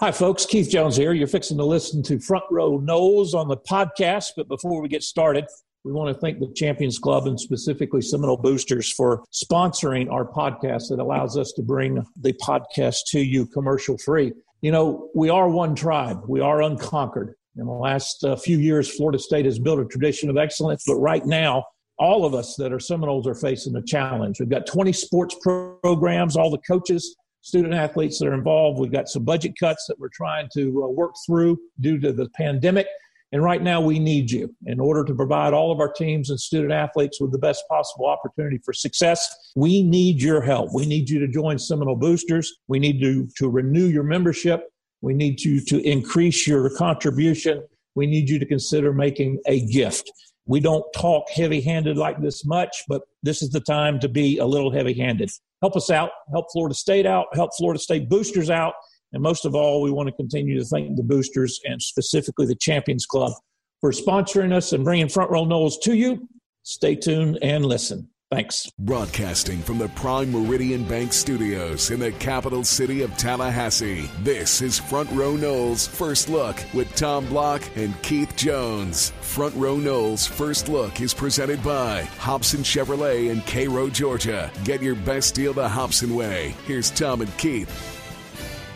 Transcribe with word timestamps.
Hi, 0.00 0.12
folks. 0.12 0.46
Keith 0.46 0.70
Jones 0.70 0.96
here. 0.96 1.12
You're 1.12 1.26
fixing 1.26 1.56
to 1.56 1.64
listen 1.64 2.04
to 2.04 2.20
Front 2.20 2.44
Row 2.52 2.78
Noles 2.78 3.34
on 3.34 3.48
the 3.48 3.56
podcast. 3.56 4.26
But 4.36 4.46
before 4.46 4.80
we 4.80 4.86
get 4.86 5.02
started, 5.02 5.44
we 5.82 5.90
want 5.90 6.14
to 6.14 6.20
thank 6.20 6.38
the 6.38 6.52
Champions 6.54 7.00
Club 7.00 7.26
and 7.26 7.38
specifically 7.40 8.00
Seminole 8.00 8.36
Boosters 8.36 8.92
for 8.92 9.24
sponsoring 9.34 10.08
our 10.08 10.24
podcast 10.24 10.90
that 10.90 11.00
allows 11.00 11.36
us 11.36 11.50
to 11.56 11.62
bring 11.62 12.00
the 12.20 12.32
podcast 12.34 13.06
to 13.08 13.18
you 13.18 13.44
commercial 13.46 13.98
free. 13.98 14.32
You 14.60 14.70
know, 14.70 15.10
we 15.16 15.30
are 15.30 15.48
one 15.48 15.74
tribe, 15.74 16.20
we 16.28 16.40
are 16.40 16.62
unconquered. 16.62 17.34
In 17.56 17.66
the 17.66 17.72
last 17.72 18.22
uh, 18.22 18.36
few 18.36 18.58
years, 18.58 18.88
Florida 18.88 19.18
State 19.18 19.46
has 19.46 19.58
built 19.58 19.80
a 19.80 19.84
tradition 19.84 20.30
of 20.30 20.36
excellence, 20.36 20.84
but 20.86 20.94
right 20.94 21.26
now, 21.26 21.64
all 21.98 22.24
of 22.24 22.34
us 22.34 22.54
that 22.54 22.72
are 22.72 22.78
Seminoles 22.78 23.26
are 23.26 23.34
facing 23.34 23.74
a 23.74 23.82
challenge. 23.82 24.38
We've 24.38 24.48
got 24.48 24.64
20 24.68 24.92
sports 24.92 25.34
programs, 25.82 26.36
all 26.36 26.52
the 26.52 26.58
coaches 26.58 27.16
student 27.48 27.72
athletes 27.72 28.18
that 28.18 28.28
are 28.28 28.34
involved. 28.34 28.78
We've 28.78 28.92
got 28.92 29.08
some 29.08 29.24
budget 29.24 29.54
cuts 29.58 29.86
that 29.88 29.98
we're 29.98 30.10
trying 30.12 30.50
to 30.52 30.84
uh, 30.84 30.88
work 30.88 31.14
through 31.26 31.58
due 31.80 31.98
to 31.98 32.12
the 32.12 32.28
pandemic. 32.36 32.86
And 33.32 33.42
right 33.42 33.62
now, 33.62 33.80
we 33.80 33.98
need 33.98 34.30
you 34.30 34.54
in 34.66 34.80
order 34.80 35.02
to 35.04 35.14
provide 35.14 35.54
all 35.54 35.72
of 35.72 35.80
our 35.80 35.90
teams 35.90 36.28
and 36.30 36.38
student 36.38 36.72
athletes 36.72 37.20
with 37.20 37.32
the 37.32 37.38
best 37.38 37.64
possible 37.68 38.06
opportunity 38.06 38.58
for 38.64 38.72
success. 38.72 39.34
We 39.56 39.82
need 39.82 40.22
your 40.22 40.42
help. 40.42 40.74
We 40.74 40.86
need 40.86 41.08
you 41.08 41.18
to 41.20 41.28
join 41.28 41.58
Seminole 41.58 41.96
Boosters. 41.96 42.54
We 42.68 42.78
need 42.78 43.00
to, 43.00 43.26
to 43.38 43.48
renew 43.48 43.86
your 43.86 44.02
membership. 44.02 44.68
We 45.00 45.14
need 45.14 45.40
you 45.42 45.62
to 45.66 45.80
increase 45.88 46.46
your 46.46 46.70
contribution. 46.76 47.62
We 47.94 48.06
need 48.06 48.28
you 48.28 48.38
to 48.38 48.46
consider 48.46 48.92
making 48.92 49.40
a 49.46 49.66
gift. 49.66 50.10
We 50.48 50.60
don't 50.60 50.84
talk 50.92 51.30
heavy 51.30 51.60
handed 51.60 51.96
like 51.96 52.20
this 52.20 52.44
much, 52.44 52.84
but 52.88 53.02
this 53.22 53.42
is 53.42 53.50
the 53.50 53.60
time 53.60 54.00
to 54.00 54.08
be 54.08 54.38
a 54.38 54.46
little 54.46 54.72
heavy 54.72 54.94
handed 54.94 55.30
help 55.62 55.76
us 55.76 55.90
out, 55.90 56.10
help 56.30 56.46
Florida 56.52 56.74
State 56.74 57.06
out, 57.06 57.26
help 57.34 57.50
Florida 57.56 57.80
State 57.80 58.08
boosters 58.08 58.50
out. 58.50 58.74
And 59.12 59.22
most 59.22 59.44
of 59.44 59.54
all, 59.54 59.80
we 59.80 59.90
want 59.90 60.08
to 60.08 60.14
continue 60.14 60.58
to 60.58 60.64
thank 60.64 60.96
the 60.96 61.02
boosters 61.02 61.60
and 61.64 61.80
specifically 61.80 62.46
the 62.46 62.54
Champions 62.54 63.06
Club 63.06 63.32
for 63.80 63.90
sponsoring 63.90 64.52
us 64.52 64.72
and 64.72 64.84
bringing 64.84 65.08
Front 65.08 65.30
Row 65.30 65.44
Noles 65.44 65.80
to 65.82 65.94
you. 65.94 66.28
Stay 66.62 66.94
tuned 66.94 67.38
and 67.40 67.64
listen. 67.64 68.08
Thanks. 68.30 68.70
Broadcasting 68.78 69.60
from 69.60 69.78
the 69.78 69.88
Prime 69.88 70.30
Meridian 70.30 70.84
Bank 70.84 71.14
Studios 71.14 71.90
in 71.90 71.98
the 71.98 72.12
capital 72.12 72.62
city 72.62 73.00
of 73.00 73.16
Tallahassee, 73.16 74.10
this 74.22 74.60
is 74.60 74.78
Front 74.78 75.10
Row 75.12 75.32
Noles 75.32 75.88
First 75.88 76.28
Look 76.28 76.62
with 76.74 76.94
Tom 76.94 77.24
Block 77.26 77.62
and 77.74 78.00
Keith 78.02 78.36
Jones. 78.36 79.14
Front 79.22 79.54
Row 79.54 79.76
Noles 79.76 80.28
First 80.28 80.68
Look 80.68 81.00
is 81.00 81.14
presented 81.14 81.62
by 81.62 82.02
Hobson 82.18 82.60
Chevrolet 82.60 83.30
in 83.30 83.40
Cairo, 83.42 83.88
Georgia. 83.88 84.50
Get 84.62 84.82
your 84.82 84.94
best 84.94 85.34
deal 85.34 85.54
the 85.54 85.66
Hobson 85.66 86.14
way. 86.14 86.54
Here's 86.66 86.90
Tom 86.90 87.22
and 87.22 87.34
Keith. 87.38 87.70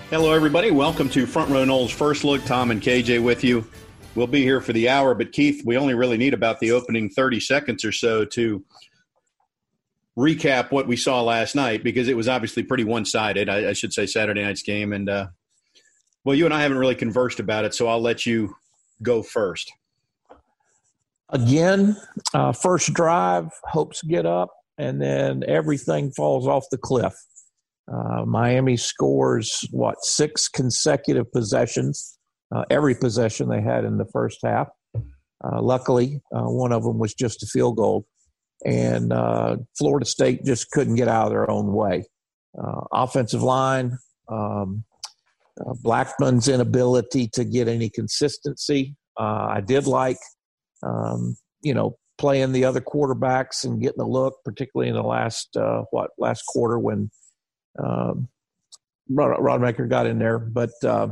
Hello, 0.08 0.32
everybody. 0.32 0.70
Welcome 0.70 1.10
to 1.10 1.26
Front 1.26 1.50
Row 1.50 1.66
Noles 1.66 1.92
First 1.92 2.24
Look. 2.24 2.42
Tom 2.46 2.70
and 2.70 2.80
KJ 2.80 3.22
with 3.22 3.44
you. 3.44 3.66
We'll 4.14 4.26
be 4.26 4.42
here 4.42 4.62
for 4.62 4.72
the 4.72 4.88
hour, 4.88 5.14
but 5.14 5.32
Keith, 5.32 5.62
we 5.66 5.76
only 5.76 5.92
really 5.92 6.16
need 6.16 6.32
about 6.32 6.58
the 6.60 6.72
opening 6.72 7.10
30 7.10 7.38
seconds 7.40 7.84
or 7.84 7.92
so 7.92 8.24
to 8.24 8.64
recap 10.18 10.70
what 10.70 10.86
we 10.86 10.96
saw 10.96 11.22
last 11.22 11.54
night 11.54 11.82
because 11.82 12.08
it 12.08 12.16
was 12.16 12.28
obviously 12.28 12.62
pretty 12.62 12.84
one 12.84 13.04
sided. 13.04 13.48
I, 13.48 13.70
I, 13.70 13.72
should 13.72 13.92
say 13.92 14.06
Saturday 14.06 14.42
night's 14.42 14.62
game. 14.62 14.92
And, 14.92 15.08
uh, 15.08 15.28
well, 16.24 16.36
you 16.36 16.44
and 16.44 16.52
I 16.52 16.60
haven't 16.60 16.78
really 16.78 16.94
conversed 16.94 17.40
about 17.40 17.64
it, 17.64 17.74
so 17.74 17.88
I'll 17.88 18.00
let 18.00 18.26
you 18.26 18.54
go 19.02 19.22
first. 19.22 19.72
Again, 21.30 21.96
uh, 22.34 22.52
first 22.52 22.92
drive, 22.92 23.48
hopes 23.64 24.02
get 24.02 24.26
up, 24.26 24.50
and 24.76 25.00
then 25.00 25.42
everything 25.48 26.12
falls 26.12 26.46
off 26.46 26.64
the 26.70 26.76
cliff. 26.76 27.14
Uh, 27.90 28.24
Miami 28.26 28.76
scores, 28.76 29.66
what, 29.70 29.96
six 30.04 30.46
consecutive 30.46 31.32
possessions, 31.32 32.18
uh, 32.54 32.64
every 32.70 32.94
possession 32.94 33.48
they 33.48 33.62
had 33.62 33.84
in 33.84 33.96
the 33.96 34.04
first 34.12 34.38
half. 34.44 34.68
Uh, 34.94 35.60
luckily, 35.60 36.20
uh, 36.32 36.44
one 36.44 36.70
of 36.70 36.84
them 36.84 36.98
was 36.98 37.14
just 37.14 37.42
a 37.42 37.46
field 37.46 37.76
goal 37.76 38.06
and 38.64 39.12
uh, 39.12 39.56
Florida 39.76 40.06
State 40.06 40.44
just 40.44 40.70
couldn't 40.70 40.94
get 40.94 41.08
out 41.08 41.26
of 41.26 41.30
their 41.30 41.50
own 41.50 41.72
way. 41.72 42.04
Uh, 42.58 42.82
offensive 42.92 43.42
line, 43.42 43.98
um, 44.28 44.84
uh, 45.60 45.74
Blackman's 45.82 46.48
inability 46.48 47.28
to 47.28 47.44
get 47.44 47.68
any 47.68 47.88
consistency. 47.88 48.94
Uh, 49.18 49.46
I 49.50 49.60
did 49.60 49.86
like, 49.86 50.18
um, 50.82 51.36
you 51.62 51.74
know, 51.74 51.96
playing 52.18 52.52
the 52.52 52.64
other 52.64 52.80
quarterbacks 52.80 53.64
and 53.64 53.80
getting 53.80 54.00
a 54.00 54.08
look, 54.08 54.36
particularly 54.44 54.90
in 54.90 54.94
the 54.94 55.02
last 55.02 55.56
uh, 55.56 55.84
what 55.90 56.10
last 56.18 56.42
quarter 56.46 56.78
when 56.78 57.10
um, 57.82 58.28
Rod, 59.08 59.38
Rodemaker 59.38 59.88
got 59.88 60.06
in 60.06 60.18
there. 60.18 60.38
But 60.38 60.70
uh, 60.84 61.08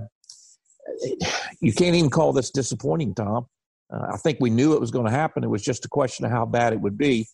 you 1.61 1.72
can't 1.72 1.97
even 1.97 2.11
call 2.11 2.32
this 2.32 2.50
disappointing, 2.50 3.15
Tom. 3.15 3.47
I 3.93 4.19
think 4.19 4.38
we 4.41 4.50
knew 4.50 4.75
it 4.75 4.81
was 4.81 4.93
going 4.93 5.06
to 5.06 5.11
happen. 5.11 5.43
It 5.43 5.50
was 5.50 5.62
just 5.62 5.84
a 5.84 5.88
question 5.88 6.25
of 6.25 6.31
how 6.31 6.47
bad 6.47 6.72
it 6.72 6.81
would 6.81 6.97
be 6.97 7.27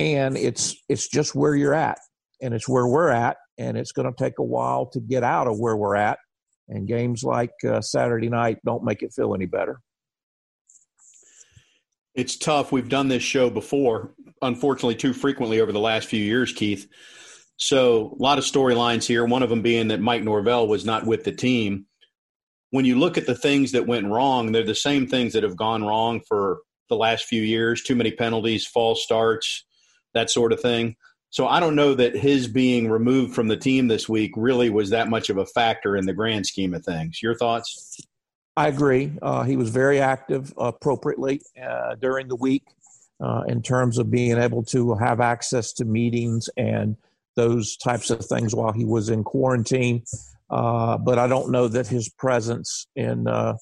and 0.00 0.36
it's 0.36 0.74
it's 0.88 1.08
just 1.08 1.34
where 1.34 1.54
you're 1.54 1.74
at. 1.74 1.98
And 2.42 2.54
it's 2.54 2.68
where 2.68 2.86
we're 2.86 3.10
at 3.10 3.36
and 3.58 3.76
it's 3.76 3.92
going 3.92 4.10
to 4.10 4.24
take 4.24 4.38
a 4.38 4.44
while 4.44 4.86
to 4.86 5.00
get 5.00 5.22
out 5.22 5.46
of 5.46 5.58
where 5.58 5.76
we're 5.76 5.96
at. 5.96 6.18
And 6.68 6.88
games 6.88 7.22
like 7.22 7.52
uh, 7.68 7.80
saturday 7.80 8.28
night 8.28 8.58
don't 8.64 8.84
make 8.84 9.02
it 9.02 9.12
feel 9.12 9.34
any 9.34 9.46
better. 9.46 9.80
It's 12.14 12.36
tough. 12.36 12.72
We've 12.72 12.88
done 12.88 13.08
this 13.08 13.22
show 13.22 13.50
before 13.50 14.14
unfortunately 14.42 14.94
too 14.94 15.12
frequently 15.12 15.60
over 15.60 15.72
the 15.72 15.80
last 15.80 16.08
few 16.08 16.22
years 16.22 16.52
keith. 16.52 16.88
So 17.56 18.16
a 18.18 18.22
lot 18.22 18.38
of 18.38 18.44
storylines 18.44 19.06
here 19.06 19.24
one 19.26 19.42
of 19.42 19.50
them 19.50 19.62
being 19.62 19.88
that 19.88 20.00
mike 20.00 20.22
norvell 20.22 20.66
was 20.66 20.86
not 20.86 21.04
with 21.04 21.24
the 21.24 21.32
team. 21.32 21.84
When 22.70 22.86
you 22.86 22.98
look 22.98 23.18
at 23.18 23.26
the 23.26 23.34
things 23.34 23.72
that 23.72 23.86
went 23.86 24.06
wrong 24.06 24.50
they're 24.50 24.64
the 24.64 24.74
same 24.74 25.06
things 25.06 25.34
that 25.34 25.42
have 25.42 25.56
gone 25.56 25.84
wrong 25.84 26.22
for 26.26 26.60
the 26.88 26.96
last 26.96 27.26
few 27.26 27.42
years. 27.42 27.82
Too 27.82 27.96
many 27.96 28.12
penalties 28.12 28.66
false 28.66 29.02
starts 29.02 29.64
that 30.14 30.30
sort 30.30 30.52
of 30.52 30.60
thing. 30.60 30.96
So 31.30 31.46
I 31.46 31.60
don't 31.60 31.76
know 31.76 31.94
that 31.94 32.16
his 32.16 32.48
being 32.48 32.90
removed 32.90 33.34
from 33.34 33.46
the 33.48 33.56
team 33.56 33.86
this 33.86 34.08
week 34.08 34.32
really 34.36 34.68
was 34.68 34.90
that 34.90 35.08
much 35.08 35.30
of 35.30 35.36
a 35.36 35.46
factor 35.46 35.96
in 35.96 36.06
the 36.06 36.12
grand 36.12 36.46
scheme 36.46 36.74
of 36.74 36.84
things. 36.84 37.22
Your 37.22 37.36
thoughts? 37.36 38.00
I 38.56 38.66
agree. 38.66 39.12
Uh, 39.22 39.44
he 39.44 39.56
was 39.56 39.70
very 39.70 40.00
active 40.00 40.52
appropriately 40.58 41.40
uh, 41.62 41.94
during 41.94 42.26
the 42.26 42.36
week 42.36 42.64
uh, 43.20 43.42
in 43.46 43.62
terms 43.62 43.96
of 43.96 44.10
being 44.10 44.38
able 44.38 44.64
to 44.64 44.94
have 44.96 45.20
access 45.20 45.72
to 45.74 45.84
meetings 45.84 46.48
and 46.56 46.96
those 47.36 47.76
types 47.76 48.10
of 48.10 48.24
things 48.26 48.54
while 48.54 48.72
he 48.72 48.84
was 48.84 49.08
in 49.08 49.22
quarantine. 49.22 50.02
Uh, 50.50 50.98
but 50.98 51.18
I 51.18 51.28
don't 51.28 51.52
know 51.52 51.68
that 51.68 51.86
his 51.86 52.08
presence 52.08 52.88
in 52.96 53.28
uh, 53.28 53.54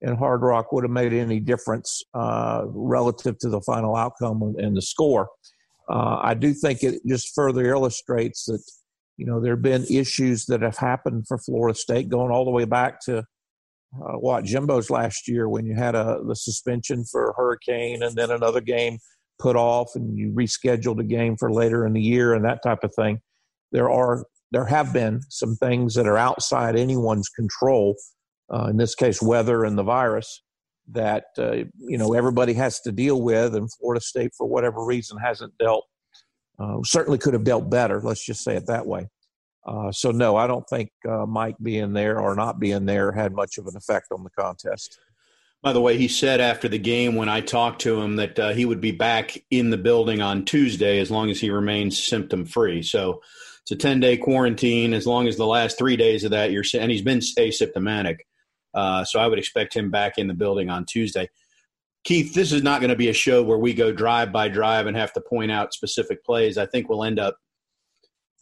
in 0.00 0.16
Hard 0.16 0.40
Rock 0.40 0.72
would 0.72 0.84
have 0.84 0.90
made 0.90 1.12
any 1.12 1.38
difference 1.38 2.02
uh, 2.14 2.62
relative 2.64 3.38
to 3.40 3.50
the 3.50 3.60
final 3.60 3.94
outcome 3.94 4.54
and 4.58 4.74
the 4.74 4.80
score 4.80 5.28
uh, 5.90 6.20
I 6.22 6.34
do 6.34 6.54
think 6.54 6.82
it 6.82 7.00
just 7.06 7.34
further 7.34 7.64
illustrates 7.66 8.44
that 8.44 8.62
you 9.16 9.26
know 9.26 9.40
there 9.40 9.54
have 9.54 9.62
been 9.62 9.84
issues 9.90 10.46
that 10.46 10.62
have 10.62 10.78
happened 10.78 11.26
for 11.26 11.36
Florida 11.38 11.76
State 11.76 12.08
going 12.08 12.30
all 12.30 12.44
the 12.44 12.50
way 12.50 12.64
back 12.64 13.00
to 13.06 13.18
uh, 13.18 14.16
what 14.18 14.44
Jimbo's 14.44 14.88
last 14.88 15.26
year 15.26 15.48
when 15.48 15.66
you 15.66 15.74
had 15.74 15.96
a 15.96 16.20
the 16.26 16.36
suspension 16.36 17.04
for 17.04 17.34
hurricane 17.36 18.02
and 18.02 18.14
then 18.14 18.30
another 18.30 18.60
game 18.60 18.98
put 19.40 19.56
off 19.56 19.90
and 19.96 20.16
you 20.16 20.30
rescheduled 20.30 21.00
a 21.00 21.04
game 21.04 21.36
for 21.36 21.50
later 21.50 21.86
in 21.86 21.92
the 21.92 22.02
year 22.02 22.34
and 22.34 22.44
that 22.44 22.62
type 22.62 22.84
of 22.84 22.94
thing. 22.94 23.20
There 23.72 23.90
are 23.90 24.24
there 24.52 24.66
have 24.66 24.92
been 24.92 25.22
some 25.28 25.56
things 25.56 25.94
that 25.94 26.06
are 26.06 26.18
outside 26.18 26.76
anyone's 26.76 27.28
control. 27.28 27.96
Uh, 28.52 28.66
in 28.66 28.76
this 28.76 28.94
case, 28.94 29.22
weather 29.22 29.64
and 29.64 29.78
the 29.78 29.82
virus 29.82 30.42
that 30.88 31.26
uh, 31.38 31.64
you 31.78 31.98
know 31.98 32.14
everybody 32.14 32.54
has 32.54 32.80
to 32.80 32.92
deal 32.92 33.20
with, 33.20 33.54
and 33.54 33.72
Florida 33.72 34.00
State, 34.00 34.32
for 34.36 34.46
whatever 34.46 34.84
reason, 34.84 35.18
hasn't 35.18 35.56
dealt. 35.58 35.86
Uh, 36.58 36.78
certainly 36.84 37.18
could 37.18 37.34
have 37.34 37.44
dealt 37.44 37.70
better. 37.70 38.00
Let's 38.00 38.24
just 38.24 38.42
say 38.42 38.56
it 38.56 38.66
that 38.66 38.86
way. 38.86 39.08
Uh, 39.66 39.92
so 39.92 40.10
no, 40.10 40.36
I 40.36 40.46
don't 40.46 40.68
think 40.68 40.90
uh, 41.08 41.26
Mike 41.26 41.56
being 41.62 41.92
there 41.92 42.18
or 42.18 42.34
not 42.34 42.58
being 42.58 42.86
there 42.86 43.12
had 43.12 43.32
much 43.32 43.58
of 43.58 43.66
an 43.66 43.76
effect 43.76 44.08
on 44.10 44.24
the 44.24 44.30
contest. 44.30 44.98
By 45.62 45.74
the 45.74 45.80
way, 45.80 45.98
he 45.98 46.08
said 46.08 46.40
after 46.40 46.68
the 46.68 46.78
game 46.78 47.16
when 47.16 47.28
I 47.28 47.42
talked 47.42 47.82
to 47.82 48.00
him 48.00 48.16
that 48.16 48.38
uh, 48.38 48.48
he 48.50 48.64
would 48.64 48.80
be 48.80 48.92
back 48.92 49.36
in 49.50 49.68
the 49.68 49.76
building 49.76 50.22
on 50.22 50.46
Tuesday 50.46 50.98
as 51.00 51.10
long 51.10 51.28
as 51.30 51.38
he 51.38 51.50
remains 51.50 52.02
symptom 52.02 52.46
free. 52.46 52.82
So 52.82 53.20
it's 53.62 53.70
a 53.70 53.76
10 53.76 54.00
day 54.00 54.16
quarantine. 54.16 54.94
As 54.94 55.06
long 55.06 55.28
as 55.28 55.36
the 55.36 55.46
last 55.46 55.76
three 55.76 55.96
days 55.96 56.24
of 56.24 56.30
that, 56.30 56.50
you're 56.50 56.64
and 56.78 56.90
he's 56.90 57.02
been 57.02 57.18
asymptomatic. 57.18 58.20
Uh, 58.74 59.04
so 59.04 59.18
I 59.18 59.26
would 59.26 59.38
expect 59.38 59.74
him 59.74 59.90
back 59.90 60.18
in 60.18 60.28
the 60.28 60.34
building 60.34 60.70
on 60.70 60.84
Tuesday. 60.84 61.28
Keith, 62.04 62.32
this 62.32 62.52
is 62.52 62.62
not 62.62 62.80
going 62.80 62.90
to 62.90 62.96
be 62.96 63.08
a 63.08 63.12
show 63.12 63.42
where 63.42 63.58
we 63.58 63.74
go 63.74 63.92
drive 63.92 64.32
by 64.32 64.48
drive 64.48 64.86
and 64.86 64.96
have 64.96 65.12
to 65.12 65.20
point 65.20 65.50
out 65.50 65.74
specific 65.74 66.24
plays. 66.24 66.56
I 66.56 66.66
think 66.66 66.88
we'll 66.88 67.04
end 67.04 67.18
up, 67.18 67.36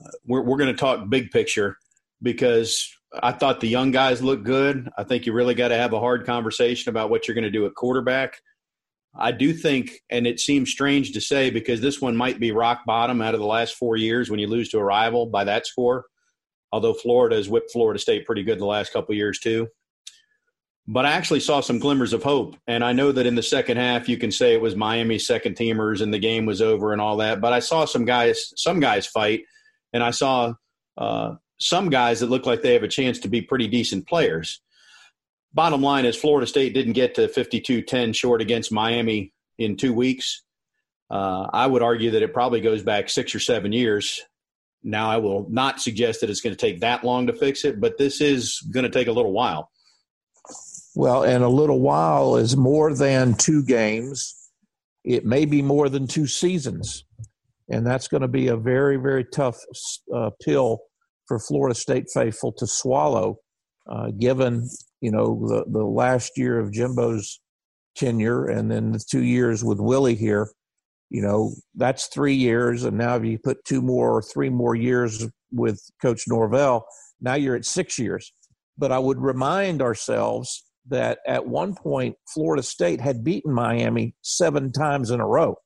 uh, 0.04 0.10
we're, 0.26 0.42
we're 0.42 0.58
going 0.58 0.72
to 0.72 0.78
talk 0.78 1.08
big 1.08 1.30
picture 1.30 1.76
because 2.22 2.88
I 3.22 3.32
thought 3.32 3.60
the 3.60 3.68
young 3.68 3.90
guys 3.90 4.22
looked 4.22 4.44
good. 4.44 4.88
I 4.96 5.02
think 5.02 5.26
you 5.26 5.32
really 5.32 5.54
got 5.54 5.68
to 5.68 5.76
have 5.76 5.92
a 5.92 5.98
hard 5.98 6.26
conversation 6.26 6.90
about 6.90 7.10
what 7.10 7.26
you're 7.26 7.34
going 7.34 7.42
to 7.44 7.50
do 7.50 7.66
at 7.66 7.74
quarterback. 7.74 8.40
I 9.16 9.32
do 9.32 9.52
think, 9.52 10.02
and 10.10 10.26
it 10.26 10.38
seems 10.38 10.70
strange 10.70 11.12
to 11.12 11.20
say 11.20 11.50
because 11.50 11.80
this 11.80 12.00
one 12.00 12.16
might 12.16 12.38
be 12.38 12.52
rock 12.52 12.82
bottom 12.86 13.22
out 13.22 13.34
of 13.34 13.40
the 13.40 13.46
last 13.46 13.74
four 13.74 13.96
years 13.96 14.30
when 14.30 14.38
you 14.38 14.46
lose 14.46 14.68
to 14.68 14.78
a 14.78 14.84
rival 14.84 15.26
by 15.26 15.44
that 15.44 15.66
score. 15.66 16.04
although 16.72 16.94
Florida 16.94 17.36
has 17.36 17.48
whipped 17.48 17.72
Florida 17.72 17.98
State 17.98 18.26
pretty 18.26 18.42
good 18.42 18.58
the 18.58 18.66
last 18.66 18.92
couple 18.92 19.14
years 19.14 19.38
too. 19.38 19.68
But 20.90 21.04
I 21.04 21.12
actually 21.12 21.40
saw 21.40 21.60
some 21.60 21.78
glimmers 21.78 22.14
of 22.14 22.22
hope, 22.22 22.56
and 22.66 22.82
I 22.82 22.94
know 22.94 23.12
that 23.12 23.26
in 23.26 23.34
the 23.34 23.42
second 23.42 23.76
half 23.76 24.08
you 24.08 24.16
can 24.16 24.32
say 24.32 24.54
it 24.54 24.60
was 24.62 24.74
Miami's 24.74 25.26
second 25.26 25.54
teamers 25.54 26.00
and 26.00 26.14
the 26.14 26.18
game 26.18 26.46
was 26.46 26.62
over 26.62 26.94
and 26.94 27.00
all 27.00 27.18
that. 27.18 27.42
But 27.42 27.52
I 27.52 27.58
saw 27.58 27.84
some 27.84 28.06
guys, 28.06 28.54
some 28.56 28.80
guys 28.80 29.06
fight, 29.06 29.42
and 29.92 30.02
I 30.02 30.12
saw 30.12 30.54
uh, 30.96 31.34
some 31.60 31.90
guys 31.90 32.20
that 32.20 32.30
look 32.30 32.46
like 32.46 32.62
they 32.62 32.72
have 32.72 32.84
a 32.84 32.88
chance 32.88 33.18
to 33.20 33.28
be 33.28 33.42
pretty 33.42 33.68
decent 33.68 34.08
players. 34.08 34.62
Bottom 35.52 35.82
line 35.82 36.06
is 36.06 36.16
Florida 36.16 36.46
State 36.46 36.72
didn't 36.72 36.94
get 36.94 37.16
to 37.16 37.28
52-10 37.28 38.14
short 38.14 38.40
against 38.40 38.72
Miami 38.72 39.34
in 39.58 39.76
two 39.76 39.92
weeks. 39.92 40.42
Uh, 41.10 41.48
I 41.52 41.66
would 41.66 41.82
argue 41.82 42.12
that 42.12 42.22
it 42.22 42.32
probably 42.32 42.62
goes 42.62 42.82
back 42.82 43.10
six 43.10 43.34
or 43.34 43.40
seven 43.40 43.72
years. 43.72 44.22
Now, 44.82 45.10
I 45.10 45.18
will 45.18 45.46
not 45.50 45.82
suggest 45.82 46.22
that 46.22 46.30
it's 46.30 46.40
going 46.40 46.56
to 46.56 46.60
take 46.60 46.80
that 46.80 47.04
long 47.04 47.26
to 47.26 47.34
fix 47.34 47.66
it, 47.66 47.78
but 47.78 47.98
this 47.98 48.22
is 48.22 48.60
going 48.70 48.84
to 48.84 48.90
take 48.90 49.08
a 49.08 49.12
little 49.12 49.32
while. 49.32 49.70
Well, 50.98 51.22
and 51.22 51.44
a 51.44 51.48
little 51.48 51.78
while 51.78 52.34
is 52.34 52.56
more 52.56 52.92
than 52.92 53.34
two 53.34 53.62
games. 53.62 54.34
It 55.04 55.24
may 55.24 55.44
be 55.44 55.62
more 55.62 55.88
than 55.88 56.08
two 56.08 56.26
seasons. 56.26 57.04
And 57.70 57.86
that's 57.86 58.08
going 58.08 58.22
to 58.22 58.28
be 58.28 58.48
a 58.48 58.56
very, 58.56 58.96
very 58.96 59.22
tough 59.22 59.60
uh, 60.12 60.30
pill 60.42 60.80
for 61.28 61.38
Florida 61.38 61.76
State 61.76 62.06
faithful 62.12 62.50
to 62.54 62.66
swallow, 62.66 63.36
uh, 63.88 64.10
given, 64.18 64.68
you 65.00 65.12
know, 65.12 65.38
the, 65.46 65.66
the 65.70 65.84
last 65.84 66.32
year 66.36 66.58
of 66.58 66.72
Jimbo's 66.72 67.38
tenure 67.94 68.46
and 68.46 68.68
then 68.68 68.90
the 68.90 69.04
two 69.08 69.22
years 69.22 69.62
with 69.62 69.78
Willie 69.78 70.16
here 70.16 70.50
you 71.10 71.22
know 71.22 71.54
that's 71.74 72.06
three 72.08 72.34
years 72.34 72.84
and 72.84 72.98
now 72.98 73.16
if 73.16 73.24
you 73.24 73.38
put 73.38 73.64
two 73.64 73.80
more 73.80 74.18
or 74.18 74.22
three 74.22 74.50
more 74.50 74.74
years 74.74 75.26
with 75.50 75.80
coach 76.02 76.24
norvell 76.28 76.86
now 77.22 77.34
you're 77.34 77.56
at 77.56 77.64
six 77.64 77.98
years 77.98 78.30
but 78.76 78.92
i 78.92 78.98
would 78.98 79.18
remind 79.18 79.80
ourselves 79.80 80.67
that 80.88 81.18
at 81.26 81.46
one 81.46 81.74
point 81.74 82.16
florida 82.32 82.62
state 82.62 83.00
had 83.00 83.24
beaten 83.24 83.52
miami 83.52 84.14
seven 84.22 84.72
times 84.72 85.10
in 85.10 85.20
a 85.20 85.26
row. 85.26 85.56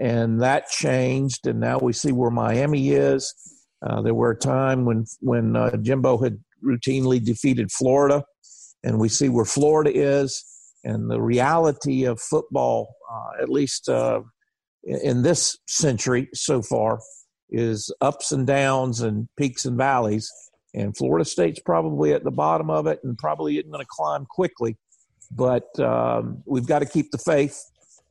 And 0.00 0.42
that 0.42 0.68
changed 0.68 1.46
and 1.46 1.60
now 1.60 1.78
we 1.78 1.92
see 1.92 2.12
where 2.12 2.30
miami 2.30 2.90
is. 2.90 3.34
Uh, 3.84 4.02
there 4.02 4.14
were 4.14 4.30
a 4.30 4.38
time 4.38 4.84
when 4.84 5.04
when 5.20 5.56
uh, 5.56 5.76
jimbo 5.76 6.18
had 6.18 6.38
routinely 6.64 7.24
defeated 7.24 7.70
florida 7.70 8.24
and 8.82 8.98
we 8.98 9.08
see 9.08 9.28
where 9.28 9.44
florida 9.44 9.90
is. 9.94 10.44
And 10.84 11.10
the 11.10 11.20
reality 11.20 12.04
of 12.04 12.20
football, 12.20 12.94
uh, 13.12 13.42
at 13.42 13.48
least 13.48 13.88
uh, 13.88 14.20
in 14.84 15.22
this 15.22 15.58
century 15.66 16.28
so 16.34 16.62
far, 16.62 17.00
is 17.50 17.92
ups 18.00 18.32
and 18.32 18.46
downs 18.46 19.00
and 19.00 19.28
peaks 19.36 19.64
and 19.64 19.76
valleys. 19.76 20.30
And 20.74 20.96
Florida 20.96 21.24
State's 21.24 21.60
probably 21.60 22.12
at 22.12 22.24
the 22.24 22.30
bottom 22.30 22.70
of 22.70 22.86
it 22.86 23.00
and 23.02 23.16
probably 23.16 23.58
isn't 23.58 23.70
going 23.70 23.84
to 23.84 23.88
climb 23.90 24.26
quickly. 24.26 24.76
But 25.30 25.78
um, 25.80 26.42
we've 26.46 26.66
got 26.66 26.80
to 26.80 26.86
keep 26.86 27.10
the 27.10 27.18
faith. 27.18 27.62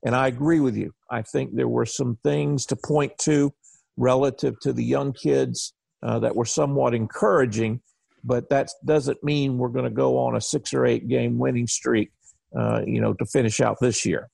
And 0.05 0.15
I 0.15 0.27
agree 0.27 0.59
with 0.59 0.75
you. 0.75 0.93
I 1.09 1.21
think 1.21 1.55
there 1.55 1.67
were 1.67 1.85
some 1.85 2.17
things 2.23 2.65
to 2.67 2.75
point 2.75 3.17
to 3.21 3.53
relative 3.97 4.59
to 4.61 4.73
the 4.73 4.83
young 4.83 5.13
kids 5.13 5.73
uh, 6.03 6.19
that 6.19 6.35
were 6.35 6.45
somewhat 6.45 6.93
encouraging, 6.93 7.81
but 8.23 8.49
that 8.49 8.69
doesn't 8.85 9.23
mean 9.23 9.57
we're 9.57 9.69
going 9.69 9.85
to 9.85 9.91
go 9.91 10.19
on 10.19 10.35
a 10.35 10.41
six 10.41 10.73
or 10.73 10.85
eight 10.85 11.07
game 11.07 11.39
winning 11.39 11.65
streak 11.65 12.11
uh, 12.55 12.81
you 12.85 13.01
know, 13.01 13.13
to 13.13 13.25
finish 13.25 13.59
out 13.59 13.77
this 13.81 14.05
year. 14.05 14.29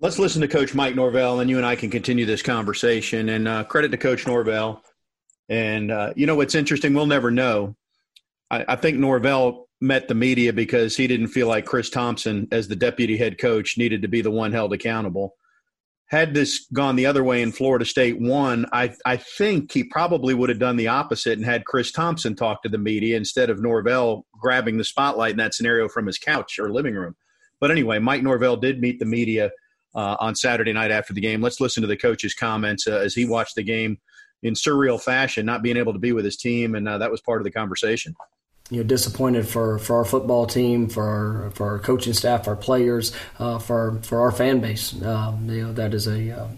Let's 0.00 0.18
listen 0.18 0.42
to 0.42 0.48
Coach 0.48 0.74
Mike 0.74 0.94
Norvell, 0.94 1.40
and 1.40 1.50
you 1.50 1.56
and 1.56 1.66
I 1.66 1.74
can 1.74 1.90
continue 1.90 2.24
this 2.24 2.42
conversation. 2.42 3.28
And 3.30 3.48
uh, 3.48 3.64
credit 3.64 3.90
to 3.90 3.96
Coach 3.96 4.26
Norvell. 4.26 4.82
And 5.48 5.90
uh, 5.90 6.12
you 6.16 6.26
know 6.26 6.34
what's 6.34 6.54
interesting? 6.54 6.94
We'll 6.94 7.06
never 7.06 7.30
know. 7.30 7.76
I, 8.50 8.64
I, 8.68 8.76
think 8.76 8.98
Norvell 8.98 9.68
met 9.80 10.08
the 10.08 10.14
media 10.14 10.52
because 10.52 10.96
he 10.96 11.06
didn't 11.06 11.28
feel 11.28 11.48
like 11.48 11.64
Chris 11.64 11.88
Thompson, 11.90 12.48
as 12.52 12.68
the 12.68 12.76
deputy 12.76 13.16
head 13.16 13.38
coach, 13.38 13.78
needed 13.78 14.02
to 14.02 14.08
be 14.08 14.20
the 14.20 14.30
one 14.30 14.52
held 14.52 14.72
accountable 14.72 15.34
had 16.08 16.32
this 16.32 16.66
gone 16.72 16.96
the 16.96 17.06
other 17.06 17.22
way 17.22 17.42
in 17.42 17.52
Florida 17.52 17.84
State 17.84 18.18
won, 18.18 18.66
I, 18.72 18.94
I 19.04 19.18
think 19.18 19.72
he 19.72 19.84
probably 19.84 20.32
would 20.32 20.48
have 20.48 20.58
done 20.58 20.76
the 20.76 20.88
opposite 20.88 21.36
and 21.36 21.44
had 21.44 21.66
Chris 21.66 21.92
Thompson 21.92 22.34
talk 22.34 22.62
to 22.62 22.68
the 22.68 22.78
media 22.78 23.16
instead 23.16 23.50
of 23.50 23.60
Norvell 23.60 24.24
grabbing 24.40 24.78
the 24.78 24.84
spotlight 24.84 25.32
in 25.32 25.36
that 25.36 25.54
scenario 25.54 25.86
from 25.86 26.06
his 26.06 26.18
couch 26.18 26.58
or 26.58 26.72
living 26.72 26.94
room. 26.94 27.14
But 27.60 27.70
anyway, 27.70 27.98
Mike 27.98 28.22
Norvell 28.22 28.56
did 28.56 28.80
meet 28.80 28.98
the 28.98 29.04
media 29.04 29.50
uh, 29.94 30.16
on 30.18 30.34
Saturday 30.34 30.72
night 30.72 30.90
after 30.90 31.12
the 31.12 31.20
game. 31.20 31.42
Let's 31.42 31.60
listen 31.60 31.82
to 31.82 31.86
the 31.86 31.96
coach's 31.96 32.34
comments 32.34 32.86
uh, 32.86 32.96
as 32.96 33.14
he 33.14 33.26
watched 33.26 33.56
the 33.56 33.62
game 33.62 33.98
in 34.42 34.54
surreal 34.54 35.00
fashion, 35.00 35.44
not 35.46 35.62
being 35.62 35.76
able 35.76 35.92
to 35.92 35.98
be 35.98 36.12
with 36.12 36.24
his 36.24 36.36
team, 36.36 36.74
and 36.74 36.88
uh, 36.88 36.98
that 36.98 37.10
was 37.10 37.20
part 37.20 37.40
of 37.40 37.44
the 37.44 37.50
conversation 37.50 38.14
you 38.70 38.78
know 38.78 38.82
disappointed 38.82 39.48
for, 39.48 39.78
for 39.78 39.96
our 39.96 40.04
football 40.04 40.46
team, 40.46 40.88
for 40.88 41.04
our, 41.04 41.50
for 41.52 41.68
our 41.68 41.78
coaching 41.78 42.12
staff, 42.12 42.46
our 42.46 42.56
players, 42.56 43.12
uh, 43.38 43.58
for 43.58 43.98
for 44.02 44.20
our 44.20 44.30
fan 44.30 44.60
base. 44.60 45.00
Um, 45.02 45.48
you 45.48 45.66
know 45.66 45.72
that 45.72 45.94
is 45.94 46.06
a 46.06 46.48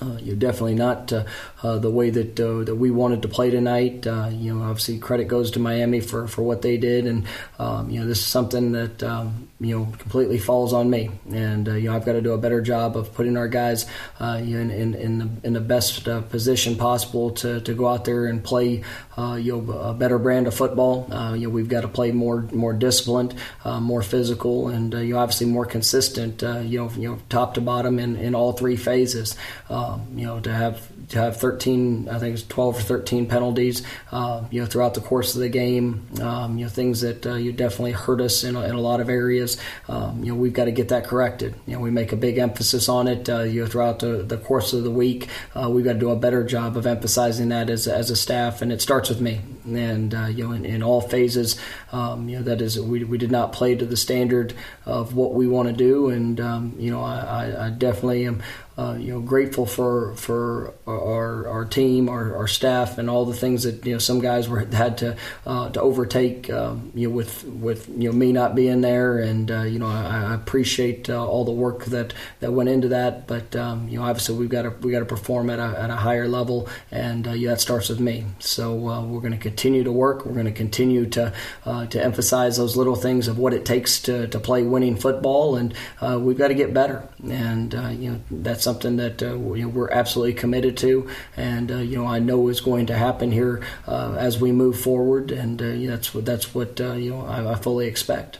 uh, 0.00 0.14
uh, 0.14 0.18
you're 0.18 0.36
definitely 0.36 0.74
not 0.74 1.12
uh, 1.12 1.24
uh, 1.62 1.78
the 1.78 1.90
way 1.90 2.10
that 2.10 2.38
uh, 2.40 2.64
that 2.64 2.76
we 2.76 2.90
wanted 2.90 3.22
to 3.22 3.28
play 3.28 3.50
tonight. 3.50 4.06
Uh, 4.06 4.28
you 4.32 4.54
know, 4.54 4.62
obviously 4.64 4.98
credit 4.98 5.28
goes 5.28 5.50
to 5.52 5.58
Miami 5.58 6.00
for, 6.00 6.26
for 6.26 6.42
what 6.42 6.62
they 6.62 6.76
did, 6.76 7.06
and 7.06 7.26
um, 7.58 7.90
you 7.90 8.00
know 8.00 8.06
this 8.06 8.18
is 8.18 8.26
something 8.26 8.72
that 8.72 9.02
um, 9.02 9.48
you 9.60 9.78
know 9.78 9.84
completely 9.98 10.38
falls 10.38 10.72
on 10.72 10.88
me. 10.88 11.10
And 11.30 11.68
uh, 11.68 11.74
you 11.74 11.88
know 11.88 11.96
I've 11.96 12.04
got 12.04 12.12
to 12.12 12.22
do 12.22 12.32
a 12.32 12.38
better 12.38 12.60
job 12.60 12.96
of 12.96 13.12
putting 13.14 13.36
our 13.36 13.48
guys 13.48 13.86
in, 14.20 14.70
in, 14.70 14.94
in 14.94 15.18
the 15.18 15.28
in 15.42 15.52
the 15.52 15.60
best 15.60 16.04
position 16.30 16.76
possible 16.76 17.30
to, 17.32 17.60
to 17.60 17.74
go 17.74 17.86
out 17.88 18.04
there 18.04 18.26
and 18.26 18.42
play 18.42 18.82
you 19.18 19.62
know 19.62 19.72
a 19.72 19.94
better 19.94 20.18
brand 20.18 20.46
of 20.46 20.54
football. 20.54 21.06
you 21.36 21.46
know 21.46 21.50
we've 21.50 21.68
got 21.68 21.82
to 21.82 21.88
play 21.88 22.10
more 22.10 22.42
more 22.52 22.72
disciplined, 22.72 23.34
more 23.64 24.02
physical, 24.02 24.68
and 24.68 24.92
you 24.94 25.14
know 25.14 25.18
obviously 25.18 25.46
more 25.46 25.66
consistent. 25.66 26.42
you 26.42 26.78
know 26.78 26.90
you 26.96 27.08
know 27.10 27.18
top 27.28 27.54
to 27.54 27.60
bottom 27.60 27.98
in, 27.98 28.16
in 28.16 28.34
all 28.34 28.52
three 28.52 28.76
phases. 28.76 29.36
Um, 29.74 30.06
you 30.14 30.24
know, 30.24 30.38
to 30.38 30.52
have 30.54 30.88
to 31.08 31.18
have 31.18 31.36
13, 31.36 32.08
I 32.08 32.20
think 32.20 32.34
it's 32.34 32.46
12 32.46 32.78
or 32.78 32.80
13 32.80 33.26
penalties, 33.26 33.82
uh, 34.12 34.44
you 34.52 34.60
know, 34.60 34.66
throughout 34.66 34.94
the 34.94 35.00
course 35.00 35.34
of 35.34 35.40
the 35.40 35.48
game. 35.48 36.06
Um, 36.20 36.58
you 36.58 36.64
know, 36.64 36.70
things 36.70 37.00
that 37.00 37.26
uh, 37.26 37.34
you 37.34 37.52
definitely 37.52 37.90
hurt 37.90 38.20
us 38.20 38.44
in 38.44 38.54
a, 38.54 38.62
in 38.62 38.76
a 38.76 38.80
lot 38.80 39.00
of 39.00 39.08
areas. 39.08 39.58
Um, 39.88 40.22
you 40.22 40.32
know, 40.32 40.38
we've 40.38 40.52
got 40.52 40.66
to 40.66 40.70
get 40.70 40.90
that 40.90 41.04
corrected. 41.04 41.56
You 41.66 41.74
know, 41.74 41.80
we 41.80 41.90
make 41.90 42.12
a 42.12 42.16
big 42.16 42.38
emphasis 42.38 42.88
on 42.88 43.08
it. 43.08 43.28
Uh, 43.28 43.40
you 43.40 43.62
know, 43.62 43.66
throughout 43.66 43.98
the, 43.98 44.22
the 44.22 44.38
course 44.38 44.72
of 44.72 44.84
the 44.84 44.92
week, 44.92 45.28
uh, 45.56 45.68
we've 45.68 45.84
got 45.84 45.94
to 45.94 45.98
do 45.98 46.10
a 46.10 46.16
better 46.16 46.44
job 46.44 46.76
of 46.76 46.86
emphasizing 46.86 47.48
that 47.48 47.68
as 47.68 47.88
as 47.88 48.10
a 48.10 48.16
staff, 48.16 48.62
and 48.62 48.72
it 48.72 48.80
starts 48.80 49.08
with 49.08 49.20
me. 49.20 49.40
And 49.64 50.14
uh, 50.14 50.26
you 50.26 50.46
know, 50.46 50.52
in, 50.52 50.64
in 50.64 50.84
all 50.84 51.00
phases, 51.00 51.58
um, 51.90 52.28
you 52.28 52.36
know, 52.36 52.44
that 52.44 52.62
is 52.62 52.78
we 52.78 53.02
we 53.02 53.18
did 53.18 53.32
not 53.32 53.52
play 53.52 53.74
to 53.74 53.84
the 53.84 53.96
standard 53.96 54.54
of 54.86 55.16
what 55.16 55.34
we 55.34 55.48
want 55.48 55.68
to 55.68 55.74
do, 55.74 56.10
and 56.10 56.38
um, 56.40 56.76
you 56.78 56.92
know, 56.92 57.02
I, 57.02 57.66
I 57.66 57.70
definitely 57.70 58.24
am 58.26 58.40
uh, 58.76 58.96
you 58.98 59.12
know 59.12 59.20
grateful 59.20 59.66
for 59.66 60.14
for 60.16 60.74
our 60.86 61.46
our 61.46 61.64
team, 61.64 62.08
our, 62.08 62.34
our 62.34 62.48
staff, 62.48 62.98
and 62.98 63.08
all 63.08 63.24
the 63.24 63.34
things 63.34 63.62
that 63.62 63.86
you 63.86 63.92
know 63.92 63.98
some 63.98 64.18
guys 64.18 64.48
were 64.48 64.60
had 64.66 64.98
to 64.98 65.16
uh, 65.46 65.70
to 65.70 65.80
overtake. 65.80 66.50
Um, 66.50 66.90
you 66.92 67.08
know 67.08 67.14
with 67.14 67.44
with 67.44 67.88
you 67.88 68.10
know 68.10 68.12
me 68.12 68.32
not 68.32 68.56
being 68.56 68.80
there, 68.80 69.18
and 69.18 69.48
uh, 69.48 69.62
you 69.62 69.78
know 69.78 69.86
I, 69.86 70.30
I 70.30 70.34
appreciate 70.34 71.08
uh, 71.08 71.24
all 71.24 71.44
the 71.44 71.52
work 71.52 71.84
that 71.86 72.14
that 72.40 72.52
went 72.52 72.68
into 72.68 72.88
that. 72.88 73.28
But 73.28 73.54
um, 73.54 73.88
you 73.88 73.98
know 73.98 74.04
obviously 74.04 74.36
we've 74.36 74.48
got 74.48 74.62
to 74.62 74.70
we 74.70 74.90
got 74.90 75.00
to 75.00 75.04
perform 75.04 75.50
at 75.50 75.60
a 75.60 75.80
at 75.80 75.90
a 75.90 75.96
higher 75.96 76.26
level, 76.26 76.68
and 76.90 77.28
uh, 77.28 77.32
yeah, 77.32 77.50
that 77.50 77.60
starts 77.60 77.88
with 77.88 78.00
me. 78.00 78.24
So 78.40 78.74
we're 78.74 79.20
going 79.20 79.32
to 79.32 79.38
continue 79.38 79.84
to 79.84 79.92
work. 79.92 80.26
We're 80.26 80.32
going 80.32 80.46
to 80.46 80.52
continue 80.52 81.06
to 81.10 81.32
to 81.64 82.02
emphasize 82.02 82.56
those 82.56 82.76
little 82.76 82.96
things 82.96 83.28
of 83.28 83.38
what 83.38 83.54
it 83.54 83.64
takes 83.64 84.00
to 84.02 84.26
to 84.26 84.40
play 84.40 84.64
winning 84.64 84.96
football, 84.96 85.54
and 85.54 85.74
we've 86.02 86.38
got 86.38 86.48
to 86.48 86.54
get 86.54 86.74
better. 86.74 87.08
And 87.22 87.72
you 87.72 88.10
know 88.10 88.20
that's 88.30 88.63
something 88.64 88.96
that 88.96 89.22
uh, 89.22 89.36
you 89.36 89.62
know, 89.62 89.68
we're 89.68 89.90
absolutely 89.90 90.34
committed 90.34 90.76
to, 90.78 91.08
and 91.36 91.70
uh, 91.70 91.76
you 91.76 91.96
know 91.96 92.06
I 92.06 92.18
know 92.18 92.48
is 92.48 92.60
going 92.60 92.86
to 92.86 92.96
happen 92.96 93.30
here 93.30 93.62
uh, 93.86 94.16
as 94.18 94.40
we 94.40 94.50
move 94.50 94.80
forward, 94.80 95.30
and 95.30 95.60
uh, 95.62 95.90
that's 95.90 96.14
what 96.14 96.24
that's 96.24 96.54
what 96.54 96.80
uh, 96.80 96.94
you 96.94 97.10
know 97.10 97.26
I, 97.26 97.52
I, 97.52 97.54
fully 97.54 97.86
expect. 97.86 98.38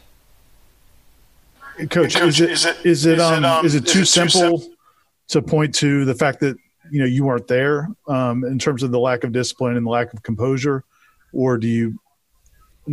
Coach, 1.91 2.17
Coach 2.17 2.17
is, 2.17 2.41
it, 2.41 2.51
is 2.51 2.65
it 2.65 2.77
is 2.87 3.07
it 3.07 3.21
um, 3.21 3.45
um 3.45 3.65
is 3.65 3.75
it 3.75 3.87
too, 3.87 4.01
is 4.01 4.09
it 4.09 4.13
simple, 4.13 4.59
simple 4.59 4.77
to 5.29 5.43
point 5.43 5.75
to 5.77 6.05
the 6.05 6.15
fact 6.15 6.41
that 6.41 6.57
you 6.91 7.01
know 7.01 7.07
you 7.07 7.25
weren't 7.25 7.47
there 7.47 7.89
um, 8.09 8.45
in 8.45 8.59
terms 8.59 8.83
of 8.83 8.91
the 8.91 8.99
lack 8.99 9.23
of 9.23 9.33
discipline 9.33 9.77
and 9.77 9.87
the 9.87 9.91
lack 9.91 10.13
of 10.13 10.23
composure, 10.23 10.85
or 11.33 11.59
do 11.59 11.69
you 11.69 11.99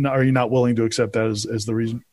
are 0.06 0.22
you 0.22 0.32
not 0.32 0.50
willing 0.50 0.76
to 0.76 0.84
accept 0.84 1.12
that 1.14 1.26
as, 1.26 1.46
as 1.46 1.64
the 1.64 1.74
reason? 1.74 2.04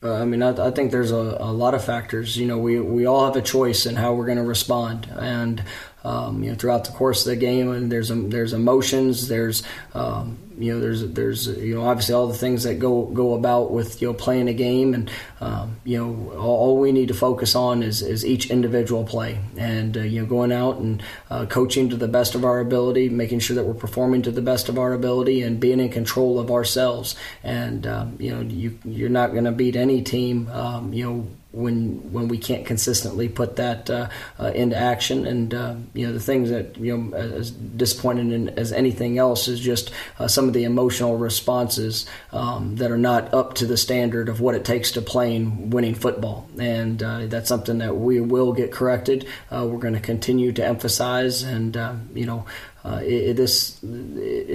Uh, 0.00 0.14
I 0.14 0.24
mean, 0.24 0.42
I, 0.42 0.68
I, 0.68 0.70
think 0.70 0.92
there's 0.92 1.10
a, 1.10 1.36
a, 1.40 1.52
lot 1.52 1.74
of 1.74 1.82
factors. 1.82 2.36
You 2.36 2.46
know, 2.46 2.58
we, 2.58 2.78
we 2.78 3.04
all 3.04 3.24
have 3.24 3.34
a 3.34 3.42
choice 3.42 3.84
in 3.84 3.96
how 3.96 4.14
we're 4.14 4.26
going 4.26 4.38
to 4.38 4.44
respond, 4.44 5.08
and 5.18 5.64
um, 6.08 6.42
you 6.42 6.50
know, 6.50 6.56
throughout 6.56 6.84
the 6.84 6.92
course 6.92 7.26
of 7.26 7.30
the 7.30 7.36
game, 7.36 7.70
and 7.70 7.92
there's 7.92 8.08
there's 8.08 8.54
emotions, 8.54 9.28
there's 9.28 9.62
um, 9.92 10.38
you 10.58 10.72
know, 10.72 10.80
there's 10.80 11.06
there's 11.12 11.46
you 11.46 11.74
know 11.74 11.82
obviously 11.82 12.14
all 12.14 12.26
the 12.26 12.38
things 12.38 12.62
that 12.62 12.78
go 12.78 13.02
go 13.04 13.34
about 13.34 13.70
with 13.70 14.00
you 14.00 14.08
know 14.08 14.14
playing 14.14 14.48
a 14.48 14.54
game, 14.54 14.94
and 14.94 15.10
um, 15.40 15.76
you 15.84 15.98
know 15.98 16.32
all, 16.32 16.56
all, 16.56 16.78
we 16.78 16.92
need 16.92 17.08
to 17.08 17.14
focus 17.14 17.54
on 17.54 17.82
is, 17.82 18.00
is 18.00 18.24
each 18.24 18.50
individual 18.50 19.04
play, 19.04 19.38
and 19.58 19.98
uh, 19.98 20.00
you 20.00 20.22
know 20.22 20.26
going 20.26 20.50
out 20.50 20.78
and 20.78 21.02
uh, 21.30 21.44
coaching 21.44 21.90
to 21.90 21.96
the 21.96 22.08
best 22.08 22.34
of 22.34 22.42
our 22.42 22.58
ability, 22.58 23.10
making 23.10 23.38
sure 23.38 23.54
that 23.54 23.64
we're 23.64 23.74
performing 23.74 24.22
to 24.22 24.30
the 24.30 24.42
best 24.42 24.70
of 24.70 24.78
our 24.78 24.94
ability, 24.94 25.42
and 25.42 25.60
being 25.60 25.78
in 25.78 25.90
control 25.90 26.40
of 26.40 26.50
ourselves. 26.50 27.14
And 27.44 27.86
um, 27.86 28.16
you 28.18 28.34
know 28.34 28.40
you 28.40 28.78
you're 28.84 29.10
not 29.10 29.32
going 29.32 29.44
to 29.44 29.52
beat 29.52 29.76
any 29.76 30.02
team, 30.02 30.48
um, 30.48 30.92
you 30.94 31.04
know 31.04 31.28
when 31.58 32.12
when 32.12 32.28
we 32.28 32.38
can't 32.38 32.64
consistently 32.64 33.28
put 33.28 33.56
that 33.56 33.90
uh, 33.90 34.08
uh, 34.38 34.52
into 34.54 34.76
action. 34.76 35.26
And 35.26 35.52
uh, 35.52 35.74
you 35.92 36.06
know 36.06 36.12
the 36.12 36.20
things 36.20 36.50
that 36.50 36.76
you 36.76 36.96
know 36.96 37.16
as 37.16 37.50
disappointing 37.50 38.30
in, 38.32 38.48
as 38.50 38.72
anything 38.72 39.18
else 39.18 39.48
is 39.48 39.58
just 39.58 39.90
uh, 40.18 40.28
some 40.28 40.46
of 40.46 40.54
the 40.54 40.64
emotional 40.64 41.16
responses 41.16 42.06
um, 42.32 42.76
that 42.76 42.90
are 42.90 42.98
not 42.98 43.34
up 43.34 43.54
to 43.54 43.66
the 43.66 43.76
standard 43.76 44.28
of 44.28 44.40
what 44.40 44.54
it 44.54 44.64
takes 44.64 44.92
to 44.92 45.02
playing 45.02 45.70
winning 45.70 45.94
football. 45.94 46.48
And 46.58 47.02
uh, 47.02 47.26
that's 47.26 47.48
something 47.48 47.78
that 47.78 47.96
we 47.96 48.20
will 48.20 48.52
get 48.52 48.70
corrected. 48.70 49.26
Uh, 49.50 49.66
we're 49.68 49.78
going 49.78 49.94
to 49.94 50.00
continue 50.00 50.52
to 50.52 50.64
emphasize 50.64 51.42
and 51.42 51.76
you 52.14 52.26
know 52.26 52.46
it, 52.84 53.30
it, 53.30 53.36
this, 53.36 53.78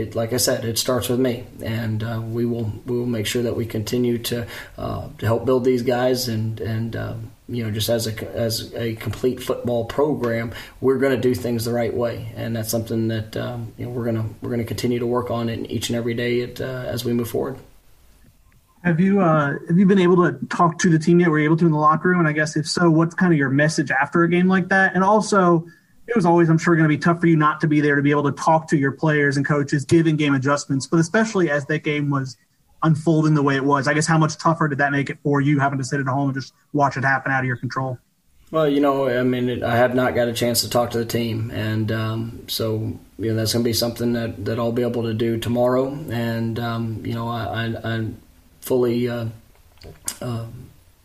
it, 0.04 0.16
like 0.16 0.34
I 0.34 0.38
said, 0.38 0.66
it 0.66 0.78
starts 0.78 1.10
with 1.10 1.20
me, 1.20 1.46
and 1.64 2.04
uh, 2.04 2.22
we 2.24 2.46
will 2.46 2.72
we 2.86 2.98
will 2.98 3.06
make 3.06 3.26
sure 3.26 3.42
that 3.44 3.56
we 3.56 3.66
continue 3.66 4.18
to 4.20 4.46
uh, 4.78 5.08
to 5.18 5.26
help 5.26 5.46
build 5.46 5.64
these 5.66 5.82
guys, 5.82 6.28
and 6.28 6.60
and 6.60 6.96
um, 6.96 7.32
you 7.48 7.64
know 7.64 7.72
just 7.72 7.90
as 7.90 8.06
a 8.08 8.36
as 8.36 8.74
a 8.76 8.96
complete 8.96 9.42
football 9.42 9.86
program, 9.86 10.54
we're 10.82 10.98
going 10.98 11.16
to 11.16 11.22
do 11.22 11.34
things 11.34 11.66
the 11.66 11.74
right 11.74 11.94
way, 11.94 12.32
and 12.36 12.56
that's 12.56 12.70
something 12.70 13.08
that 13.08 13.36
um, 13.38 13.74
you 13.78 13.86
know, 13.86 13.92
we're 13.92 14.06
gonna 14.06 14.30
we're 14.42 14.52
gonna 14.52 14.64
continue 14.64 15.00
to 15.00 15.08
work 15.08 15.32
on 15.32 15.50
it 15.50 15.72
each 15.72 15.90
and 15.90 15.96
every 15.96 16.14
day 16.14 16.42
at, 16.42 16.62
uh, 16.62 16.84
as 16.86 17.04
we 17.04 17.14
move 17.14 17.30
forward. 17.30 17.58
Have 18.84 19.00
you 19.00 19.22
uh, 19.22 19.54
have 19.68 19.78
you 19.78 19.86
been 19.86 20.00
able 20.00 20.30
to 20.30 20.46
talk 20.48 20.78
to 20.80 20.90
the 20.90 21.00
team 21.00 21.22
yet? 21.22 21.30
Were 21.30 21.40
you 21.40 21.46
able 21.46 21.58
to 21.58 21.66
in 21.66 21.72
the 21.72 21.78
locker 21.78 22.10
room? 22.10 22.20
And 22.20 22.28
I 22.28 22.34
guess 22.34 22.58
if 22.58 22.68
so, 22.68 22.92
what's 22.92 23.16
kind 23.16 23.32
of 23.32 23.40
your 23.40 23.50
message 23.50 23.92
after 23.92 24.24
a 24.24 24.30
game 24.30 24.48
like 24.48 24.68
that? 24.70 24.94
And 24.94 25.04
also 25.04 25.66
it 26.08 26.16
was 26.16 26.26
always, 26.26 26.50
I'm 26.50 26.58
sure, 26.58 26.76
going 26.76 26.90
to 26.90 26.96
be 26.96 26.98
tough 26.98 27.20
for 27.20 27.28
you 27.28 27.36
not 27.36 27.62
to 27.62 27.68
be 27.68 27.82
there 27.82 27.96
to 27.96 28.02
be 28.02 28.12
able 28.12 28.24
to 28.24 28.32
talk 28.32 28.68
to 28.70 28.78
your 28.78 28.92
players 28.92 29.38
and 29.38 29.46
coaches, 29.46 29.86
giving 29.86 30.16
game 30.16 30.34
adjustments, 30.34 30.86
but 30.88 31.00
especially 31.00 31.50
as 31.50 31.66
that 31.68 31.84
game 31.84 32.10
was 32.10 32.38
unfolding 32.84 33.34
the 33.34 33.42
way 33.42 33.56
it 33.56 33.64
was. 33.64 33.88
I 33.88 33.94
guess 33.94 34.06
how 34.06 34.18
much 34.18 34.38
tougher 34.38 34.68
did 34.68 34.78
that 34.80 34.92
make 34.92 35.10
it 35.10 35.18
for 35.24 35.40
you 35.40 35.60
having 35.60 35.80
to 35.80 35.86
sit 35.86 36.00
at 36.00 36.08
home 36.08 36.30
and 36.30 36.34
just 36.36 36.54
watch 36.74 36.98
it 36.98 37.06
happen 37.06 37.32
out 37.32 37.40
of 37.40 37.46
your 37.46 37.56
control? 37.56 37.98
Well, 38.52 38.68
you 38.68 38.82
know, 38.82 39.10
I 39.10 39.24
mean, 39.24 39.50
it, 39.50 39.64
I 39.64 39.78
have 39.78 39.96
not 39.96 40.14
got 40.14 40.28
a 40.28 40.34
chance 40.34 40.62
to 40.62 40.70
talk 40.70 40.92
to 40.92 41.00
the 41.00 41.06
team, 41.06 41.50
and 41.50 41.92
um, 41.92 42.46
so 42.48 43.00
you 43.18 43.30
know 43.30 43.36
that's 43.36 43.54
going 43.54 43.64
to 43.64 43.68
be 43.68 43.74
something 43.74 44.14
that, 44.14 44.46
that 44.46 44.60
I'll 44.60 44.72
be 44.72 44.84
able 44.84 45.02
to 45.04 45.14
do 45.16 45.40
tomorrow. 45.40 45.88
And 46.12 46.60
um, 46.60 47.04
you 47.04 47.16
know, 47.16 47.28
I, 47.30 47.66
I, 47.66 47.96
I 47.96 48.08
fully 48.62 49.10
uh, 49.10 49.26
uh, 50.22 50.46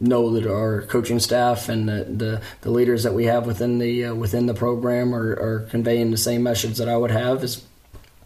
know 0.01 0.31
that 0.31 0.47
our 0.47 0.83
coaching 0.83 1.19
staff 1.19 1.69
and 1.69 1.89
the, 1.89 2.05
the, 2.05 2.43
the 2.61 2.71
leaders 2.71 3.03
that 3.03 3.15
we 3.15 3.25
have 3.25 3.47
within 3.47 3.79
the 3.79 4.07
uh, 4.07 4.15
within 4.15 4.47
the 4.47 4.55
program 4.55 5.15
are, 5.15 5.33
are 5.33 5.67
conveying 5.71 6.11
the 6.11 6.17
same 6.17 6.43
message 6.43 6.79
that 6.79 6.89
I 6.89 6.97
would 6.97 7.11
have 7.11 7.43
is 7.43 7.65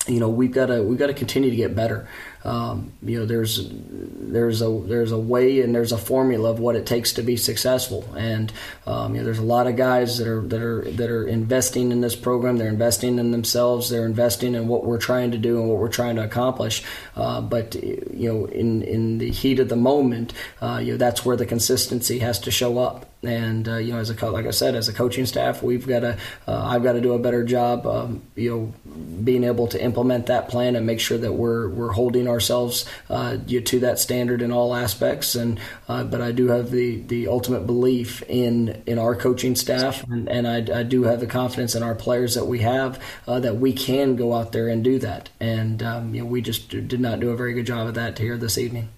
you 0.07 0.21
know 0.21 0.29
we've 0.29 0.53
got 0.53 0.67
to 0.67 0.83
we've 0.83 0.99
got 0.99 1.07
to 1.07 1.15
continue 1.15 1.51
to 1.51 1.57
get 1.57 1.75
better 1.75 2.09
um, 2.45 2.93
you 3.03 3.19
know, 3.19 3.27
there's 3.27 3.69
there's 3.71 4.63
a 4.63 4.69
there's 4.69 5.13
a 5.13 5.19
way 5.19 5.61
and 5.61 5.75
there's 5.75 5.93
a 5.93 5.99
formula 5.99 6.51
of 6.51 6.59
what 6.59 6.77
it 6.77 6.87
takes 6.87 7.13
to 7.15 7.23
be 7.23 7.37
successful, 7.37 8.13
and 8.17 8.53
um, 8.87 9.15
you 9.15 9.21
know, 9.21 9.25
there's 9.25 9.39
a 9.39 9.43
lot 9.43 9.67
of 9.67 9.77
guys 9.77 10.19
that 10.19 10.27
are 10.27 10.41
that 10.43 10.61
are 10.61 10.83
that 10.93 11.11
are 11.11 11.27
investing 11.27 11.93
in 11.93 12.01
this 12.01 12.17
program. 12.17 12.57
They're 12.57 12.69
investing 12.69 13.19
in 13.19 13.31
themselves. 13.31 13.91
They're 13.91 14.07
investing 14.07 14.55
in 14.55 14.67
what 14.67 14.85
we're 14.85 14.99
trying 14.99 15.31
to 15.33 15.39
do 15.39 15.61
and 15.61 15.69
what 15.69 15.79
we're 15.79 15.89
trying 15.89 16.17
to 16.17 16.25
accomplish. 16.25 16.83
Uh, 17.15 17.41
but 17.41 17.75
you 17.75 18.33
know, 18.33 18.47
in 18.47 18.83
in 18.83 19.19
the 19.19 19.31
heat 19.31 19.61
of 19.61 19.69
the 19.69 19.77
moment, 19.77 20.33
uh, 20.61 20.81
you 20.83 20.93
know, 20.93 20.99
that's 20.99 21.25
where 21.25 21.37
the 21.37 21.47
consistency 21.47 22.19
has 22.19 22.41
to 22.41 22.51
show 22.51 22.79
up. 22.79 23.12
And 23.23 23.69
uh, 23.69 23.77
you 23.77 23.93
know, 23.93 23.99
as 23.99 24.11
a 24.11 24.31
like 24.31 24.47
I 24.47 24.51
said, 24.51 24.75
as 24.75 24.89
a 24.89 24.93
coaching 24.93 25.27
staff, 25.27 25.63
we've 25.63 25.87
got 25.87 26.01
to 26.01 26.19
uh, 26.49 26.65
I've 26.67 26.83
got 26.83 26.93
to 26.93 27.01
do 27.01 27.13
a 27.13 27.19
better 27.19 27.45
job, 27.45 27.87
um, 27.87 28.23
you 28.35 28.51
know, 28.51 28.93
being 29.23 29.45
able 29.45 29.69
to 29.69 29.83
implement 29.83 30.27
that 30.27 30.49
plan 30.49 30.75
and 30.75 30.85
make 30.87 30.99
sure 30.99 31.19
that 31.19 31.33
we're 31.33 31.69
we're 31.69 31.93
holding 31.93 32.27
ourselves 32.27 32.85
uh, 33.09 33.37
to 33.65 33.81
that 33.81 33.99
standard 33.99 34.43
in 34.43 34.51
all 34.51 34.75
aspects. 34.75 35.35
And 35.35 35.61
uh, 35.89 36.05
but 36.05 36.21
I 36.21 36.33
do 36.33 36.49
have 36.49 36.71
the 36.71 37.01
the 37.03 37.29
ultimate 37.29 37.67
belief 37.67 38.23
in 38.29 38.83
in 38.87 38.99
our 38.99 39.15
coaching 39.15 39.55
staff, 39.55 40.03
and, 40.05 40.29
and 40.29 40.49
I, 40.49 40.81
I, 40.81 40.83
do 40.83 41.05
have 41.05 41.21
the 41.21 41.27
confidence 41.27 41.75
in 41.75 41.83
our 41.83 41.95
players 41.95 42.35
that 42.35 42.47
we 42.47 42.59
have 42.61 43.01
uh, 43.29 43.39
that 43.41 43.57
we 43.57 43.73
can 43.73 44.17
go 44.17 44.35
out 44.35 44.53
there 44.53 44.69
and 44.69 44.83
do 44.83 44.99
that. 44.99 45.31
And 45.39 45.83
um, 45.83 46.15
you 46.15 46.23
know, 46.23 46.27
we 46.27 46.41
just 46.41 46.69
did 46.71 47.01
not 47.01 47.21
do 47.21 47.31
a 47.31 47.37
very 47.37 47.55
good 47.55 47.67
job 47.67 47.87
of 47.87 47.95
that 47.95 48.19
here 48.19 48.37
this 48.37 48.59
evening. 48.59 48.89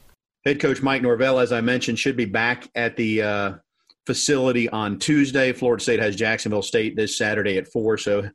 Head 0.44 0.60
coach 0.60 0.82
Mike 0.82 1.00
Norvell, 1.00 1.38
as 1.38 1.52
I 1.52 1.62
mentioned, 1.62 1.98
should 1.98 2.16
be 2.16 2.26
back 2.26 2.68
at 2.74 2.96
the 2.96 3.22
uh, 3.22 3.52
facility 4.06 4.68
on 4.68 4.98
Tuesday. 4.98 5.52
Florida 5.52 5.82
State 5.82 6.00
has 6.00 6.16
Jacksonville 6.16 6.62
State 6.62 6.96
this 6.96 7.16
Saturday 7.16 7.58
at 7.58 7.68
four, 7.68 7.98
so 7.98 8.28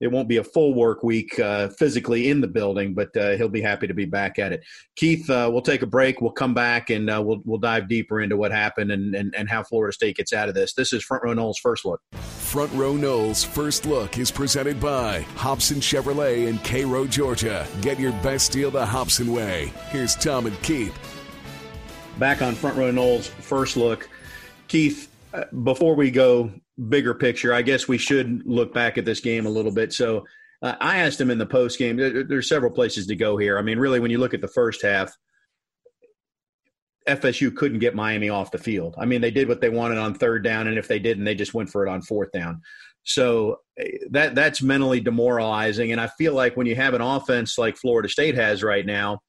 it 0.00 0.10
won't 0.10 0.28
be 0.28 0.38
a 0.38 0.44
full 0.44 0.74
work 0.74 1.02
week 1.02 1.38
uh, 1.38 1.68
physically 1.68 2.30
in 2.30 2.40
the 2.40 2.48
building, 2.48 2.94
but 2.94 3.14
uh, 3.16 3.36
he'll 3.36 3.50
be 3.50 3.60
happy 3.60 3.86
to 3.86 3.92
be 3.92 4.06
back 4.06 4.38
at 4.38 4.52
it. 4.52 4.64
Keith, 4.96 5.28
uh, 5.28 5.48
we'll 5.52 5.60
take 5.60 5.82
a 5.82 5.86
break. 5.86 6.22
We'll 6.22 6.32
come 6.32 6.54
back 6.54 6.88
and 6.88 7.10
uh, 7.10 7.22
we'll 7.22 7.42
we'll 7.44 7.58
dive 7.58 7.86
deeper 7.86 8.20
into 8.20 8.36
what 8.36 8.50
happened 8.50 8.90
and, 8.92 9.14
and, 9.14 9.34
and 9.36 9.48
how 9.48 9.62
Florida 9.62 9.92
State 9.92 10.16
gets 10.16 10.32
out 10.32 10.48
of 10.48 10.54
this. 10.54 10.72
This 10.72 10.94
is 10.94 11.04
Front 11.04 11.24
Row 11.24 11.34
Noles 11.34 11.58
First 11.62 11.84
Look. 11.84 12.00
Front 12.12 12.72
Row 12.72 12.94
Noles 12.94 13.44
First 13.44 13.84
Look 13.84 14.16
is 14.18 14.30
presented 14.30 14.80
by 14.80 15.20
Hobson 15.36 15.80
Chevrolet 15.80 16.48
in 16.48 16.58
Cairo, 16.60 17.06
Georgia. 17.06 17.66
Get 17.82 18.00
your 18.00 18.12
best 18.22 18.52
deal 18.52 18.70
the 18.70 18.84
Hobson 18.84 19.32
way. 19.32 19.72
Here's 19.90 20.16
Tom 20.16 20.46
and 20.46 20.60
Keith. 20.62 20.96
Back 22.18 22.40
on 22.40 22.54
Front 22.54 22.78
Row 22.78 22.90
Noles 22.90 23.28
First 23.28 23.76
Look. 23.76 24.08
Keith, 24.66 25.09
before 25.62 25.94
we 25.94 26.10
go 26.10 26.52
bigger 26.88 27.14
picture, 27.14 27.52
I 27.52 27.62
guess 27.62 27.88
we 27.88 27.98
should 27.98 28.46
look 28.46 28.72
back 28.72 28.98
at 28.98 29.04
this 29.04 29.20
game 29.20 29.46
a 29.46 29.50
little 29.50 29.72
bit. 29.72 29.92
So 29.92 30.26
uh, 30.62 30.74
I 30.80 30.98
asked 30.98 31.20
him 31.20 31.30
in 31.30 31.38
the 31.38 31.46
post 31.46 31.78
game. 31.78 31.96
There, 31.96 32.24
there's 32.24 32.48
several 32.48 32.70
places 32.70 33.06
to 33.06 33.16
go 33.16 33.36
here. 33.36 33.58
I 33.58 33.62
mean, 33.62 33.78
really, 33.78 34.00
when 34.00 34.10
you 34.10 34.18
look 34.18 34.34
at 34.34 34.40
the 34.40 34.48
first 34.48 34.82
half, 34.82 35.16
FSU 37.08 37.54
couldn't 37.54 37.78
get 37.78 37.94
Miami 37.94 38.28
off 38.28 38.50
the 38.50 38.58
field. 38.58 38.94
I 38.98 39.06
mean, 39.06 39.20
they 39.20 39.30
did 39.30 39.48
what 39.48 39.60
they 39.60 39.70
wanted 39.70 39.98
on 39.98 40.14
third 40.14 40.44
down, 40.44 40.66
and 40.66 40.78
if 40.78 40.86
they 40.86 40.98
didn't, 40.98 41.24
they 41.24 41.34
just 41.34 41.54
went 41.54 41.70
for 41.70 41.86
it 41.86 41.90
on 41.90 42.02
fourth 42.02 42.30
down. 42.32 42.60
So 43.04 43.60
eh, 43.78 43.98
that 44.10 44.34
that's 44.34 44.62
mentally 44.62 45.00
demoralizing. 45.00 45.92
And 45.92 46.00
I 46.00 46.08
feel 46.18 46.34
like 46.34 46.56
when 46.56 46.66
you 46.66 46.76
have 46.76 46.94
an 46.94 47.00
offense 47.00 47.56
like 47.56 47.76
Florida 47.76 48.08
State 48.08 48.34
has 48.34 48.62
right 48.62 48.84
now, 48.84 49.20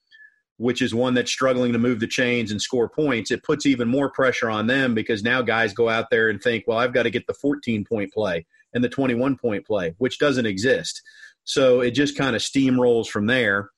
which 0.62 0.80
is 0.84 0.94
one 0.94 1.16
that's 1.16 1.32
struggling 1.32 1.74
to 1.74 1.80
move 1.80 2.00
the 2.00 2.08
chains 2.08 2.52
and 2.52 2.62
score 2.62 2.88
points, 2.88 3.32
it 3.32 3.42
puts 3.42 3.66
even 3.66 3.88
more 3.88 4.12
pressure 4.12 4.48
on 4.48 4.68
them 4.68 4.94
because 4.94 5.24
now 5.24 5.42
guys 5.42 5.74
go 5.74 5.90
out 5.90 6.12
there 6.12 6.30
and 6.30 6.40
think, 6.40 6.66
well, 6.68 6.78
I've 6.78 6.94
got 6.94 7.04
to 7.04 7.10
get 7.10 7.26
the 7.26 7.34
14 7.34 7.84
point 7.84 8.14
play 8.14 8.46
and 8.76 8.84
the 8.84 8.90
21 8.90 9.38
point 9.38 9.66
play, 9.66 9.96
which 9.98 10.20
doesn't 10.20 10.46
exist. 10.46 11.02
So 11.46 11.82
it 11.82 11.92
just 11.92 12.16
kind 12.16 12.36
of 12.36 12.44
steamrolls 12.44 13.08
from 13.08 13.26
there. 13.26 13.72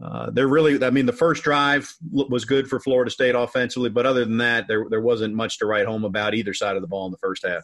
Uh, 0.00 0.30
they're 0.30 0.46
really, 0.46 0.82
I 0.84 0.90
mean, 0.90 1.06
the 1.06 1.12
first 1.12 1.42
drive 1.42 1.92
was 2.12 2.44
good 2.44 2.68
for 2.68 2.78
Florida 2.78 3.10
State 3.10 3.34
offensively, 3.34 3.90
but 3.90 4.06
other 4.06 4.24
than 4.24 4.38
that, 4.38 4.68
there 4.68 4.86
there 4.90 5.00
wasn't 5.00 5.34
much 5.34 5.58
to 5.58 5.66
write 5.66 5.86
home 5.86 6.04
about 6.04 6.34
either 6.34 6.54
side 6.54 6.76
of 6.76 6.82
the 6.82 6.88
ball 6.88 7.06
in 7.06 7.12
the 7.12 7.18
first 7.18 7.44
half. 7.44 7.62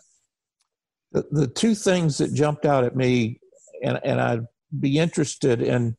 The, 1.12 1.24
the 1.30 1.46
two 1.46 1.74
things 1.74 2.18
that 2.18 2.34
jumped 2.34 2.64
out 2.64 2.84
at 2.84 2.94
me, 2.94 3.40
and 3.82 3.98
and 4.04 4.20
I'd 4.20 4.46
be 4.78 4.98
interested 4.98 5.62
in 5.62 5.96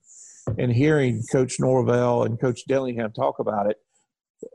and 0.57 0.71
hearing 0.71 1.23
Coach 1.31 1.59
Norvell 1.59 2.23
and 2.23 2.39
Coach 2.39 2.61
Dillingham 2.67 3.11
talk 3.11 3.39
about 3.39 3.69
it, 3.69 3.77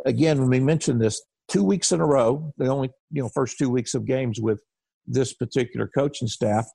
again, 0.04 0.40
when 0.40 0.50
we 0.50 0.60
mentioned 0.60 1.00
this, 1.00 1.22
two 1.48 1.62
weeks 1.62 1.92
in 1.92 2.00
a 2.00 2.06
row, 2.06 2.52
the 2.56 2.66
only 2.66 2.90
you 3.10 3.22
know 3.22 3.30
first 3.34 3.58
two 3.58 3.70
weeks 3.70 3.94
of 3.94 4.06
games 4.06 4.40
with 4.40 4.60
this 5.06 5.34
particular 5.34 5.86
coaching 5.86 6.28
staff. 6.28 6.66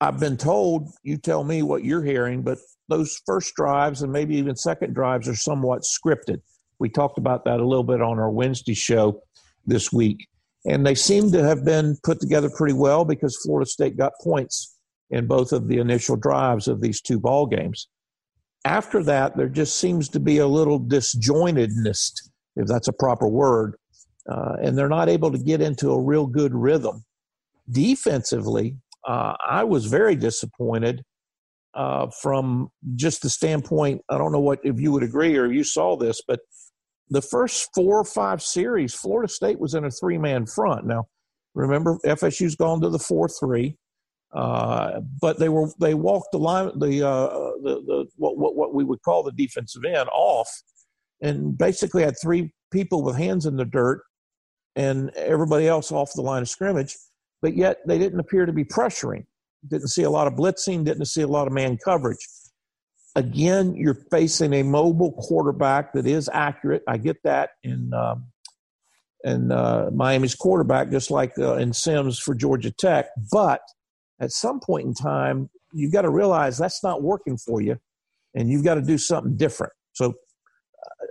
I've 0.00 0.18
been 0.18 0.36
told, 0.36 0.88
you 1.02 1.16
tell 1.16 1.44
me 1.44 1.62
what 1.62 1.84
you're 1.84 2.02
hearing, 2.02 2.42
but 2.42 2.58
those 2.88 3.20
first 3.24 3.54
drives 3.54 4.02
and 4.02 4.12
maybe 4.12 4.36
even 4.36 4.56
second 4.56 4.94
drives 4.94 5.28
are 5.28 5.36
somewhat 5.36 5.82
scripted. 5.82 6.40
We 6.80 6.88
talked 6.88 7.18
about 7.18 7.44
that 7.44 7.60
a 7.60 7.66
little 7.66 7.84
bit 7.84 8.02
on 8.02 8.18
our 8.18 8.30
Wednesday 8.30 8.74
show 8.74 9.22
this 9.64 9.92
week. 9.92 10.26
And 10.64 10.84
they 10.84 10.96
seem 10.96 11.30
to 11.32 11.44
have 11.44 11.64
been 11.64 11.96
put 12.02 12.20
together 12.20 12.50
pretty 12.50 12.74
well 12.74 13.04
because 13.04 13.38
Florida 13.44 13.68
State 13.68 13.96
got 13.96 14.12
points 14.22 14.76
in 15.10 15.26
both 15.26 15.52
of 15.52 15.68
the 15.68 15.78
initial 15.78 16.16
drives 16.16 16.66
of 16.66 16.80
these 16.80 17.00
two 17.00 17.20
ball 17.20 17.46
games 17.46 17.88
after 18.64 19.02
that, 19.04 19.36
there 19.36 19.48
just 19.48 19.78
seems 19.78 20.08
to 20.10 20.20
be 20.20 20.38
a 20.38 20.46
little 20.46 20.80
disjointedness, 20.80 22.12
if 22.56 22.66
that's 22.66 22.88
a 22.88 22.92
proper 22.92 23.28
word, 23.28 23.74
uh, 24.30 24.54
and 24.62 24.76
they're 24.76 24.88
not 24.88 25.08
able 25.08 25.32
to 25.32 25.38
get 25.38 25.60
into 25.60 25.90
a 25.90 26.00
real 26.00 26.26
good 26.26 26.54
rhythm. 26.54 27.04
Defensively, 27.70 28.76
uh, 29.06 29.34
I 29.48 29.64
was 29.64 29.86
very 29.86 30.14
disappointed 30.14 31.02
uh, 31.74 32.08
from 32.20 32.68
just 32.94 33.22
the 33.22 33.30
standpoint. 33.30 34.02
I 34.08 34.18
don't 34.18 34.32
know 34.32 34.40
what 34.40 34.60
if 34.62 34.78
you 34.78 34.92
would 34.92 35.02
agree 35.02 35.36
or 35.36 35.50
you 35.50 35.64
saw 35.64 35.96
this, 35.96 36.20
but 36.26 36.40
the 37.10 37.22
first 37.22 37.68
four 37.74 37.98
or 37.98 38.04
five 38.04 38.42
series, 38.42 38.94
Florida 38.94 39.30
State 39.30 39.58
was 39.58 39.74
in 39.74 39.84
a 39.84 39.90
three 39.90 40.18
man 40.18 40.46
front. 40.46 40.86
Now, 40.86 41.06
remember, 41.54 41.98
FSU's 42.06 42.56
gone 42.56 42.80
to 42.80 42.90
the 42.90 42.98
4 42.98 43.28
3. 43.28 43.76
Uh, 44.34 45.00
but 45.20 45.38
they 45.38 45.50
were 45.50 45.68
they 45.78 45.92
walked 45.92 46.32
the 46.32 46.38
line 46.38 46.70
the 46.78 47.06
uh, 47.06 47.28
the, 47.62 47.82
the 47.86 48.06
what, 48.16 48.38
what 48.38 48.56
what 48.56 48.74
we 48.74 48.82
would 48.82 49.02
call 49.02 49.22
the 49.22 49.32
defensive 49.32 49.84
end 49.84 50.08
off, 50.10 50.48
and 51.20 51.56
basically 51.58 52.02
had 52.02 52.14
three 52.20 52.50
people 52.72 53.02
with 53.02 53.16
hands 53.16 53.44
in 53.44 53.56
the 53.56 53.64
dirt, 53.64 54.02
and 54.74 55.10
everybody 55.16 55.68
else 55.68 55.92
off 55.92 56.12
the 56.14 56.22
line 56.22 56.40
of 56.40 56.48
scrimmage. 56.48 56.96
But 57.42 57.56
yet 57.56 57.78
they 57.86 57.98
didn't 57.98 58.20
appear 58.20 58.46
to 58.46 58.52
be 58.52 58.64
pressuring. 58.64 59.24
Didn't 59.68 59.88
see 59.88 60.04
a 60.04 60.10
lot 60.10 60.26
of 60.26 60.32
blitzing. 60.32 60.84
Didn't 60.84 61.04
see 61.06 61.22
a 61.22 61.26
lot 61.26 61.46
of 61.46 61.52
man 61.52 61.76
coverage. 61.84 62.26
Again, 63.14 63.74
you're 63.74 64.06
facing 64.10 64.54
a 64.54 64.62
mobile 64.62 65.12
quarterback 65.12 65.92
that 65.92 66.06
is 66.06 66.30
accurate. 66.32 66.82
I 66.88 66.96
get 66.96 67.18
that 67.24 67.50
in 67.62 67.92
um, 67.92 68.28
in 69.24 69.52
uh, 69.52 69.90
Miami's 69.92 70.34
quarterback, 70.34 70.90
just 70.90 71.10
like 71.10 71.32
uh, 71.38 71.56
in 71.56 71.74
Sims 71.74 72.18
for 72.18 72.34
Georgia 72.34 72.70
Tech. 72.70 73.08
But 73.30 73.60
at 74.22 74.30
some 74.30 74.60
point 74.60 74.86
in 74.86 74.94
time, 74.94 75.50
you've 75.72 75.92
got 75.92 76.02
to 76.02 76.10
realize 76.10 76.56
that's 76.56 76.82
not 76.82 77.02
working 77.02 77.36
for 77.36 77.60
you, 77.60 77.76
and 78.34 78.48
you've 78.48 78.64
got 78.64 78.74
to 78.76 78.82
do 78.82 78.96
something 78.96 79.36
different. 79.36 79.72
So 79.92 80.14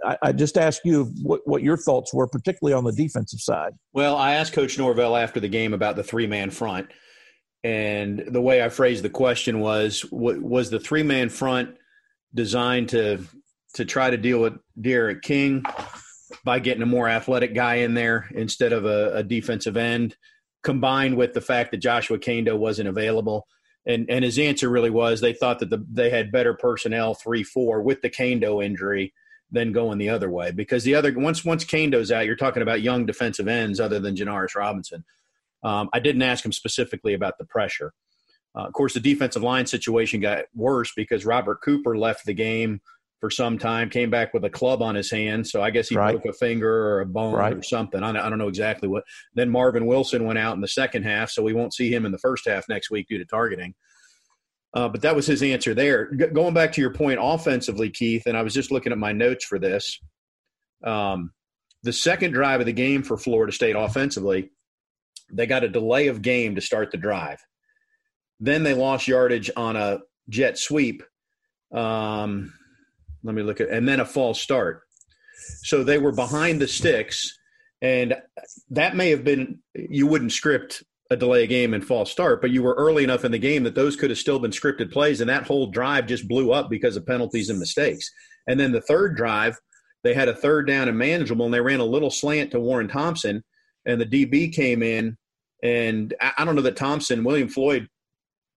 I, 0.04 0.18
I, 0.24 0.32
just 0.32 0.58
ask 0.58 0.82
you 0.86 1.12
what, 1.22 1.42
what 1.46 1.62
your 1.62 1.78
thoughts 1.78 2.14
were, 2.14 2.28
particularly 2.28 2.74
on 2.74 2.84
the 2.84 2.94
defensive 2.94 3.42
side. 3.42 3.74
Well, 3.94 4.16
I 4.16 4.34
asked 4.34 4.54
Coach 4.54 4.78
Norvell 4.78 5.16
after 5.16 5.40
the 5.40 5.50
game 5.50 5.74
about 5.74 5.96
the 5.96 6.04
three 6.04 6.26
man 6.26 6.50
front. 6.50 6.90
And 7.64 8.24
the 8.28 8.42
way 8.42 8.64
I 8.64 8.70
phrased 8.70 9.04
the 9.04 9.10
question 9.10 9.60
was 9.60 10.04
was 10.12 10.72
the 10.72 10.80
three 10.80 11.04
man 11.04 11.30
front 11.30 11.76
designed 12.34 12.90
to 12.90 13.24
to 13.76 13.86
try 13.86 14.10
to 14.10 14.18
deal 14.18 14.40
with 14.40 14.54
D'Eriq 14.80 15.22
King 15.22 15.64
by 16.44 16.60
getting 16.60 16.82
a 16.82 16.88
more 16.88 17.08
athletic 17.08 17.54
guy 17.54 17.76
in 17.76 17.94
there 17.94 18.28
instead 18.34 18.74
of 18.74 18.86
a, 18.86 19.18
a 19.18 19.24
defensive 19.24 19.78
end, 19.78 20.16
combined 20.64 21.16
with 21.18 21.34
the 21.34 21.42
fact 21.42 21.72
that 21.72 21.78
Joshua 21.78 22.18
Kaindoh 22.18 22.58
wasn't 22.58 22.90
available. 22.90 23.48
And 23.86 24.10
and 24.10 24.24
his 24.24 24.38
answer 24.38 24.70
really 24.70 24.92
was 24.92 25.22
they 25.22 25.34
thought 25.34 25.60
that 25.60 25.70
the, 25.70 25.84
they 25.92 26.10
had 26.10 26.32
better 26.32 26.54
personnel 26.54 27.16
three 27.16 27.44
four 27.44 27.82
with 27.82 28.02
the 28.02 28.10
Kaindoh 28.10 28.64
injury 28.64 29.14
than 29.52 29.72
going 29.72 29.98
the 29.98 30.10
other 30.10 30.30
way 30.30 30.52
because 30.52 30.84
the 30.84 30.96
other 30.96 31.12
once 31.18 31.44
once 31.44 31.66
Kaindoh's 31.66 32.12
out, 32.12 32.26
you're 32.26 32.36
talking 32.36 32.62
about 32.62 32.82
young 32.82 33.06
defensive 33.06 33.48
ends 33.48 33.80
other 33.80 34.00
than 34.00 34.16
Janarius 34.16 34.56
Robinson. 34.56 35.04
Um, 35.64 35.90
I 35.94 36.00
didn't 36.00 36.22
ask 36.22 36.46
him 36.46 36.52
specifically 36.52 37.14
about 37.14 37.38
the 37.38 37.46
pressure. 37.46 37.94
Uh, 38.56 38.64
of 38.64 38.74
course, 38.74 38.94
the 38.94 39.00
defensive 39.00 39.44
line 39.44 39.66
situation 39.66 40.20
got 40.20 40.46
worse 40.56 40.92
because 40.96 41.26
Robert 41.26 41.62
Cooper 41.64 41.98
left 41.98 42.26
the 42.26 42.34
game 42.34 42.82
for 43.22 43.30
some 43.30 43.58
time, 43.58 43.90
came 43.90 44.10
back 44.10 44.34
with 44.34 44.44
a 44.44 44.50
club 44.50 44.82
on 44.82 44.96
his 44.96 45.10
hand. 45.10 45.48
So 45.48 45.62
I 45.62 45.70
guess 45.70 45.88
he 45.88 45.96
right. 45.96 46.12
broke 46.12 46.26
a 46.26 46.34
finger 46.34 46.70
or 46.70 47.02
a 47.02 47.06
bone 47.06 47.34
right. 47.34 47.56
or 47.56 47.64
something. 47.64 48.04
I 48.04 48.12
don't 48.12 48.40
know 48.40 48.48
exactly 48.48 48.90
what. 48.90 49.04
Then 49.36 49.50
Marvin 49.50 49.86
Wilson 49.86 50.26
went 50.26 50.40
out 50.40 50.56
in 50.56 50.62
the 50.62 50.68
second 50.68 51.04
half, 51.04 51.30
so 51.30 51.44
we 51.44 51.54
won't 51.54 51.74
see 51.74 51.94
him 51.94 52.06
in 52.06 52.12
the 52.12 52.18
first 52.18 52.48
half 52.48 52.68
next 52.68 52.90
week 52.90 53.08
due 53.08 53.20
to 53.20 53.26
targeting. 53.26 53.76
Uh, 54.74 54.90
but 54.90 55.02
that 55.04 55.16
was 55.16 55.28
his 55.28 55.44
answer 55.44 55.74
there. 55.74 56.12
G- 56.12 56.28
going 56.28 56.54
back 56.54 56.72
to 56.74 56.82
your 56.82 56.94
point 56.94 57.20
offensively, 57.22 57.90
Keith, 57.90 58.24
and 58.26 58.36
I 58.36 58.42
was 58.42 58.54
just 58.54 58.72
looking 58.72 58.92
at 58.92 58.98
my 58.98 59.12
notes 59.12 59.46
for 59.46 59.60
this. 59.60 60.00
Um, 60.84 61.32
the 61.84 61.94
second 61.94 62.32
drive 62.32 62.60
of 62.60 62.66
the 62.66 62.74
game 62.74 63.04
for 63.04 63.18
Florida 63.18 63.54
State 63.54 63.76
offensively, 63.76 64.52
they 65.32 65.46
got 65.46 65.64
a 65.64 65.70
delay 65.70 66.08
of 66.08 66.22
game 66.22 66.56
to 66.56 66.62
start 66.62 66.90
the 66.92 66.98
drive. 66.98 67.40
Then 68.40 68.64
they 68.64 68.74
lost 68.74 69.08
yardage 69.08 69.52
on 69.56 69.76
a 69.76 70.00
jet 70.28 70.58
sweep. 70.58 71.04
Um, 71.72 72.54
let 73.24 73.36
me 73.36 73.44
look 73.44 73.62
at, 73.62 73.70
and 73.70 73.88
then 73.88 74.00
a 74.00 74.06
false 74.06 74.42
start. 74.42 74.82
So 75.64 75.84
they 75.84 75.98
were 75.98 76.12
behind 76.12 76.62
the 76.62 76.68
sticks, 76.68 77.38
and 77.82 78.16
that 78.70 78.96
may 78.96 79.10
have 79.10 79.24
been 79.24 79.60
you 79.74 80.08
wouldn't 80.08 80.32
script 80.32 80.84
a 81.10 81.18
delay 81.18 81.44
a 81.44 81.48
game 81.48 81.74
and 81.74 81.86
false 81.86 82.10
start, 82.10 82.42
but 82.42 82.52
you 82.52 82.64
were 82.64 82.74
early 82.76 83.04
enough 83.04 83.26
in 83.26 83.34
the 83.34 83.38
game 83.38 83.64
that 83.64 83.76
those 83.76 83.98
could 83.98 84.10
have 84.10 84.20
still 84.20 84.40
been 84.40 84.52
scripted 84.52 84.92
plays, 84.92 85.20
and 85.20 85.30
that 85.30 85.46
whole 85.46 85.68
drive 85.68 86.08
just 86.08 86.28
blew 86.28 86.54
up 86.54 86.70
because 86.70 86.96
of 86.96 87.06
penalties 87.06 87.50
and 87.50 87.60
mistakes. 87.60 88.10
And 88.48 88.60
then 88.60 88.72
the 88.72 88.82
third 88.82 89.18
drive, 89.18 89.58
they 90.04 90.14
had 90.14 90.30
a 90.30 90.36
third 90.36 90.68
down 90.68 90.88
and 90.88 90.98
manageable, 90.98 91.46
and 91.46 91.54
they 91.54 91.60
ran 91.60 91.82
a 91.82 91.86
little 91.86 92.10
slant 92.10 92.52
to 92.52 92.60
Warren 92.60 92.88
Thompson, 92.88 93.44
and 93.86 94.00
the 94.00 94.06
DB 94.06 94.54
came 94.54 94.82
in, 94.82 95.18
and 95.62 96.14
I 96.22 96.46
don't 96.46 96.56
know 96.56 96.62
that 96.62 96.78
Thompson, 96.78 97.24
William 97.24 97.50
Floyd 97.50 97.90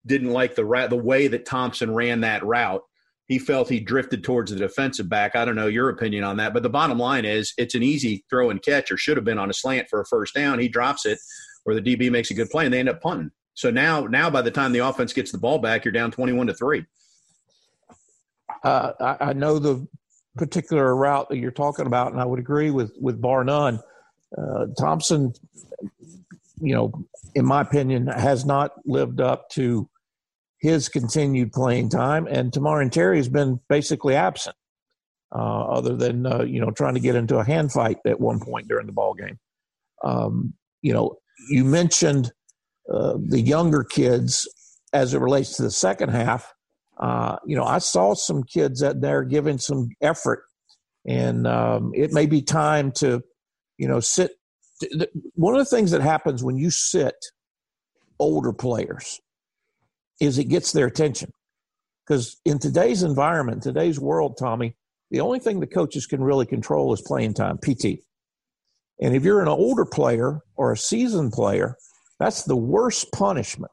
didn't 0.06 0.30
like 0.30 0.54
the 0.54 0.87
the 0.88 0.97
way 0.97 1.28
that 1.28 1.47
Thompson 1.47 1.92
ran 1.92 2.21
that 2.21 2.44
route. 2.44 2.83
He 3.26 3.38
felt 3.38 3.71
he 3.71 3.81
drifted 3.81 4.23
towards 4.23 4.50
the 4.50 4.59
defensive 4.59 5.09
back. 5.09 5.35
I 5.35 5.45
don't 5.45 5.57
know 5.57 5.66
your 5.66 5.88
opinion 5.88 6.25
on 6.25 6.37
that, 6.37 6.52
but 6.52 6.62
the 6.62 6.69
bottom 6.69 6.99
line 6.99 7.25
is 7.25 7.54
it's 7.57 7.75
an 7.75 7.83
easy 7.83 8.25
throw 8.28 8.50
and 8.50 8.62
catch, 8.62 8.90
or 8.90 8.99
should 8.99 9.16
have 9.16 9.25
been 9.25 9.38
on 9.38 9.49
a 9.49 9.54
slant 9.54 9.88
for 9.88 10.00
a 10.00 10.07
first 10.07 10.35
down. 10.35 10.59
He 10.59 10.68
drops 10.68 11.07
it, 11.07 11.18
or 11.64 11.75
the 11.75 11.81
DB 11.81 12.11
makes 12.11 12.31
a 12.31 12.35
good 12.35 12.51
play, 12.51 12.66
and 12.66 12.75
they 12.75 12.81
end 12.81 12.90
up 12.90 13.01
punting. 13.01 13.31
So 13.55 13.70
now, 13.70 14.03
now 14.03 14.29
by 14.29 14.42
the 14.42 14.51
time 14.51 14.72
the 14.72 14.81
offense 14.81 15.12
gets 15.12 15.33
the 15.33 15.38
ball 15.38 15.59
back, 15.59 15.85
you're 15.85 15.92
down 15.92 16.11
twenty-one 16.11 16.49
to 16.49 16.55
three. 16.55 16.85
Uh, 18.62 19.16
I, 19.20 19.33
know 19.35 19.59
the 19.59 19.87
particular 20.37 20.96
route 20.96 21.29
that 21.29 21.37
you're 21.37 21.51
talking 21.51 21.87
about, 21.87 22.12
and 22.12 22.20
I 22.20 22.25
would 22.25 22.38
agree 22.38 22.70
with 22.70 22.92
with 23.01 23.20
bar 23.20 23.44
none. 23.44 23.81
Uh, 24.37 24.66
Thompson, 24.79 25.33
you 26.61 26.75
know, 26.75 26.92
in 27.35 27.44
my 27.44 27.61
opinion, 27.61 28.07
has 28.07 28.44
not 28.44 28.72
lived 28.85 29.20
up 29.20 29.49
to 29.51 29.88
his 30.64 30.88
continued 30.88 31.53
playing 31.53 31.90
time, 31.90 32.27
and 32.27 32.50
Tamorrion 32.50 32.90
Terry 32.90 33.18
has 33.18 33.29
been 33.29 33.61
basically 33.68 34.14
absent, 34.14 34.57
uh, 35.31 35.66
other 35.66 35.94
than 35.94 36.24
uh, 36.24 36.42
you 36.42 36.59
know 36.59 36.70
trying 36.70 36.94
to 36.94 37.00
get 37.00 37.16
into 37.16 37.37
a 37.37 37.44
hand 37.44 37.70
fight 37.70 37.98
at 38.07 38.18
one 38.18 38.40
point 38.40 38.66
during 38.66 38.87
the 38.87 38.92
ball 38.92 39.12
game. 39.12 39.38
Um, 40.03 40.55
you 40.81 40.94
know, 40.94 41.16
you 41.50 41.66
mentioned 41.66 42.33
uh, 42.90 43.18
the 43.29 43.42
younger 43.42 43.85
kids 43.85 44.48
as 44.94 45.12
it 45.12 45.20
relates 45.20 45.55
to 45.57 45.62
the 45.64 45.70
second 45.70 46.09
half. 46.09 46.50
Uh, 46.98 47.37
you 47.44 47.55
know, 47.55 47.64
I 47.64 47.77
saw 47.77 48.14
some 48.14 48.42
kids 48.42 48.83
out 48.83 49.03
there 49.03 49.22
giving 49.22 49.59
some 49.59 49.90
effort, 50.00 50.44
and 51.07 51.46
um, 51.46 51.92
it 51.94 52.11
may 52.14 52.24
be 52.24 52.40
time 52.40 52.90
to, 52.92 53.22
you 53.77 53.87
know, 53.87 54.00
sit. 54.00 54.31
One 55.35 55.55
of 55.55 55.59
the 55.59 55.77
things 55.77 55.90
that 55.90 56.00
happens 56.00 56.42
when 56.42 56.57
you 56.57 56.70
sit 56.70 57.16
older 58.18 58.55
players 58.55 59.20
is 60.20 60.38
it 60.38 60.44
gets 60.44 60.72
their 60.72 60.87
attention. 60.87 61.31
Because 62.07 62.40
in 62.44 62.59
today's 62.59 63.03
environment, 63.03 63.62
today's 63.62 63.98
world, 63.98 64.37
Tommy, 64.38 64.77
the 65.11 65.20
only 65.20 65.38
thing 65.38 65.61
the 65.61 65.66
coaches 65.66 66.07
can 66.07 66.22
really 66.22 66.46
control 66.46 66.92
is 66.92 67.00
playing 67.00 67.35
time, 67.35 67.59
PT. 67.59 68.00
And 69.00 69.14
if 69.14 69.24
you're 69.24 69.42
an 69.42 69.48
older 69.48 69.85
player 69.85 70.40
or 70.57 70.72
a 70.72 70.77
seasoned 70.77 71.33
player, 71.33 71.77
that's 72.18 72.44
the 72.44 72.57
worst 72.57 73.11
punishment. 73.12 73.72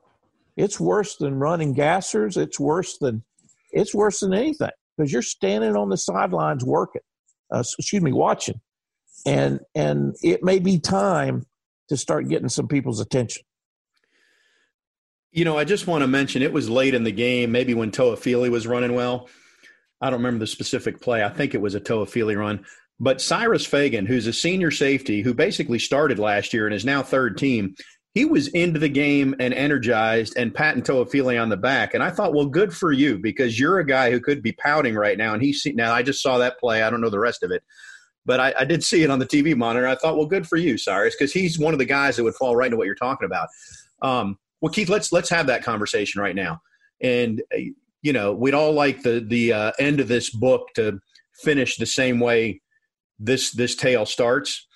It's 0.57 0.79
worse 0.79 1.15
than 1.17 1.35
running 1.35 1.75
gassers. 1.75 2.37
It's 2.37 2.59
worse 2.59 2.97
than 2.97 3.23
it's 3.71 3.95
worse 3.95 4.19
than 4.19 4.33
anything 4.33 4.71
because 4.97 5.13
you're 5.13 5.21
standing 5.21 5.75
on 5.75 5.89
the 5.89 5.97
sidelines 5.97 6.65
working. 6.65 7.01
Uh, 7.53 7.59
excuse 7.59 8.01
me, 8.01 8.11
watching, 8.11 8.59
and 9.25 9.59
and 9.75 10.15
it 10.21 10.43
may 10.43 10.59
be 10.59 10.79
time 10.79 11.45
to 11.89 11.97
start 11.97 12.29
getting 12.29 12.49
some 12.49 12.67
people's 12.67 12.99
attention. 12.99 13.43
You 15.31 15.45
know, 15.45 15.57
I 15.57 15.63
just 15.63 15.87
want 15.87 16.01
to 16.01 16.07
mention 16.07 16.41
it 16.41 16.51
was 16.51 16.69
late 16.69 16.93
in 16.93 17.03
the 17.03 17.11
game, 17.11 17.51
maybe 17.51 17.73
when 17.73 17.91
Toafili 17.91 18.49
was 18.49 18.67
running 18.67 18.93
well. 18.93 19.29
I 20.01 20.09
don't 20.09 20.19
remember 20.19 20.39
the 20.39 20.47
specific 20.47 20.99
play. 20.99 21.23
I 21.23 21.29
think 21.29 21.53
it 21.53 21.61
was 21.61 21.75
a 21.75 21.79
Toafili 21.79 22.37
run. 22.37 22.65
But 22.99 23.21
Cyrus 23.21 23.65
Fagan, 23.65 24.05
who's 24.05 24.27
a 24.27 24.33
senior 24.33 24.71
safety 24.71 25.21
who 25.21 25.33
basically 25.33 25.79
started 25.79 26.19
last 26.19 26.53
year 26.53 26.67
and 26.67 26.75
is 26.75 26.85
now 26.85 27.01
third 27.01 27.37
team, 27.37 27.75
he 28.13 28.25
was 28.25 28.49
into 28.49 28.79
the 28.79 28.89
game 28.89 29.35
and 29.39 29.53
energized 29.53 30.37
and 30.37 30.53
patting 30.53 30.83
Toafili 30.83 31.41
on 31.41 31.49
the 31.49 31.57
back. 31.57 31.93
And 31.93 32.03
I 32.03 32.11
thought, 32.11 32.33
well, 32.33 32.45
good 32.45 32.73
for 32.73 32.91
you 32.91 33.17
because 33.17 33.59
you're 33.59 33.79
a 33.79 33.85
guy 33.85 34.11
who 34.11 34.19
could 34.19 34.43
be 34.43 34.51
pouting 34.51 34.95
right 34.95 35.17
now. 35.17 35.33
And 35.33 35.41
he's 35.41 35.65
now 35.73 35.93
I 35.93 36.03
just 36.03 36.21
saw 36.21 36.37
that 36.39 36.59
play. 36.59 36.83
I 36.83 36.89
don't 36.89 37.01
know 37.01 37.09
the 37.09 37.19
rest 37.19 37.41
of 37.41 37.51
it. 37.51 37.63
But 38.25 38.39
I, 38.39 38.53
I 38.59 38.65
did 38.65 38.83
see 38.83 39.01
it 39.03 39.09
on 39.09 39.17
the 39.17 39.25
TV 39.25 39.55
monitor. 39.55 39.87
I 39.87 39.95
thought, 39.95 40.17
well, 40.17 40.27
good 40.27 40.45
for 40.45 40.57
you, 40.57 40.77
Cyrus, 40.77 41.15
because 41.17 41.33
he's 41.33 41.57
one 41.57 41.73
of 41.73 41.79
the 41.79 41.85
guys 41.85 42.17
that 42.17 42.23
would 42.23 42.35
fall 42.35 42.55
right 42.55 42.67
into 42.67 42.77
what 42.77 42.85
you're 42.85 42.95
talking 42.95 43.25
about. 43.25 43.47
Um, 44.03 44.37
well, 44.61 44.71
Keith, 44.71 44.89
let's 44.89 45.11
let's 45.11 45.29
have 45.29 45.47
that 45.47 45.63
conversation 45.63 46.21
right 46.21 46.35
now. 46.35 46.61
And 47.01 47.41
uh, 47.53 47.59
you 48.01 48.13
know, 48.13 48.33
we'd 48.33 48.53
all 48.53 48.73
like 48.73 49.01
the 49.01 49.23
the 49.25 49.53
uh, 49.53 49.71
end 49.79 49.99
of 49.99 50.07
this 50.07 50.29
book 50.29 50.69
to 50.75 50.99
finish 51.33 51.77
the 51.77 51.85
same 51.85 52.19
way 52.19 52.61
this 53.19 53.51
this 53.51 53.75
tale 53.75 54.05
starts. 54.05 54.67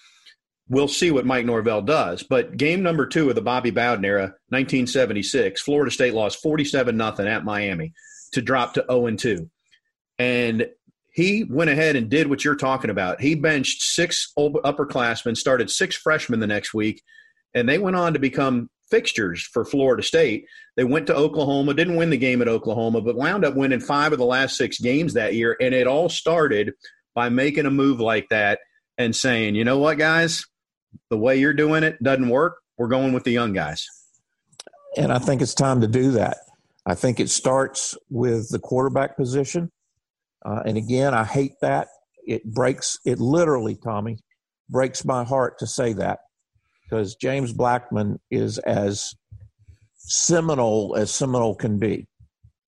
We'll 0.67 0.87
see 0.87 1.11
what 1.11 1.27
Mike 1.27 1.45
Norvell 1.45 1.83
does. 1.83 2.23
But 2.23 2.57
game 2.57 2.81
number 2.81 3.05
two 3.05 3.29
of 3.29 3.35
the 3.35 3.41
Bobby 3.41 3.69
Bowden 3.69 4.03
era, 4.03 4.33
1976, 4.49 5.61
Florida 5.61 5.91
State 5.91 6.15
lost 6.15 6.41
47 6.41 6.97
nothing 6.97 7.27
at 7.27 7.45
Miami 7.45 7.93
to 8.31 8.41
drop 8.41 8.73
to 8.73 8.85
0 8.89 9.05
and 9.05 9.19
2. 9.19 9.49
And 10.17 10.67
he 11.13 11.43
went 11.43 11.69
ahead 11.69 11.95
and 11.95 12.09
did 12.09 12.27
what 12.27 12.43
you're 12.43 12.55
talking 12.55 12.89
about. 12.89 13.21
He 13.21 13.35
benched 13.35 13.83
six 13.83 14.33
upperclassmen, 14.37 15.37
started 15.37 15.69
six 15.69 15.95
freshmen 15.95 16.39
the 16.39 16.47
next 16.47 16.73
week, 16.73 17.03
and 17.53 17.69
they 17.69 17.77
went 17.77 17.95
on 17.95 18.13
to 18.13 18.19
become 18.19 18.69
fixtures 18.89 19.43
for 19.43 19.65
Florida 19.65 20.03
State. 20.03 20.45
They 20.75 20.83
went 20.83 21.07
to 21.07 21.15
Oklahoma, 21.15 21.73
didn't 21.73 21.95
win 21.95 22.09
the 22.09 22.17
game 22.17 22.41
at 22.41 22.47
Oklahoma, 22.47 23.01
but 23.01 23.15
wound 23.15 23.45
up 23.45 23.55
winning 23.55 23.79
five 23.79 24.11
of 24.11 24.19
the 24.19 24.25
last 24.25 24.57
six 24.57 24.79
games 24.79 25.13
that 25.13 25.35
year. 25.35 25.55
And 25.59 25.73
it 25.73 25.87
all 25.87 26.09
started 26.09 26.73
by 27.13 27.29
making 27.29 27.65
a 27.65 27.71
move 27.71 27.99
like 27.99 28.27
that 28.29 28.59
and 28.97 29.15
saying, 29.15 29.55
you 29.55 29.63
know 29.63 29.79
what, 29.79 29.97
guys, 29.97 30.45
the 31.09 31.17
way 31.17 31.37
you're 31.37 31.53
doing 31.53 31.83
it 31.83 32.01
doesn't 32.03 32.29
work. 32.29 32.57
We're 32.77 32.87
going 32.87 33.13
with 33.13 33.23
the 33.23 33.31
young 33.31 33.53
guys. 33.53 33.87
and 34.97 35.11
I 35.11 35.19
think 35.19 35.41
it's 35.41 35.53
time 35.53 35.81
to 35.81 35.87
do 35.87 36.11
that. 36.11 36.37
I 36.85 36.95
think 36.95 37.19
it 37.19 37.29
starts 37.29 37.97
with 38.09 38.49
the 38.49 38.59
quarterback 38.59 39.17
position. 39.17 39.71
Uh, 40.45 40.61
and 40.65 40.77
again, 40.77 41.13
I 41.13 41.23
hate 41.23 41.53
that. 41.61 41.87
It 42.27 42.43
breaks, 42.43 42.99
it 43.05 43.19
literally, 43.19 43.75
Tommy, 43.75 44.19
breaks 44.69 45.05
my 45.05 45.23
heart 45.23 45.59
to 45.59 45.67
say 45.67 45.93
that 45.93 46.19
because 46.87 47.15
James 47.15 47.53
Blackman 47.53 48.19
is 48.31 48.57
as 48.59 49.15
Seminole 49.97 50.95
as 50.97 51.11
Seminole 51.11 51.55
can 51.55 51.79
be. 51.79 52.07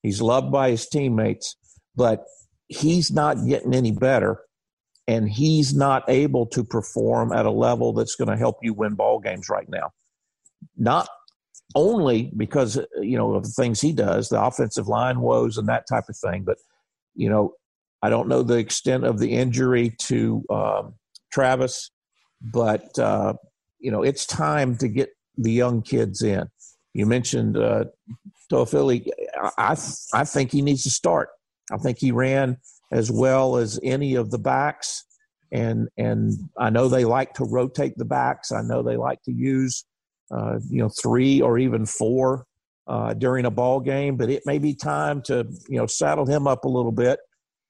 He's 0.02 0.22
loved 0.22 0.52
by 0.52 0.72
his 0.72 0.88
teammates, 0.88 1.56
but 1.96 2.26
he's 2.68 3.12
not 3.12 3.46
getting 3.46 3.74
any 3.74 3.92
better 3.92 4.42
and 5.08 5.30
he's 5.30 5.74
not 5.74 6.04
able 6.10 6.46
to 6.48 6.64
perform 6.64 7.32
at 7.32 7.46
a 7.46 7.52
level 7.52 7.94
that's 7.94 8.16
going 8.16 8.28
to 8.28 8.36
help 8.36 8.58
you 8.62 8.74
win 8.74 8.96
ball 8.96 9.20
games 9.20 9.50
right 9.50 9.70
now. 9.70 9.92
Not 10.76 11.08
only 11.76 12.32
because 12.36 12.80
you 13.02 13.18
know 13.18 13.34
of 13.36 13.44
the 13.44 13.50
things 13.50 13.80
he 13.80 13.94
does, 13.94 14.30
the 14.30 14.42
offensive 14.42 14.88
line 14.88 15.22
woes 15.22 15.58
and 15.58 15.70
that 15.70 15.88
type 15.88 16.06
of 16.10 16.18
thing, 16.18 16.44
but 16.44 16.58
you 17.16 17.30
know, 17.30 17.54
I 18.02 18.10
don't 18.10 18.28
know 18.28 18.44
the 18.44 18.58
extent 18.58 19.06
of 19.06 19.20
the 19.20 19.32
injury 19.32 19.96
to 20.02 20.44
um, 20.50 20.94
Travis, 21.32 21.92
but 22.42 22.98
uh, 23.00 23.34
you 23.80 23.92
know, 23.92 24.04
it's 24.04 24.26
time 24.26 24.78
to 24.78 24.88
get 24.88 25.10
the 25.38 25.52
young 25.52 25.82
kids 25.82 26.22
in. 26.22 26.48
You 26.94 27.06
mentioned 27.06 27.58
uh. 27.58 27.86
I 28.52 29.78
I 30.14 30.24
think 30.24 30.52
he 30.52 30.62
needs 30.62 30.84
to 30.84 30.90
start. 30.90 31.30
I 31.72 31.78
think 31.78 31.98
he 32.00 32.12
ran 32.12 32.58
as 32.92 33.12
well 33.12 33.58
as 33.58 33.80
any 33.84 34.16
of 34.16 34.32
the 34.32 34.40
backs. 34.40 35.04
And 35.52 35.90
and 35.98 36.34
I 36.58 36.70
know 36.70 36.88
they 36.88 37.06
like 37.06 37.34
to 37.36 37.46
rotate 37.46 37.98
the 37.98 38.06
backs. 38.06 38.52
I 38.52 38.62
know 38.62 38.84
they 38.84 38.98
like 38.98 39.22
to 39.24 39.32
use 39.32 39.86
uh, 40.32 40.60
you 40.70 40.82
know 40.82 40.90
three 40.90 41.42
or 41.42 41.58
even 41.58 41.86
four 41.86 42.46
uh, 42.88 43.14
during 43.14 43.46
a 43.46 43.52
ball 43.52 43.80
game. 43.80 44.18
But 44.18 44.30
it 44.30 44.44
may 44.46 44.58
be 44.60 44.74
time 44.74 45.22
to 45.24 45.46
you 45.70 45.78
know 45.78 45.88
saddle 45.88 46.26
him 46.26 46.48
up 46.48 46.66
a 46.66 46.70
little 46.70 46.92
bit 46.92 47.20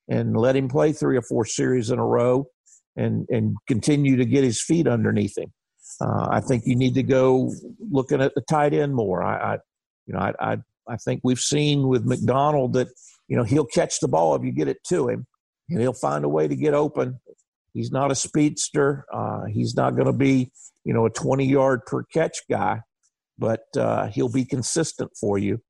and 0.07 0.35
let 0.37 0.55
him 0.55 0.69
play 0.69 0.93
three 0.93 1.17
or 1.17 1.21
four 1.21 1.45
series 1.45 1.89
in 1.91 1.99
a 1.99 2.05
row 2.05 2.47
and 2.95 3.27
and 3.29 3.55
continue 3.67 4.17
to 4.17 4.25
get 4.25 4.43
his 4.43 4.61
feet 4.61 4.87
underneath 4.87 5.37
him. 5.37 5.51
Uh, 5.99 6.27
I 6.29 6.41
think 6.41 6.63
you 6.65 6.75
need 6.75 6.93
to 6.95 7.03
go 7.03 7.51
looking 7.91 8.21
at 8.21 8.35
the 8.35 8.41
tight 8.41 8.73
end 8.73 8.93
more. 8.93 9.23
I, 9.23 9.53
I 9.53 9.57
you 10.05 10.13
know 10.13 10.19
I, 10.19 10.33
I 10.39 10.57
I 10.87 10.97
think 10.97 11.21
we've 11.23 11.39
seen 11.39 11.87
with 11.87 12.05
McDonald 12.05 12.73
that 12.73 12.87
you 13.27 13.35
know, 13.35 13.43
he'll 13.43 13.65
catch 13.65 13.99
the 13.99 14.07
ball 14.07 14.35
if 14.35 14.43
you 14.43 14.51
get 14.51 14.67
it 14.67 14.83
to 14.85 15.09
him, 15.09 15.27
and 15.69 15.81
he'll 15.81 15.93
find 15.93 16.23
a 16.25 16.29
way 16.29 16.47
to 16.47 16.55
get 16.55 16.73
open. 16.73 17.19
He's 17.73 17.91
not 17.91 18.11
a 18.11 18.15
speedster. 18.15 19.05
Uh, 19.13 19.45
he's 19.45 19.75
not 19.75 19.95
going 19.95 20.07
to 20.07 20.13
be, 20.13 20.51
you 20.83 20.93
know, 20.93 21.05
a 21.05 21.09
20 21.09 21.45
yard 21.45 21.81
per 21.85 22.03
catch 22.03 22.39
guy, 22.49 22.81
but 23.37 23.65
uh, 23.75 24.07
he'll 24.07 24.31
be 24.31 24.45
consistent 24.45 25.11
for 25.19 25.37
you. 25.37 25.61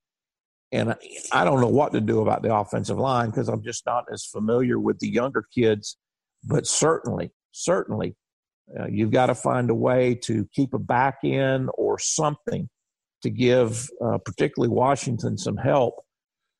And 0.72 0.96
I 1.32 1.46
don't 1.46 1.62
know 1.62 1.68
what 1.68 1.94
to 1.94 2.02
do 2.02 2.22
about 2.22 2.44
the 2.44 2.54
offensive 2.54 2.98
line 2.98 3.30
because 3.30 3.48
I'm 3.48 3.63
just 3.63 3.86
not 3.86 4.06
as 4.12 4.26
familiar 4.26 4.80
with 4.80 5.00
the 5.00 5.08
younger 5.08 5.46
kids. 5.54 5.98
But 6.44 6.68
certainly, 6.68 7.32
certainly, 7.52 8.16
uh, 8.78 8.88
you've 8.88 9.12
got 9.12 9.28
to 9.28 9.36
find 9.36 9.70
a 9.70 9.76
way 9.76 10.16
to 10.16 10.48
keep 10.54 10.74
a 10.74 10.80
back 10.80 11.20
in 11.24 11.70
or 11.76 12.00
something 12.00 12.70
to 13.22 13.30
give, 13.30 13.90
uh, 14.04 14.18
particularly 14.20 14.74
Washington, 14.74 15.38
some 15.38 15.58
help 15.58 15.96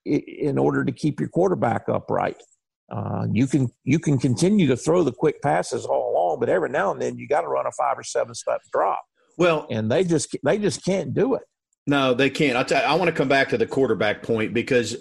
in 0.06 0.58
order 0.58 0.86
to 0.86 0.91
keep 0.91 1.20
your 1.20 1.30
quarterback 1.30 1.89
upright. 1.89 2.41
Uh, 2.89 3.26
you 3.32 3.48
can 3.48 3.67
you 3.84 4.00
can 4.00 4.17
continue 4.17 4.65
to 4.67 4.78
throw 4.78 5.04
the 5.04 5.12
quick 5.12 5.41
passes 5.41 5.86
all 5.86 6.13
along, 6.13 6.39
but 6.39 6.48
every 6.48 6.70
now 6.70 6.91
and 6.91 7.02
then 7.02 7.17
you 7.17 7.28
got 7.28 7.41
to 7.41 7.48
run 7.48 7.65
a 7.65 7.72
five 7.72 8.00
or 8.00 8.04
seven 8.04 8.34
step 8.34 8.62
drop. 8.72 9.04
Well, 9.38 9.67
and 9.70 9.91
they 9.91 10.06
just 10.06 10.36
they 10.43 10.58
just 10.58 10.86
can't 10.86 11.13
do 11.13 11.36
it. 11.36 11.43
No, 11.86 12.13
they 12.13 12.30
can't. 12.30 12.58
I, 12.58 12.63
tell 12.63 12.86
I 12.86 12.96
want 12.96 13.10
to 13.10 13.15
come 13.15 13.28
back 13.28 13.50
to 13.50 13.58
the 13.58 13.67
quarterback 13.67 14.24
point 14.24 14.54
because, 14.54 14.98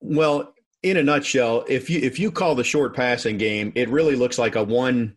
well, 0.00 0.52
in 0.90 0.96
a 0.96 1.02
nutshell, 1.02 1.64
if 1.68 1.90
you 1.90 1.98
if 2.00 2.18
you 2.18 2.30
call 2.30 2.54
the 2.54 2.64
short 2.64 2.94
passing 2.94 3.38
game, 3.38 3.72
it 3.74 3.88
really 3.88 4.14
looks 4.14 4.38
like 4.38 4.54
a 4.54 4.62
one 4.62 5.16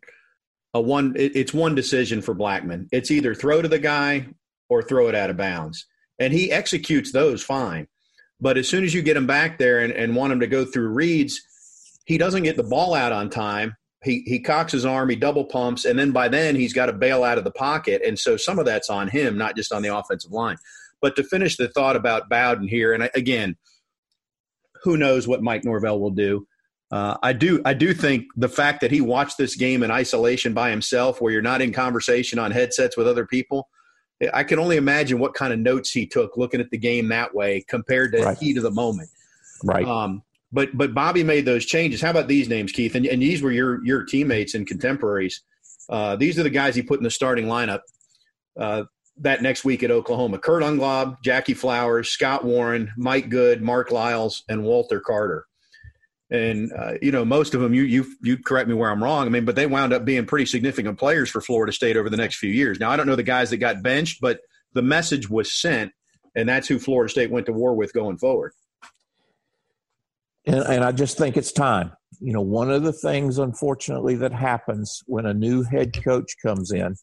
a 0.73 0.81
one. 0.81 1.13
It, 1.15 1.35
it's 1.35 1.53
one 1.53 1.75
decision 1.75 2.21
for 2.21 2.33
Blackman. 2.33 2.89
It's 2.91 3.11
either 3.11 3.35
throw 3.35 3.61
to 3.61 3.67
the 3.67 3.79
guy 3.79 4.27
or 4.67 4.81
throw 4.81 5.07
it 5.09 5.15
out 5.15 5.29
of 5.29 5.37
bounds, 5.37 5.85
and 6.17 6.33
he 6.33 6.51
executes 6.51 7.11
those 7.11 7.43
fine. 7.43 7.87
But 8.41 8.57
as 8.57 8.67
soon 8.67 8.83
as 8.83 8.93
you 8.93 9.01
get 9.01 9.17
him 9.17 9.27
back 9.27 9.59
there 9.59 9.79
and, 9.79 9.93
and 9.93 10.15
want 10.15 10.33
him 10.33 10.39
to 10.39 10.47
go 10.47 10.65
through 10.65 10.89
reads, 10.89 11.41
he 12.05 12.17
doesn't 12.17 12.43
get 12.43 12.55
the 12.55 12.63
ball 12.63 12.95
out 12.95 13.11
on 13.11 13.29
time. 13.29 13.75
He 14.03 14.23
he 14.25 14.39
cocks 14.39 14.71
his 14.71 14.85
arm, 14.85 15.09
he 15.09 15.15
double 15.15 15.45
pumps, 15.45 15.85
and 15.85 15.99
then 15.99 16.11
by 16.11 16.29
then 16.29 16.55
he's 16.55 16.73
got 16.73 16.87
to 16.87 16.93
bail 16.93 17.23
out 17.23 17.37
of 17.37 17.43
the 17.43 17.51
pocket. 17.51 18.01
And 18.03 18.17
so 18.17 18.37
some 18.37 18.57
of 18.57 18.65
that's 18.65 18.89
on 18.89 19.07
him, 19.07 19.37
not 19.37 19.55
just 19.55 19.71
on 19.71 19.83
the 19.83 19.95
offensive 19.95 20.31
line. 20.31 20.57
But 21.01 21.15
to 21.15 21.23
finish 21.23 21.57
the 21.57 21.67
thought 21.67 21.95
about 21.95 22.27
Bowden 22.27 22.67
here, 22.67 22.93
and 22.93 23.09
again, 23.13 23.55
who 24.83 24.97
knows 24.97 25.27
what 25.27 25.41
Mike 25.43 25.63
Norvell 25.63 25.99
will 25.99 26.11
do. 26.11 26.47
Uh, 26.91 27.17
I 27.21 27.33
do 27.33 27.61
I 27.65 27.73
do 27.73 27.93
think 27.93 28.25
the 28.35 28.49
fact 28.49 28.81
that 28.81 28.91
he 28.91 28.99
watched 28.99 29.37
this 29.37 29.55
game 29.55 29.83
in 29.83 29.91
isolation 29.91 30.53
by 30.53 30.71
himself, 30.71 31.21
where 31.21 31.31
you're 31.31 31.41
not 31.41 31.61
in 31.61 31.71
conversation 31.71 32.39
on 32.39 32.51
headsets 32.51 32.97
with 32.97 33.07
other 33.07 33.27
people, 33.27 33.69
I 34.33 34.43
can 34.43 34.57
only 34.57 34.77
imagine 34.77 35.19
what 35.19 35.33
kind 35.33 35.53
of 35.53 35.59
notes 35.59 35.91
he 35.91 36.07
took 36.07 36.35
looking 36.35 36.59
at 36.59 36.71
the 36.71 36.77
game 36.77 37.07
that 37.09 37.33
way 37.35 37.63
compared 37.67 38.11
to 38.13 38.23
right. 38.23 38.37
heat 38.37 38.57
of 38.57 38.63
the 38.63 38.71
moment. 38.71 39.09
Right. 39.63 39.85
Um, 39.85 40.23
but 40.51 40.75
but 40.75 40.95
Bobby 40.95 41.23
made 41.23 41.45
those 41.45 41.65
changes. 41.65 42.01
How 42.01 42.09
about 42.09 42.27
these 42.27 42.49
names, 42.49 42.71
Keith? 42.71 42.95
And, 42.95 43.05
and 43.05 43.21
these 43.21 43.43
were 43.43 43.51
your 43.51 43.85
your 43.85 44.03
teammates 44.03 44.55
and 44.55 44.65
contemporaries. 44.65 45.43
Uh, 45.89 46.15
these 46.15 46.39
are 46.39 46.43
the 46.43 46.49
guys 46.49 46.75
he 46.75 46.81
put 46.81 46.99
in 46.99 47.03
the 47.03 47.11
starting 47.11 47.45
lineup 47.45 47.81
uh, 48.59 48.83
that 49.19 49.41
next 49.41 49.65
week 49.65 49.83
at 49.83 49.91
Oklahoma: 49.91 50.39
Kurt 50.39 50.63
Unglaub, 50.63 51.21
Jackie 51.21 51.53
Flowers, 51.53 52.09
Scott 52.09 52.43
Warren, 52.43 52.91
Mike 52.97 53.29
Good, 53.29 53.61
Mark 53.61 53.91
Lyles, 53.91 54.43
and 54.49 54.63
Walter 54.63 54.99
Carter 54.99 55.45
and 56.31 56.71
uh, 56.73 56.93
you 57.01 57.11
know 57.11 57.25
most 57.25 57.53
of 57.53 57.61
them 57.61 57.73
you 57.73 57.83
you 57.83 58.05
you 58.21 58.37
correct 58.37 58.67
me 58.67 58.75
where 58.75 58.91
I'm 58.91 59.03
wrong. 59.03 59.25
I 59.25 59.29
mean, 59.29 59.45
but 59.45 59.55
they 59.55 59.67
wound 59.67 59.93
up 59.93 60.05
being 60.05 60.25
pretty 60.25 60.45
significant 60.45 60.99
players 60.99 61.29
for 61.29 61.41
Florida 61.41 61.71
State 61.73 61.97
over 61.97 62.09
the 62.09 62.17
next 62.17 62.37
few 62.37 62.51
years. 62.51 62.79
Now 62.79 62.91
I 62.91 62.97
don't 62.97 63.07
know 63.07 63.15
the 63.15 63.23
guys 63.23 63.49
that 63.49 63.57
got 63.57 63.81
benched, 63.81 64.21
but 64.21 64.41
the 64.73 64.81
message 64.81 65.29
was 65.29 65.51
sent, 65.51 65.91
and 66.35 66.47
that's 66.47 66.67
who 66.67 66.77
Florida 66.77 67.09
State 67.09 67.31
went 67.31 67.47
to 67.47 67.53
war 67.53 67.75
with 67.75 67.93
going 67.93 68.17
forward. 68.17 68.53
And, 70.45 70.63
and 70.63 70.83
I 70.83 70.91
just 70.91 71.17
think 71.17 71.35
it's 71.35 71.51
time. 71.51 71.91
You 72.19 72.33
know, 72.33 72.41
one 72.41 72.69
of 72.69 72.83
the 72.83 72.93
things, 72.93 73.37
unfortunately, 73.39 74.15
that 74.15 74.33
happens 74.33 75.01
when 75.05 75.25
a 75.25 75.33
new 75.33 75.63
head 75.63 76.03
coach 76.03 76.35
comes 76.43 76.71
in 76.71 76.95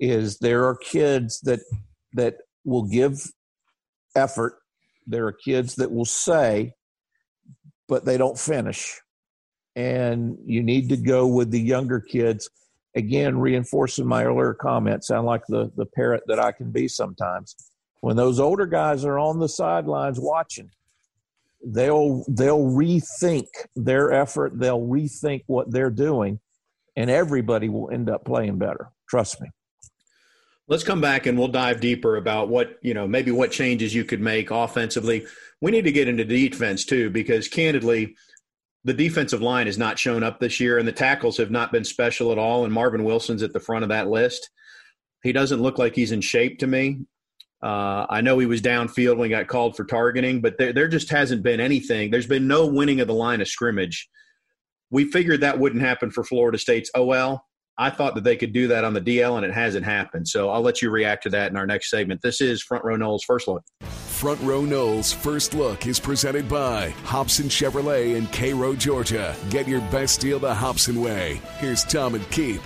is 0.00 0.38
there 0.38 0.66
are 0.66 0.76
kids 0.76 1.40
that 1.42 1.60
that 2.14 2.36
will 2.64 2.84
give 2.84 3.20
effort. 4.16 4.58
There 5.06 5.26
are 5.26 5.32
kids 5.32 5.74
that 5.76 5.92
will 5.92 6.04
say, 6.04 6.74
but 7.88 8.04
they 8.04 8.16
don't 8.16 8.38
finish. 8.38 9.00
And 9.76 10.38
you 10.46 10.62
need 10.62 10.88
to 10.90 10.96
go 10.96 11.26
with 11.26 11.50
the 11.50 11.60
younger 11.60 12.00
kids. 12.00 12.48
Again, 12.96 13.38
reinforcing 13.38 14.06
my 14.06 14.24
earlier 14.24 14.54
comment, 14.54 15.04
sound 15.04 15.26
like 15.26 15.42
the, 15.48 15.72
the 15.76 15.84
parrot 15.84 16.22
that 16.28 16.38
I 16.38 16.52
can 16.52 16.70
be 16.70 16.86
sometimes. 16.86 17.56
When 18.00 18.16
those 18.16 18.38
older 18.38 18.66
guys 18.66 19.04
are 19.04 19.18
on 19.18 19.40
the 19.40 19.48
sidelines 19.48 20.20
watching, 20.20 20.70
they'll 21.64 22.24
they'll 22.28 22.66
rethink 22.66 23.46
their 23.74 24.12
effort, 24.12 24.58
they'll 24.58 24.86
rethink 24.86 25.42
what 25.46 25.72
they're 25.72 25.90
doing, 25.90 26.38
and 26.96 27.10
everybody 27.10 27.68
will 27.68 27.90
end 27.90 28.08
up 28.08 28.24
playing 28.24 28.58
better. 28.58 28.90
Trust 29.08 29.40
me. 29.40 29.48
Let's 30.66 30.84
come 30.84 31.00
back 31.00 31.26
and 31.26 31.38
we'll 31.38 31.48
dive 31.48 31.80
deeper 31.80 32.16
about 32.16 32.48
what, 32.48 32.78
you 32.80 32.94
know, 32.94 33.06
maybe 33.06 33.30
what 33.30 33.52
changes 33.52 33.94
you 33.94 34.04
could 34.04 34.20
make 34.20 34.50
offensively 34.50 35.26
we 35.64 35.70
need 35.70 35.84
to 35.84 35.92
get 35.92 36.08
into 36.08 36.26
defense 36.26 36.84
too, 36.84 37.08
because 37.08 37.48
candidly, 37.48 38.16
the 38.84 38.92
defensive 38.92 39.40
line 39.40 39.64
has 39.64 39.78
not 39.78 39.98
shown 39.98 40.22
up 40.22 40.38
this 40.38 40.60
year, 40.60 40.76
and 40.76 40.86
the 40.86 40.92
tackles 40.92 41.38
have 41.38 41.50
not 41.50 41.72
been 41.72 41.84
special 41.84 42.32
at 42.32 42.38
all. 42.38 42.64
And 42.64 42.72
Marvin 42.72 43.02
Wilson's 43.02 43.42
at 43.42 43.54
the 43.54 43.60
front 43.60 43.82
of 43.82 43.88
that 43.88 44.10
list. 44.10 44.50
He 45.22 45.32
doesn't 45.32 45.62
look 45.62 45.78
like 45.78 45.94
he's 45.94 46.12
in 46.12 46.20
shape 46.20 46.58
to 46.58 46.66
me. 46.66 47.06
Uh, 47.62 48.04
I 48.10 48.20
know 48.20 48.38
he 48.38 48.44
was 48.44 48.60
downfield 48.60 49.16
when 49.16 49.30
he 49.30 49.34
got 49.34 49.48
called 49.48 49.74
for 49.74 49.86
targeting, 49.86 50.42
but 50.42 50.58
there, 50.58 50.74
there 50.74 50.88
just 50.88 51.08
hasn't 51.08 51.42
been 51.42 51.60
anything. 51.60 52.10
There's 52.10 52.26
been 52.26 52.46
no 52.46 52.66
winning 52.66 53.00
of 53.00 53.06
the 53.06 53.14
line 53.14 53.40
of 53.40 53.48
scrimmage. 53.48 54.06
We 54.90 55.10
figured 55.10 55.40
that 55.40 55.58
wouldn't 55.58 55.80
happen 55.80 56.10
for 56.10 56.24
Florida 56.24 56.58
State's 56.58 56.90
OL. 56.94 57.42
I 57.76 57.90
thought 57.90 58.14
that 58.14 58.22
they 58.22 58.36
could 58.36 58.52
do 58.52 58.68
that 58.68 58.84
on 58.84 58.94
the 58.94 59.00
DL, 59.00 59.36
and 59.36 59.44
it 59.44 59.52
hasn't 59.52 59.84
happened. 59.84 60.28
So 60.28 60.48
I'll 60.48 60.60
let 60.60 60.80
you 60.80 60.90
react 60.90 61.24
to 61.24 61.30
that 61.30 61.50
in 61.50 61.56
our 61.56 61.66
next 61.66 61.90
segment. 61.90 62.22
This 62.22 62.40
is 62.40 62.62
Front 62.62 62.84
Row 62.84 62.96
Noles 62.96 63.24
First 63.24 63.48
Look. 63.48 63.64
Front 63.82 64.40
Row 64.42 64.62
Noles 64.62 65.12
First 65.12 65.54
Look 65.54 65.86
is 65.88 65.98
presented 65.98 66.48
by 66.48 66.90
Hobson 67.02 67.46
Chevrolet 67.46 68.14
in 68.14 68.28
Cairo, 68.28 68.74
Georgia. 68.74 69.34
Get 69.50 69.66
your 69.66 69.80
best 69.90 70.20
deal 70.20 70.38
the 70.38 70.54
Hobson 70.54 71.00
way. 71.00 71.40
Here's 71.58 71.82
Tom 71.82 72.14
and 72.14 72.30
Keith. 72.30 72.62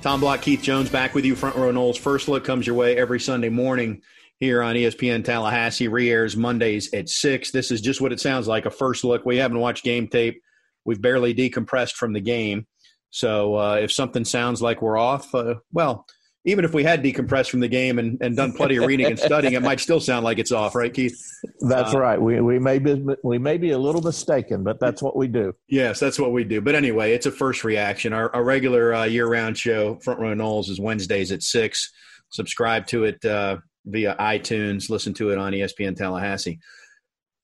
Tom 0.00 0.20
Block, 0.20 0.40
Keith 0.40 0.62
Jones 0.62 0.88
back 0.88 1.14
with 1.14 1.26
you. 1.26 1.36
Front 1.36 1.56
Row 1.56 1.70
Noles 1.70 1.98
First 1.98 2.26
Look 2.26 2.42
comes 2.42 2.66
your 2.66 2.76
way 2.76 2.96
every 2.96 3.20
Sunday 3.20 3.50
morning 3.50 4.00
here 4.40 4.62
on 4.62 4.76
ESPN 4.76 5.24
Tallahassee. 5.24 5.88
Re-airs 5.88 6.38
Mondays 6.38 6.92
at 6.94 7.10
6. 7.10 7.50
This 7.50 7.70
is 7.70 7.82
just 7.82 8.00
what 8.00 8.12
it 8.12 8.20
sounds 8.20 8.48
like, 8.48 8.64
a 8.64 8.70
first 8.70 9.04
look. 9.04 9.26
We 9.26 9.36
haven't 9.36 9.60
watched 9.60 9.84
game 9.84 10.08
tape. 10.08 10.40
We've 10.86 11.00
barely 11.00 11.34
decompressed 11.34 11.92
from 11.92 12.14
the 12.14 12.20
game. 12.20 12.66
So 13.14 13.54
uh, 13.54 13.74
if 13.76 13.92
something 13.92 14.24
sounds 14.24 14.60
like 14.60 14.82
we're 14.82 14.98
off, 14.98 15.32
uh, 15.36 15.54
well, 15.72 16.04
even 16.44 16.64
if 16.64 16.74
we 16.74 16.82
had 16.82 17.00
decompressed 17.00 17.48
from 17.48 17.60
the 17.60 17.68
game 17.68 18.00
and, 18.00 18.18
and 18.20 18.36
done 18.36 18.52
plenty 18.54 18.74
of 18.74 18.86
reading 18.86 19.06
and 19.06 19.16
studying, 19.16 19.52
it 19.52 19.62
might 19.62 19.78
still 19.78 20.00
sound 20.00 20.24
like 20.24 20.40
it's 20.40 20.50
off, 20.50 20.74
right, 20.74 20.92
Keith? 20.92 21.16
That's 21.60 21.94
uh, 21.94 22.00
right. 22.00 22.20
We, 22.20 22.40
we 22.40 22.58
may 22.58 22.80
be 22.80 23.06
we 23.22 23.38
may 23.38 23.56
be 23.56 23.70
a 23.70 23.78
little 23.78 24.02
mistaken, 24.02 24.64
but 24.64 24.80
that's 24.80 25.00
what 25.00 25.14
we 25.14 25.28
do. 25.28 25.54
Yes, 25.68 26.00
that's 26.00 26.18
what 26.18 26.32
we 26.32 26.42
do. 26.42 26.60
But 26.60 26.74
anyway, 26.74 27.12
it's 27.12 27.26
a 27.26 27.30
first 27.30 27.62
reaction. 27.62 28.12
Our, 28.12 28.34
our 28.34 28.42
regular 28.42 28.92
uh, 28.92 29.04
year-round 29.04 29.56
show, 29.56 30.00
Front 30.02 30.18
Row 30.18 30.34
Noles, 30.34 30.68
is 30.68 30.80
Wednesdays 30.80 31.30
at 31.30 31.44
six. 31.44 31.92
Subscribe 32.30 32.88
to 32.88 33.04
it 33.04 33.24
uh, 33.24 33.58
via 33.86 34.16
iTunes. 34.18 34.90
Listen 34.90 35.14
to 35.14 35.30
it 35.30 35.38
on 35.38 35.52
ESPN 35.52 35.94
Tallahassee. 35.94 36.58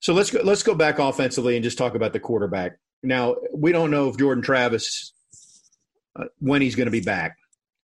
So 0.01 0.13
let's 0.13 0.31
go. 0.31 0.41
Let's 0.43 0.63
go 0.63 0.75
back 0.75 0.99
offensively 0.99 1.55
and 1.55 1.63
just 1.63 1.77
talk 1.77 1.95
about 1.95 2.11
the 2.11 2.19
quarterback. 2.19 2.73
Now 3.03 3.37
we 3.55 3.71
don't 3.71 3.89
know 3.89 4.09
if 4.09 4.17
Jordan 4.17 4.43
Travis 4.43 5.13
uh, 6.15 6.25
when 6.39 6.61
he's 6.61 6.75
going 6.75 6.87
to 6.87 6.91
be 6.91 7.01
back 7.01 7.37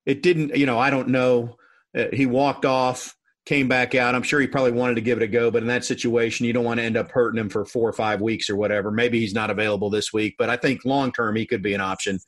it 0.06 0.22
didn't, 0.22 0.56
you 0.56 0.64
know, 0.64 0.78
I 0.78 0.88
don't 0.88 1.08
know. 1.08 1.56
Uh, 1.96 2.06
he 2.12 2.26
walked 2.26 2.64
off, 2.64 3.14
came 3.44 3.68
back 3.68 3.94
out. 3.94 4.14
I'm 4.14 4.22
sure 4.22 4.40
he 4.40 4.46
probably 4.46 4.72
wanted 4.72 4.94
to 4.94 5.00
give 5.00 5.18
it 5.18 5.24
a 5.24 5.28
go, 5.28 5.50
but 5.50 5.62
in 5.62 5.68
that 5.68 5.84
situation, 5.84 6.46
you 6.46 6.52
don't 6.52 6.64
want 6.64 6.78
to 6.78 6.84
end 6.84 6.96
up 6.96 7.10
hurting 7.10 7.40
him 7.40 7.48
for 7.48 7.64
four 7.64 7.88
or 7.88 7.92
five 7.92 8.20
weeks 8.20 8.48
or 8.48 8.56
whatever. 8.56 8.90
Maybe 8.90 9.20
he's 9.20 9.34
not 9.34 9.50
available 9.50 9.90
this 9.90 10.12
week, 10.12 10.36
but 10.38 10.48
I 10.48 10.56
think 10.56 10.84
long 10.84 11.12
term 11.12 11.36
he 11.36 11.44
could 11.44 11.62
be 11.62 11.74
an 11.74 11.80
option. 11.80 12.20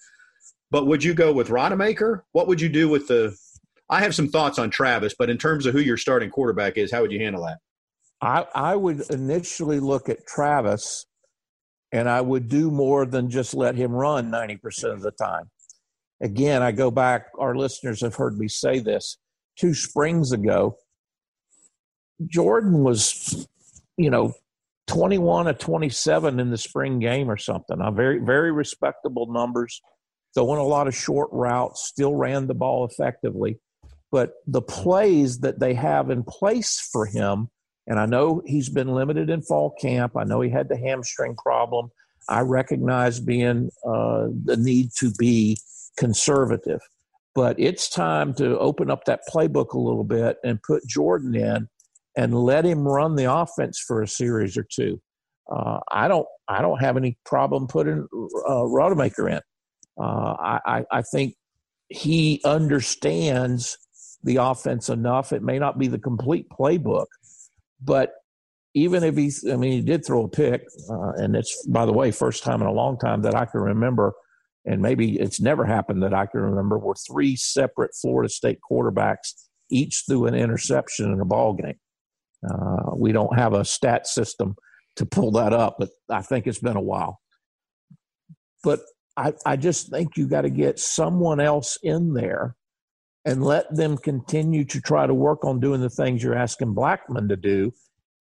But 0.71 0.87
would 0.87 1.03
you 1.03 1.15
go 1.15 1.33
with 1.33 1.49
Rodemaker? 1.49 2.23
What 2.33 2.49
would 2.49 2.61
you 2.61 2.69
do 2.69 2.89
with 2.89 3.07
the? 3.09 3.35
I 3.89 4.01
have 4.01 4.15
some 4.15 4.29
thoughts 4.29 4.59
on 4.59 4.69
Travis, 4.69 5.15
but 5.19 5.31
in 5.31 5.39
terms 5.39 5.65
of 5.65 5.73
who 5.73 5.81
your 5.81 5.97
starting 5.97 6.29
quarterback 6.29 6.77
is, 6.77 6.93
how 6.93 7.01
would 7.01 7.13
you 7.13 7.21
handle 7.21 7.45
that? 7.47 7.59
I, 8.21 8.45
I 8.55 8.77
would 8.77 9.09
initially 9.11 9.81
look 9.81 10.11
at 10.11 10.27
Travis, 10.27 11.07
and 11.93 12.09
I 12.09 12.21
would 12.21 12.49
do 12.49 12.71
more 12.71 13.07
than 13.07 13.31
just 13.31 13.55
let 13.55 13.77
him 13.77 13.93
run 13.93 14.31
90% 14.31 14.93
of 14.93 15.01
the 15.01 15.13
time 15.13 15.49
again, 16.21 16.63
I 16.63 16.73
go 16.73 16.91
back, 16.91 17.27
our 17.39 17.55
listeners 17.55 18.01
have 18.01 18.15
heard 18.15 18.39
me 18.39 18.49
say 18.49 18.79
this 18.79 19.19
two 19.59 19.75
springs 19.75 20.33
ago. 20.33 20.77
Jordan 22.27 22.83
was, 22.83 23.47
you 23.97 24.11
know, 24.11 24.33
21 24.89 25.47
to 25.47 25.55
27 25.55 26.41
in 26.41 26.51
the 26.51 26.59
spring 26.59 26.99
game 26.99 27.31
or 27.31 27.37
something. 27.37 27.79
Very, 27.95 28.19
very 28.19 28.51
respectable 28.51 29.31
numbers. 29.33 29.81
Throwing 30.35 30.61
a 30.61 30.65
lot 30.65 30.89
of 30.89 30.95
short 30.95 31.29
routes, 31.33 31.87
still 31.87 32.15
ran 32.15 32.47
the 32.47 32.55
ball 32.55 32.87
effectively. 32.87 33.59
But 34.11 34.33
the 34.47 34.63
plays 34.63 35.41
that 35.41 35.61
they 35.61 35.75
have 35.75 36.11
in 36.11 36.23
place 36.23 36.81
for 36.93 37.07
him, 37.07 37.49
and 37.87 37.99
I 37.99 38.07
know 38.07 38.43
he's 38.47 38.69
been 38.69 38.89
limited 38.89 39.31
in 39.31 39.43
fall 39.43 39.75
camp. 39.81 40.17
I 40.17 40.25
know 40.25 40.41
he 40.41 40.51
had 40.51 40.69
the 40.69 40.77
hamstring 40.77 41.37
problem. 41.37 41.91
I 42.29 42.41
recognize 42.41 43.21
being 43.21 43.71
uh, 43.87 44.29
the 44.45 44.57
need 44.59 44.91
to 44.99 45.13
be 45.19 45.59
conservative. 45.99 46.81
But 47.35 47.59
it's 47.59 47.89
time 47.89 48.35
to 48.35 48.59
open 48.59 48.91
up 48.91 49.05
that 49.05 49.21
playbook 49.33 49.73
a 49.73 49.79
little 49.79 50.05
bit 50.05 50.39
and 50.43 50.63
put 50.63 50.87
Jordan 50.89 51.35
in 51.35 51.69
and 52.17 52.35
let 52.35 52.65
him 52.65 52.87
run 52.87 53.15
the 53.15 53.33
offense 53.33 53.79
for 53.87 54.03
a 54.03 54.09
series 54.09 54.57
or 54.57 54.67
two. 54.71 55.01
Uh, 55.51 55.79
I 55.93 56.09
don't 56.09 56.27
I 56.49 56.63
don't 56.63 56.81
have 56.81 56.97
any 56.97 57.17
problem 57.25 57.67
putting 57.67 58.07
uh, 58.47 58.65
Rodemaker 58.65 59.31
in. 59.31 59.41
Uh, 60.01 60.59
I, 60.67 60.85
I 60.91 61.03
think 61.03 61.35
he 61.89 62.41
understands 62.45 63.77
the 64.23 64.37
offense 64.37 64.89
enough. 64.89 65.33
It 65.33 65.43
may 65.43 65.59
not 65.59 65.79
be 65.79 65.89
the 65.89 65.99
complete 65.99 66.47
playbook, 66.51 67.07
but 67.83 68.13
even 68.75 69.03
if 69.03 69.17
he's, 69.17 69.45
I 69.49 69.57
mean, 69.57 69.73
he 69.73 69.81
did 69.81 70.05
throw 70.05 70.25
a 70.25 70.29
pick, 70.29 70.63
uh, 70.91 71.13
and 71.17 71.35
it's, 71.35 71.67
by 71.67 71.87
the 71.87 71.93
way, 71.93 72.11
first 72.11 72.45
time 72.45 72.61
in 72.61 72.69
a 72.69 72.73
long 72.73 72.99
time 72.99 73.23
that 73.23 73.35
I 73.35 73.45
can 73.45 73.61
remember 73.61 74.13
and 74.69 74.83
maybe 74.83 75.19
it's 75.19 75.41
never 75.41 75.65
happened 75.65 76.03
that 76.03 76.13
I 76.13 76.27
can 76.27 76.41
remember, 76.41 76.79
where 76.79 76.95
three 76.95 77.37
separate 77.37 77.93
Florida 78.01 78.29
State 78.29 78.59
quarterbacks 78.71 79.33
each 79.71 80.05
threw 80.07 80.27
an 80.27 80.35
interception 80.35 81.11
in 81.11 81.21
a 81.21 81.25
ball 81.25 81.55
game. 81.55 81.79
Uh, 82.49 82.95
we 82.95 83.11
don't 83.11 83.37
have 83.37 83.55
a 83.55 83.65
stat 83.65 84.07
system 84.07 84.55
to 84.97 85.07
pull 85.07 85.33
that 85.33 85.53
up, 85.53 85.77
but 85.79 85.89
I 86.11 86.21
think 86.21 86.47
it's 86.47 86.59
been 86.59 86.77
a 86.77 86.83
while. 86.83 87.19
But 88.63 88.81
I, 89.17 89.33
I 89.47 89.57
just 89.57 89.91
think 89.91 90.17
you 90.17 90.29
got 90.29 90.43
to 90.43 90.51
get 90.51 90.79
someone 90.79 91.41
else 91.41 91.79
in 91.83 92.13
there 92.13 92.55
and 93.25 93.43
let 93.43 93.75
them 93.75 93.97
continue 93.97 94.65
to 94.67 94.81
try 94.81 95.07
to 95.07 95.15
work 95.15 95.45
on 95.45 95.61
doing 95.61 95.81
the 95.81 95.91
things 95.91 96.23
you're 96.23 96.37
asking 96.37 96.75
Blackman 96.75 97.29
to 97.29 97.37
do 97.37 97.73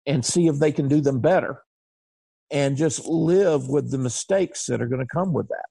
and 0.07 0.25
see 0.25 0.47
if 0.47 0.59
they 0.59 0.73
can 0.73 0.89
do 0.89 1.01
them 1.01 1.21
better 1.21 1.63
and 2.51 2.77
just 2.77 3.07
live 3.07 3.69
with 3.69 3.91
the 3.91 3.99
mistakes 3.99 4.67
that 4.67 4.83
are 4.83 4.87
going 4.87 5.01
to 5.01 5.15
come 5.15 5.33
with 5.33 5.49
that. 5.49 5.65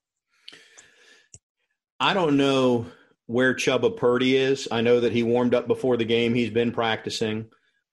I 2.03 2.13
don't 2.13 2.35
know 2.35 2.85
where 3.27 3.53
Chubba 3.53 3.95
Purdy 3.95 4.35
is. 4.35 4.67
I 4.69 4.81
know 4.81 4.99
that 4.99 5.13
he 5.13 5.23
warmed 5.23 5.55
up 5.55 5.67
before 5.67 5.95
the 5.95 6.03
game. 6.03 6.33
He's 6.33 6.49
been 6.49 6.73
practicing. 6.73 7.45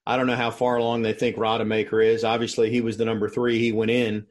I 0.05 0.17
don't 0.17 0.27
know 0.27 0.35
how 0.35 0.51
far 0.51 0.75
along 0.75 1.03
they 1.03 1.13
think 1.13 1.37
Rodemaker 1.37 2.05
is. 2.05 2.25
Obviously, 2.25 2.69
he 2.69 2.81
was 2.81 2.97
the 2.97 3.05
number 3.05 3.29
three. 3.29 3.57
He 3.57 3.71
went 3.71 3.89
in. 3.89 4.25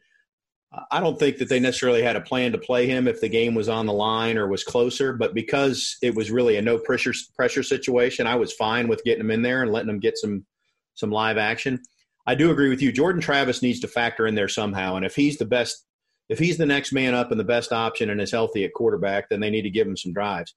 I 0.91 1.01
don't 1.01 1.19
think 1.19 1.39
that 1.39 1.49
they 1.49 1.61
necessarily 1.61 2.03
had 2.03 2.17
a 2.17 2.21
plan 2.21 2.53
to 2.53 2.59
play 2.59 2.89
him 2.89 3.09
if 3.09 3.23
the 3.23 3.31
game 3.31 3.55
was 3.55 3.71
on 3.71 3.87
the 3.87 3.95
line 3.95 4.37
or 4.37 4.47
was 4.49 4.65
closer, 4.65 5.15
but 5.15 5.33
because 5.33 5.97
it 6.03 6.15
was 6.15 6.31
really 6.31 6.57
a 6.57 6.63
no 6.63 6.77
pressure 6.77 7.15
pressure 7.35 7.63
situation, 7.63 8.27
I 8.27 8.35
was 8.35 8.53
fine 8.53 8.87
with 8.87 9.03
getting 9.03 9.23
him 9.23 9.31
in 9.31 9.41
there 9.41 9.63
and 9.63 9.73
letting 9.73 9.89
him 9.89 9.99
get 9.99 10.19
some 10.19 10.45
some 10.93 11.11
live 11.11 11.39
action. 11.39 11.81
I 12.27 12.35
do 12.35 12.51
agree 12.51 12.69
with 12.69 12.83
you. 12.83 12.93
Jordan 12.93 13.23
Travis 13.23 13.63
needs 13.63 13.81
to 13.81 13.89
factor 13.89 14.27
in 14.27 14.35
there 14.35 14.47
somehow, 14.47 14.97
and 14.97 15.07
if 15.07 15.17
he's 15.17 15.39
the 15.39 15.47
best 15.47 15.87
if 16.31 16.39
he's 16.39 16.57
the 16.57 16.65
next 16.65 16.93
man 16.93 17.13
up 17.13 17.33
and 17.33 17.41
the 17.41 17.45
best 17.45 17.73
option 17.73 18.09
and 18.09 18.21
is 18.21 18.31
healthy 18.31 18.65
at 18.65 18.73
quarterback, 18.73 19.29
then 19.29 19.41
they 19.41 19.51
need 19.51 19.63
to 19.63 19.71
give 19.71 19.87
him 19.87 19.97
some 19.97 20.13
drives. 20.13 20.55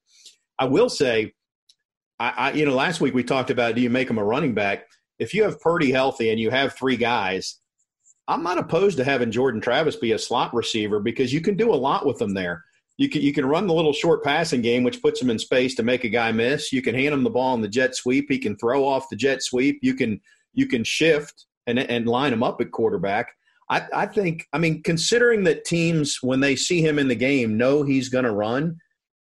I 0.56 0.66
will 0.66 0.88
say, 0.88 1.32
I, 2.20 2.28
I 2.28 2.52
you 2.52 2.64
know, 2.64 2.74
last 2.74 3.00
week 3.00 3.12
we 3.12 3.24
talked 3.24 3.50
about 3.50 3.74
do 3.74 3.80
you 3.80 3.90
make 3.90 4.08
him 4.08 4.18
a 4.18 4.24
running 4.24 4.54
back? 4.54 4.86
If 5.18 5.34
you 5.34 5.42
have 5.42 5.60
Purdy 5.60 5.90
healthy 5.90 6.30
and 6.30 6.38
you 6.38 6.50
have 6.50 6.74
three 6.74 6.96
guys, 6.96 7.58
I'm 8.28 8.44
not 8.44 8.56
opposed 8.56 8.96
to 8.98 9.04
having 9.04 9.32
Jordan 9.32 9.60
Travis 9.60 9.96
be 9.96 10.12
a 10.12 10.18
slot 10.18 10.54
receiver 10.54 11.00
because 11.00 11.32
you 11.32 11.40
can 11.40 11.56
do 11.56 11.74
a 11.74 11.76
lot 11.76 12.06
with 12.06 12.18
them 12.18 12.34
there. 12.34 12.64
You 12.96 13.08
can 13.08 13.22
you 13.22 13.32
can 13.32 13.44
run 13.44 13.66
the 13.66 13.74
little 13.74 13.92
short 13.92 14.22
passing 14.22 14.62
game, 14.62 14.84
which 14.84 15.02
puts 15.02 15.20
him 15.20 15.28
in 15.28 15.40
space 15.40 15.74
to 15.74 15.82
make 15.82 16.04
a 16.04 16.08
guy 16.08 16.30
miss. 16.30 16.72
You 16.72 16.82
can 16.82 16.94
hand 16.94 17.12
him 17.12 17.24
the 17.24 17.30
ball 17.30 17.52
in 17.56 17.60
the 17.60 17.68
jet 17.68 17.96
sweep. 17.96 18.26
He 18.28 18.38
can 18.38 18.56
throw 18.56 18.86
off 18.86 19.08
the 19.10 19.16
jet 19.16 19.42
sweep. 19.42 19.80
You 19.82 19.94
can 19.94 20.20
you 20.52 20.68
can 20.68 20.84
shift 20.84 21.46
and 21.66 21.80
and 21.80 22.06
line 22.06 22.32
him 22.32 22.44
up 22.44 22.60
at 22.60 22.70
quarterback. 22.70 23.32
I, 23.74 23.88
I 23.92 24.06
think, 24.06 24.46
I 24.52 24.58
mean, 24.58 24.84
considering 24.84 25.42
that 25.44 25.64
teams, 25.64 26.18
when 26.22 26.38
they 26.38 26.54
see 26.54 26.80
him 26.80 26.96
in 26.96 27.08
the 27.08 27.16
game, 27.16 27.56
know 27.56 27.82
he's 27.82 28.08
going 28.08 28.24
to 28.24 28.30
run, 28.30 28.76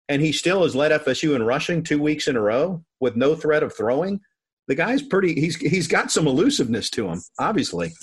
and 0.10 0.22
he 0.22 0.34
still 0.34 0.64
has 0.64 0.76
led 0.76 0.92
FSU 0.92 1.38
in 1.38 1.44
rushing 1.44 1.82
two 1.82 2.02
weeks 2.02 2.28
in 2.28 2.36
a 2.36 2.42
row 2.42 2.84
with 3.00 3.16
no 3.16 3.34
threat 3.34 3.64
of 3.64 3.74
throwing, 3.74 4.20
the 4.68 4.76
guy's 4.76 5.02
pretty, 5.02 5.40
he's, 5.40 5.56
he's 5.56 5.88
got 5.88 6.12
some 6.12 6.28
elusiveness 6.28 6.90
to 6.90 7.08
him, 7.08 7.22
obviously. 7.40 7.94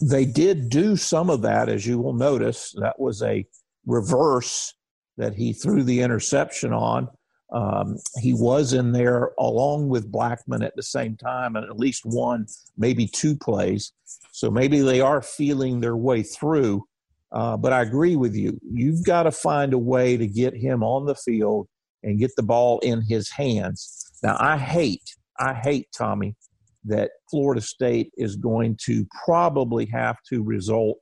They 0.00 0.24
did 0.24 0.68
do 0.68 0.94
some 0.96 1.30
of 1.30 1.42
that, 1.42 1.68
as 1.68 1.84
you 1.84 1.98
will 1.98 2.14
notice. 2.14 2.72
That 2.78 3.00
was 3.00 3.20
a 3.22 3.44
reverse 3.86 4.72
that 5.16 5.34
he 5.34 5.52
threw 5.52 5.82
the 5.82 6.00
interception 6.00 6.72
on. 6.72 7.08
Um, 7.52 7.96
he 8.20 8.34
was 8.34 8.72
in 8.72 8.92
there 8.92 9.30
along 9.38 9.88
with 9.88 10.10
Blackman 10.10 10.62
at 10.62 10.74
the 10.74 10.82
same 10.82 11.16
time, 11.16 11.56
and 11.56 11.64
at 11.64 11.78
least 11.78 12.02
one, 12.04 12.46
maybe 12.76 13.06
two 13.06 13.36
plays. 13.36 13.92
So 14.32 14.50
maybe 14.50 14.80
they 14.80 15.00
are 15.00 15.22
feeling 15.22 15.80
their 15.80 15.96
way 15.96 16.22
through. 16.22 16.84
Uh, 17.32 17.56
but 17.56 17.72
I 17.72 17.82
agree 17.82 18.16
with 18.16 18.34
you. 18.34 18.58
You've 18.62 19.04
got 19.04 19.24
to 19.24 19.32
find 19.32 19.72
a 19.72 19.78
way 19.78 20.16
to 20.16 20.26
get 20.26 20.54
him 20.54 20.82
on 20.82 21.06
the 21.06 21.14
field 21.14 21.68
and 22.02 22.18
get 22.18 22.30
the 22.36 22.42
ball 22.42 22.78
in 22.80 23.02
his 23.02 23.30
hands. 23.30 24.10
Now, 24.22 24.36
I 24.38 24.56
hate, 24.56 25.16
I 25.38 25.54
hate, 25.54 25.88
Tommy, 25.96 26.36
that 26.84 27.10
Florida 27.30 27.60
State 27.60 28.12
is 28.16 28.36
going 28.36 28.78
to 28.84 29.06
probably 29.24 29.86
have 29.86 30.16
to 30.30 30.42
result, 30.42 30.98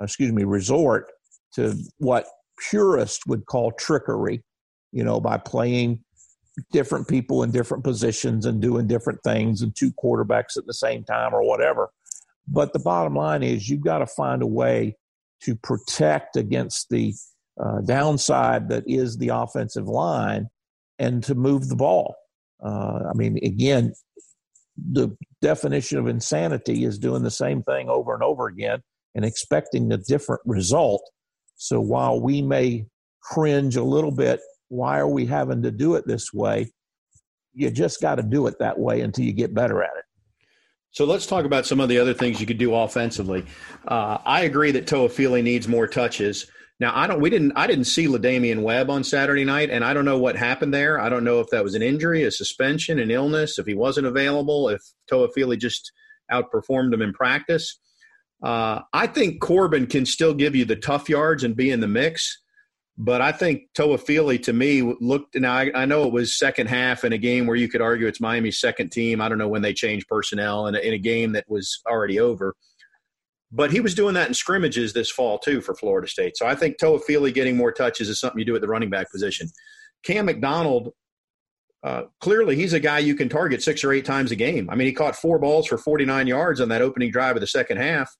excuse 0.00 0.32
me, 0.32 0.44
resort 0.44 1.10
to 1.54 1.76
what 1.98 2.26
purists 2.70 3.26
would 3.26 3.44
call 3.46 3.70
trickery 3.72 4.42
you 4.96 5.04
know, 5.04 5.20
by 5.20 5.36
playing 5.36 6.02
different 6.72 7.06
people 7.06 7.42
in 7.42 7.50
different 7.50 7.84
positions 7.84 8.46
and 8.46 8.62
doing 8.62 8.86
different 8.86 9.22
things 9.22 9.60
and 9.60 9.76
two 9.76 9.92
quarterbacks 9.92 10.56
at 10.56 10.64
the 10.64 10.72
same 10.72 11.04
time 11.04 11.34
or 11.34 11.46
whatever. 11.46 11.90
But 12.48 12.72
the 12.72 12.78
bottom 12.78 13.14
line 13.14 13.42
is 13.42 13.68
you've 13.68 13.84
got 13.84 13.98
to 13.98 14.06
find 14.06 14.40
a 14.40 14.46
way 14.46 14.96
to 15.42 15.54
protect 15.54 16.36
against 16.36 16.88
the 16.88 17.12
uh, 17.62 17.82
downside 17.82 18.70
that 18.70 18.84
is 18.86 19.18
the 19.18 19.28
offensive 19.28 19.86
line 19.86 20.48
and 20.98 21.22
to 21.24 21.34
move 21.34 21.68
the 21.68 21.76
ball. 21.76 22.16
Uh, 22.64 23.00
I 23.10 23.12
mean, 23.14 23.38
again, 23.44 23.92
the 24.78 25.14
definition 25.42 25.98
of 25.98 26.06
insanity 26.06 26.84
is 26.84 26.98
doing 26.98 27.22
the 27.22 27.30
same 27.30 27.62
thing 27.62 27.90
over 27.90 28.14
and 28.14 28.22
over 28.22 28.46
again 28.46 28.82
and 29.14 29.26
expecting 29.26 29.92
a 29.92 29.98
different 29.98 30.40
result. 30.46 31.02
So 31.56 31.82
while 31.82 32.18
we 32.18 32.40
may 32.40 32.86
cringe 33.20 33.76
a 33.76 33.84
little 33.84 34.10
bit 34.10 34.40
why 34.68 34.98
are 34.98 35.08
we 35.08 35.26
having 35.26 35.62
to 35.62 35.70
do 35.70 35.94
it 35.94 36.06
this 36.06 36.32
way? 36.32 36.72
You 37.54 37.70
just 37.70 38.00
got 38.00 38.16
to 38.16 38.22
do 38.22 38.46
it 38.46 38.58
that 38.58 38.78
way 38.78 39.00
until 39.00 39.24
you 39.24 39.32
get 39.32 39.54
better 39.54 39.82
at 39.82 39.96
it. 39.96 40.04
So 40.90 41.04
let's 41.04 41.26
talk 41.26 41.44
about 41.44 41.66
some 41.66 41.80
of 41.80 41.88
the 41.88 41.98
other 41.98 42.14
things 42.14 42.40
you 42.40 42.46
could 42.46 42.58
do 42.58 42.74
offensively. 42.74 43.44
Uh, 43.86 44.18
I 44.24 44.42
agree 44.42 44.70
that 44.72 44.86
Toafili 44.86 45.42
needs 45.42 45.68
more 45.68 45.86
touches. 45.86 46.50
Now 46.78 46.92
I 46.94 47.06
don't 47.06 47.20
we 47.20 47.30
didn't 47.30 47.52
I 47.56 47.66
didn't 47.66 47.84
see 47.84 48.06
La'Damian 48.06 48.62
Webb 48.62 48.90
on 48.90 49.02
Saturday 49.02 49.44
night, 49.44 49.70
and 49.70 49.84
I 49.84 49.94
don't 49.94 50.04
know 50.04 50.18
what 50.18 50.36
happened 50.36 50.74
there. 50.74 51.00
I 51.00 51.08
don't 51.08 51.24
know 51.24 51.40
if 51.40 51.48
that 51.50 51.64
was 51.64 51.74
an 51.74 51.82
injury, 51.82 52.24
a 52.24 52.30
suspension, 52.30 52.98
an 52.98 53.10
illness, 53.10 53.58
if 53.58 53.66
he 53.66 53.74
wasn't 53.74 54.06
available, 54.06 54.68
if 54.68 54.82
Toafili 55.10 55.58
just 55.58 55.90
outperformed 56.30 56.92
him 56.92 57.02
in 57.02 57.12
practice. 57.12 57.78
Uh, 58.42 58.80
I 58.92 59.06
think 59.06 59.40
Corbin 59.40 59.86
can 59.86 60.04
still 60.04 60.34
give 60.34 60.54
you 60.54 60.64
the 60.64 60.76
tough 60.76 61.08
yards 61.08 61.44
and 61.44 61.56
be 61.56 61.70
in 61.70 61.80
the 61.80 61.88
mix. 61.88 62.42
But 62.98 63.20
I 63.20 63.30
think 63.30 63.64
Toafili 63.76 64.42
to 64.44 64.54
me 64.54 64.80
looked. 65.00 65.34
Now 65.34 65.52
I, 65.52 65.70
I, 65.74 65.84
know 65.84 66.04
it 66.04 66.12
was 66.12 66.38
second 66.38 66.68
half 66.68 67.04
in 67.04 67.12
a 67.12 67.18
game 67.18 67.46
where 67.46 67.56
you 67.56 67.68
could 67.68 67.82
argue 67.82 68.06
it's 68.06 68.22
Miami's 68.22 68.58
second 68.58 68.90
team. 68.90 69.20
I 69.20 69.28
don't 69.28 69.36
know 69.36 69.48
when 69.48 69.60
they 69.60 69.74
changed 69.74 70.08
personnel 70.08 70.66
in 70.66 70.74
a, 70.74 70.78
in 70.78 70.94
a 70.94 70.98
game 70.98 71.32
that 71.32 71.44
was 71.46 71.82
already 71.86 72.18
over. 72.18 72.54
But 73.52 73.70
he 73.70 73.80
was 73.80 73.94
doing 73.94 74.14
that 74.14 74.28
in 74.28 74.34
scrimmages 74.34 74.92
this 74.92 75.10
fall 75.10 75.38
too 75.38 75.60
for 75.60 75.74
Florida 75.74 76.08
State. 76.08 76.38
So 76.38 76.46
I 76.46 76.54
think 76.54 76.78
Toafili 76.78 77.32
getting 77.34 77.56
more 77.56 77.70
touches 77.70 78.08
is 78.08 78.18
something 78.18 78.38
you 78.38 78.46
do 78.46 78.54
at 78.54 78.62
the 78.62 78.68
running 78.68 78.90
back 78.90 79.10
position. 79.12 79.48
Cam 80.02 80.24
McDonald, 80.24 80.92
uh, 81.82 82.04
clearly 82.20 82.56
he's 82.56 82.72
a 82.72 82.80
guy 82.80 82.98
you 82.98 83.14
can 83.14 83.28
target 83.28 83.62
six 83.62 83.84
or 83.84 83.92
eight 83.92 84.06
times 84.06 84.30
a 84.32 84.36
game. 84.36 84.70
I 84.70 84.74
mean, 84.74 84.86
he 84.86 84.92
caught 84.92 85.16
four 85.16 85.38
balls 85.38 85.66
for 85.66 85.76
49 85.76 86.26
yards 86.26 86.60
on 86.60 86.70
that 86.70 86.82
opening 86.82 87.10
drive 87.10 87.36
of 87.36 87.40
the 87.40 87.46
second 87.46 87.76
half. 87.76 88.10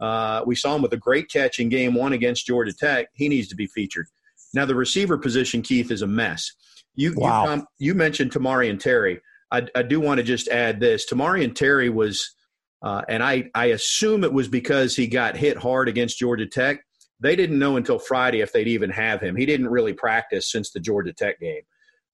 Uh, 0.00 0.42
we 0.46 0.54
saw 0.54 0.76
him 0.76 0.82
with 0.82 0.92
a 0.92 0.98
great 0.98 1.30
catch 1.30 1.58
in 1.58 1.68
game 1.68 1.94
one 1.94 2.12
against 2.12 2.46
Georgia 2.46 2.72
Tech. 2.72 3.08
He 3.14 3.28
needs 3.28 3.48
to 3.48 3.56
be 3.56 3.66
featured. 3.66 4.06
Now, 4.54 4.64
the 4.64 4.74
receiver 4.74 5.18
position, 5.18 5.62
Keith, 5.62 5.90
is 5.90 6.02
a 6.02 6.06
mess. 6.06 6.52
You, 6.94 7.14
wow. 7.16 7.44
you, 7.44 7.50
um, 7.50 7.66
you 7.78 7.94
mentioned 7.94 8.32
Tamorrion 8.32 8.80
Terry. 8.80 9.20
I, 9.50 9.66
I 9.74 9.82
do 9.82 10.00
want 10.00 10.18
to 10.18 10.24
just 10.24 10.48
add 10.48 10.80
this. 10.80 11.10
Tamorrion 11.10 11.54
Terry 11.54 11.90
was, 11.90 12.34
uh, 12.82 13.02
and 13.08 13.22
I, 13.22 13.50
I 13.54 13.66
assume 13.66 14.24
it 14.24 14.32
was 14.32 14.48
because 14.48 14.94
he 14.94 15.06
got 15.06 15.36
hit 15.36 15.56
hard 15.56 15.88
against 15.88 16.18
Georgia 16.18 16.46
Tech. 16.46 16.80
They 17.20 17.34
didn't 17.34 17.58
know 17.58 17.76
until 17.76 17.98
Friday 17.98 18.40
if 18.40 18.52
they'd 18.52 18.68
even 18.68 18.90
have 18.90 19.20
him. 19.20 19.36
He 19.36 19.46
didn't 19.46 19.68
really 19.68 19.92
practice 19.92 20.50
since 20.50 20.70
the 20.70 20.80
Georgia 20.80 21.12
Tech 21.12 21.40
game. 21.40 21.62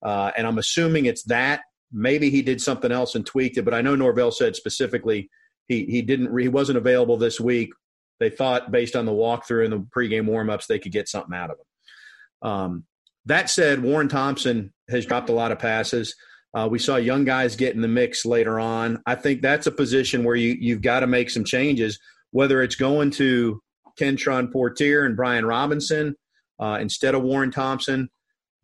Uh, 0.02 0.30
and 0.36 0.46
I'm 0.46 0.58
assuming 0.58 1.06
it's 1.06 1.24
that. 1.24 1.60
Maybe 1.92 2.30
he 2.30 2.42
did 2.42 2.60
something 2.60 2.90
else 2.90 3.14
and 3.14 3.24
tweaked 3.24 3.58
it, 3.58 3.64
but 3.64 3.74
I 3.74 3.82
know 3.82 3.94
Norvell 3.94 4.32
said 4.32 4.56
specifically– 4.56 5.28
he 5.68 5.84
he 5.86 6.02
didn't 6.02 6.38
he 6.38 6.48
wasn't 6.48 6.78
available 6.78 7.16
this 7.16 7.40
week. 7.40 7.70
They 8.20 8.30
thought 8.30 8.70
based 8.70 8.96
on 8.96 9.06
the 9.06 9.12
walkthrough 9.12 9.64
and 9.64 9.72
the 9.72 9.86
pregame 9.96 10.28
warmups 10.28 10.66
they 10.66 10.78
could 10.78 10.92
get 10.92 11.08
something 11.08 11.34
out 11.34 11.50
of 11.50 11.56
him. 11.58 12.50
Um, 12.50 12.84
that 13.26 13.48
said, 13.48 13.82
Warren 13.82 14.08
Thompson 14.08 14.72
has 14.90 15.06
dropped 15.06 15.30
a 15.30 15.32
lot 15.32 15.52
of 15.52 15.58
passes. 15.58 16.14
Uh, 16.54 16.68
we 16.70 16.78
saw 16.78 16.96
young 16.96 17.24
guys 17.24 17.56
get 17.56 17.74
in 17.74 17.80
the 17.80 17.88
mix 17.88 18.24
later 18.24 18.60
on. 18.60 19.02
I 19.06 19.14
think 19.14 19.42
that's 19.42 19.66
a 19.66 19.72
position 19.72 20.24
where 20.24 20.36
you 20.36 20.56
you've 20.58 20.82
got 20.82 21.00
to 21.00 21.06
make 21.06 21.30
some 21.30 21.44
changes, 21.44 21.98
whether 22.30 22.62
it's 22.62 22.76
going 22.76 23.10
to 23.12 23.60
Kentron 23.98 24.52
Poitier 24.52 25.06
and 25.06 25.16
Bryan 25.16 25.46
Robinson 25.46 26.14
uh, 26.60 26.78
instead 26.80 27.14
of 27.14 27.22
Warren 27.22 27.50
Thompson. 27.50 28.08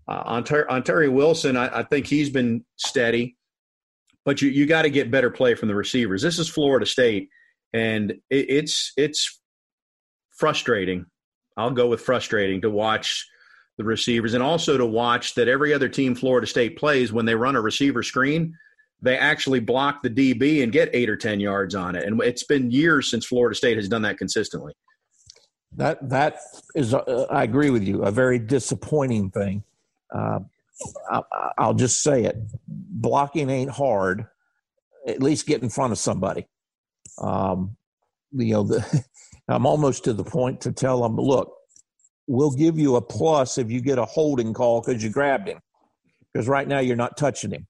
Uh, 0.09 0.41
Ontaria 0.41 1.13
Wilson, 1.13 1.57
I, 1.57 1.81
I, 1.81 1.83
think 1.85 2.05
he's 2.05 2.31
been 2.31 2.65
steady 2.77 3.37
but 4.25 4.43
you 4.43 4.51
you 4.51 4.67
got 4.67 4.83
to 4.83 4.91
get 4.91 5.11
better 5.11 5.31
play 5.31 5.55
from 5.55 5.69
the 5.69 5.75
receivers. 5.75 6.23
This 6.23 6.39
is 6.39 6.49
Florida 6.49 6.87
State, 6.87 7.29
and 7.73 8.13
it, 8.31 8.47
it's 8.51 8.93
it's 8.97 9.41
frustrating. 10.39 11.07
I'll 11.57 11.71
go 11.71 11.89
with 11.89 12.01
frustrating 12.01 12.61
to 12.63 12.71
watch 12.71 13.27
the 13.77 13.85
receivers 13.85 14.35
and 14.35 14.43
also 14.43 14.77
to 14.77 14.87
watch 14.87 15.35
that 15.35 15.49
every 15.49 15.73
other 15.73 15.89
team 15.89 16.15
Florida 16.15 16.47
State 16.47 16.77
plays 16.77 17.13
when 17.13 17.25
they 17.25 17.35
run 17.35 17.57
a 17.57 17.61
receiver 17.61 18.03
screen, 18.03 18.55
they 19.03 19.17
actually 19.17 19.61
block 19.61 20.03
the 20.03 20.11
DB 20.11 20.63
and 20.63 20.73
get 20.73 20.91
eight 20.93 21.09
or 21.09 21.17
ten 21.17 21.41
yards 21.41 21.75
on 21.75 21.97
it. 21.97 22.05
And 22.05 22.23
it's 22.23 22.45
been 22.45 22.71
years 22.71 23.11
since 23.11 23.27
Florida 23.27 23.55
State 23.55 23.77
has 23.77 23.89
done 23.89 24.03
that 24.03 24.19
consistently. 24.19 24.75
That 25.77 26.09
that 26.09 26.39
is, 26.75 26.93
uh, 26.95 27.27
I 27.31 27.45
agree 27.45 27.71
with 27.71 27.85
you, 27.85 28.03
a 28.03 28.11
very 28.11 28.39
disappointing 28.39 29.31
thing. 29.31 29.63
Uh, 30.13 30.41
I, 31.11 31.67
will 31.67 31.75
just 31.75 32.03
say 32.03 32.25
it. 32.25 32.37
Blocking 32.67 33.51
ain't 33.51 33.71
hard. 33.71 34.27
At 35.07 35.23
least 35.23 35.47
get 35.47 35.63
in 35.63 35.69
front 35.69 35.93
of 35.93 35.99
somebody. 35.99 36.47
Um, 37.19 37.77
you 38.33 38.53
know, 38.55 38.63
the, 38.65 39.05
I'm 39.49 39.67
almost 39.67 40.05
to 40.05 40.13
the 40.13 40.25
point 40.25 40.63
to 40.63 40.73
tell 40.73 41.03
them, 41.03 41.17
look, 41.17 41.53
we'll 42.27 42.53
give 42.53 42.79
you 42.79 42.97
a 42.97 43.03
plus 43.03 43.59
if 43.59 43.71
you 43.71 43.81
get 43.81 43.99
a 43.99 44.05
holding 44.05 44.55
call 44.55 44.81
because 44.81 45.03
you 45.03 45.11
grabbed 45.11 45.49
him. 45.49 45.61
Because 46.33 46.47
right 46.47 46.69
now 46.69 46.79
you're 46.79 46.97
not 46.97 47.17
touching 47.17 47.51
him. 47.51 47.67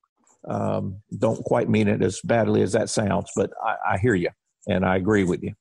Um, 0.47 1.03
don't 1.19 1.43
quite 1.45 1.69
mean 1.69 1.89
it 1.89 2.03
as 2.03 2.21
badly 2.23 2.63
as 2.63 2.73
that 2.73 2.91
sounds, 2.91 3.31
but 3.35 3.51
I, 3.63 3.93
I 3.93 3.99
hear 3.99 4.15
you 4.15 4.31
and 4.69 4.85
I 4.85 4.97
agree 4.97 5.25
with 5.25 5.43
you. 5.43 5.55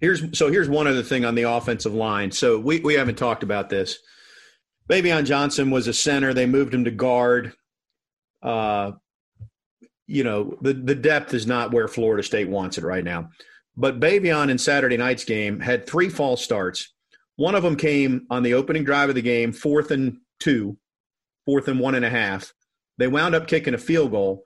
Here's 0.00 0.36
so 0.36 0.50
here's 0.50 0.68
one 0.68 0.86
other 0.86 1.02
thing 1.02 1.24
on 1.24 1.34
the 1.34 1.42
offensive 1.42 1.94
line. 1.94 2.30
So 2.30 2.58
we, 2.58 2.80
we 2.80 2.94
haven't 2.94 3.16
talked 3.16 3.42
about 3.42 3.70
this. 3.70 3.98
Baveon 4.90 5.24
Johnson 5.24 5.70
was 5.70 5.86
a 5.88 5.92
center. 5.92 6.34
They 6.34 6.46
moved 6.46 6.74
him 6.74 6.84
to 6.84 6.90
guard. 6.90 7.54
Uh, 8.42 8.92
you 10.06 10.24
know, 10.24 10.58
the, 10.60 10.74
the 10.74 10.94
depth 10.94 11.32
is 11.32 11.46
not 11.46 11.72
where 11.72 11.88
Florida 11.88 12.22
State 12.22 12.48
wants 12.48 12.76
it 12.76 12.84
right 12.84 13.04
now. 13.04 13.30
But 13.76 14.00
Baveon 14.00 14.50
in 14.50 14.58
Saturday 14.58 14.96
night's 14.96 15.24
game 15.24 15.58
had 15.60 15.86
three 15.86 16.08
false 16.08 16.44
starts. 16.44 16.92
One 17.36 17.54
of 17.54 17.62
them 17.62 17.76
came 17.76 18.26
on 18.30 18.42
the 18.42 18.54
opening 18.54 18.84
drive 18.84 19.08
of 19.08 19.14
the 19.14 19.22
game, 19.22 19.52
fourth 19.52 19.90
and 19.90 20.18
two, 20.38 20.76
fourth 21.46 21.68
and 21.68 21.80
one 21.80 21.94
and 21.94 22.04
a 22.04 22.10
half. 22.10 22.52
They 22.98 23.08
wound 23.08 23.34
up 23.34 23.48
kicking 23.48 23.74
a 23.74 23.78
field 23.78 24.12
goal. 24.12 24.42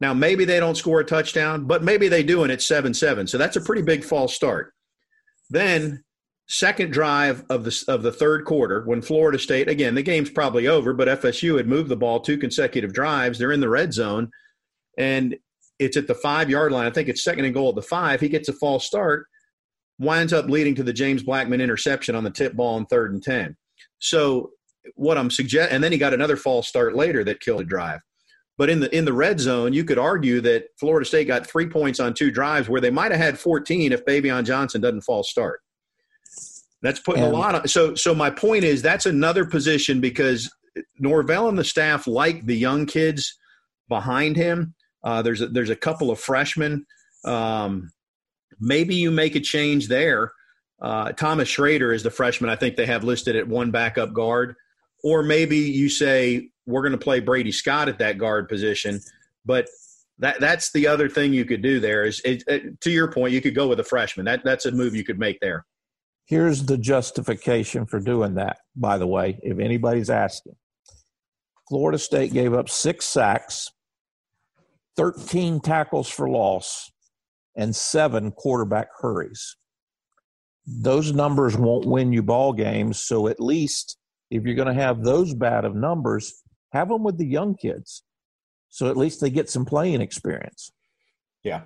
Now, 0.00 0.14
maybe 0.14 0.46
they 0.46 0.60
don't 0.60 0.76
score 0.76 1.00
a 1.00 1.04
touchdown, 1.04 1.66
but 1.66 1.84
maybe 1.84 2.08
they 2.08 2.22
do, 2.22 2.42
and 2.42 2.50
it's 2.50 2.64
7 2.64 2.94
7. 2.94 3.26
So 3.26 3.36
that's 3.36 3.56
a 3.56 3.60
pretty 3.60 3.82
big 3.82 4.02
false 4.02 4.34
start. 4.34 4.72
Then 5.50 6.02
second 6.50 6.92
drive 6.92 7.44
of 7.48 7.62
the 7.62 7.84
of 7.86 8.02
the 8.02 8.10
third 8.10 8.44
quarter 8.44 8.82
when 8.84 9.00
Florida 9.00 9.38
State 9.38 9.68
again 9.68 9.94
the 9.94 10.02
game's 10.02 10.30
probably 10.30 10.66
over 10.66 10.92
but 10.92 11.06
FSU 11.06 11.56
had 11.56 11.68
moved 11.68 11.88
the 11.88 11.96
ball 11.96 12.18
two 12.18 12.36
consecutive 12.36 12.92
drives. 12.92 13.38
They're 13.38 13.52
in 13.52 13.60
the 13.60 13.68
red 13.68 13.92
zone 13.92 14.32
and 14.98 15.36
it's 15.78 15.96
at 15.96 16.08
the 16.08 16.14
5 16.14 16.50
yard 16.50 16.72
line. 16.72 16.88
I 16.88 16.90
think 16.90 17.08
it's 17.08 17.22
second 17.22 17.44
and 17.44 17.54
goal 17.54 17.68
at 17.68 17.76
the 17.76 17.82
5 17.82 18.20
he 18.20 18.28
gets 18.28 18.48
a 18.48 18.52
false 18.52 18.84
start 18.84 19.26
winds 20.00 20.32
up 20.32 20.46
leading 20.46 20.74
to 20.74 20.82
the 20.82 20.92
James 20.92 21.22
Blackman 21.22 21.60
interception 21.60 22.16
on 22.16 22.24
the 22.24 22.30
tip 22.30 22.54
ball 22.54 22.74
on 22.74 22.86
third 22.86 23.12
and 23.12 23.22
10 23.22 23.56
so 24.00 24.50
what 24.96 25.16
I'm 25.16 25.30
suggesting 25.30 25.72
and 25.72 25.84
then 25.84 25.92
he 25.92 25.98
got 25.98 26.14
another 26.14 26.36
false 26.36 26.66
start 26.66 26.96
later 26.96 27.22
that 27.24 27.40
killed 27.40 27.60
a 27.60 27.64
drive. 27.64 28.00
But 28.58 28.70
in 28.70 28.80
the 28.80 28.94
in 28.94 29.04
the 29.04 29.12
red 29.12 29.38
zone, 29.38 29.72
you 29.72 29.84
could 29.84 29.98
argue 29.98 30.40
that 30.40 30.64
Florida 30.80 31.06
State 31.06 31.28
got 31.28 31.46
three 31.46 31.66
points 31.68 32.00
on 32.00 32.12
two 32.12 32.30
drives 32.30 32.68
where 32.68 32.80
they 32.80 32.90
might 32.90 33.12
have 33.12 33.20
had 33.20 33.38
14 33.38 33.92
if 33.92 34.04
Baveon 34.04 34.44
Johnson 34.44 34.82
doesn't 34.82 35.00
fall 35.02 35.22
start. 35.22 35.60
That's 36.82 37.00
putting 37.00 37.24
and, 37.24 37.32
a 37.32 37.36
lot 37.36 37.54
of 37.54 37.70
so 37.70 37.94
so 37.94 38.14
my 38.14 38.30
point 38.30 38.64
is 38.64 38.80
that's 38.80 39.06
another 39.06 39.44
position 39.44 40.00
because 40.00 40.50
Norvell 40.98 41.48
and 41.48 41.58
the 41.58 41.64
staff 41.64 42.06
like 42.06 42.46
the 42.46 42.56
young 42.56 42.86
kids 42.86 43.38
behind 43.88 44.36
him. 44.36 44.74
Uh, 45.02 45.22
there's 45.22 45.40
a, 45.40 45.48
there's 45.48 45.70
a 45.70 45.76
couple 45.76 46.10
of 46.10 46.20
freshmen. 46.20 46.86
Um, 47.24 47.90
maybe 48.58 48.94
you 48.94 49.10
make 49.10 49.34
a 49.34 49.40
change 49.40 49.88
there. 49.88 50.32
Uh, 50.80 51.12
Thomas 51.12 51.48
Shrader 51.48 51.94
is 51.94 52.02
the 52.02 52.10
freshman 52.10 52.48
I 52.48 52.56
think 52.56 52.76
they 52.76 52.86
have 52.86 53.04
listed 53.04 53.36
at 53.36 53.46
one 53.46 53.70
backup 53.70 54.14
guard, 54.14 54.54
or 55.04 55.22
maybe 55.22 55.58
you 55.58 55.90
say 55.90 56.48
we're 56.66 56.82
going 56.82 56.92
to 56.92 56.98
play 56.98 57.20
Brady 57.20 57.52
Scott 57.52 57.88
at 57.88 57.98
that 57.98 58.16
guard 58.16 58.48
position. 58.48 59.00
But 59.44 59.68
that 60.18 60.40
that's 60.40 60.72
the 60.72 60.86
other 60.86 61.08
thing 61.08 61.32
you 61.34 61.44
could 61.44 61.62
do 61.62 61.80
there 61.80 62.04
is 62.04 62.20
it, 62.24 62.44
it, 62.46 62.80
to 62.82 62.90
your 62.90 63.10
point 63.10 63.32
you 63.32 63.42
could 63.42 63.54
go 63.54 63.68
with 63.68 63.80
a 63.80 63.84
freshman. 63.84 64.24
That 64.24 64.42
that's 64.44 64.66
a 64.66 64.72
move 64.72 64.94
you 64.94 65.04
could 65.04 65.18
make 65.18 65.40
there. 65.40 65.66
Here's 66.30 66.62
the 66.62 66.78
justification 66.78 67.86
for 67.86 67.98
doing 67.98 68.36
that, 68.36 68.58
by 68.76 68.98
the 68.98 69.06
way, 69.08 69.40
if 69.42 69.58
anybody's 69.58 70.10
asking. 70.10 70.54
Florida 71.68 71.98
State 71.98 72.32
gave 72.32 72.54
up 72.54 72.68
six 72.68 73.04
sacks, 73.06 73.68
13 74.96 75.58
tackles 75.58 76.08
for 76.08 76.30
loss, 76.30 76.92
and 77.56 77.74
seven 77.74 78.30
quarterback 78.30 78.86
hurries. 79.00 79.56
Those 80.64 81.12
numbers 81.12 81.56
won't 81.56 81.86
win 81.86 82.12
you 82.12 82.22
ball 82.22 82.52
games, 82.52 83.00
so 83.00 83.26
at 83.26 83.40
least 83.40 83.98
if 84.30 84.44
you're 84.44 84.54
going 84.54 84.72
to 84.72 84.82
have 84.82 85.02
those 85.02 85.34
bad 85.34 85.64
of 85.64 85.74
numbers, 85.74 86.44
have 86.70 86.90
them 86.90 87.02
with 87.02 87.18
the 87.18 87.26
young 87.26 87.56
kids. 87.56 88.04
So 88.68 88.88
at 88.88 88.96
least 88.96 89.20
they 89.20 89.30
get 89.30 89.50
some 89.50 89.64
playing 89.64 90.00
experience. 90.00 90.70
Yeah, 91.42 91.62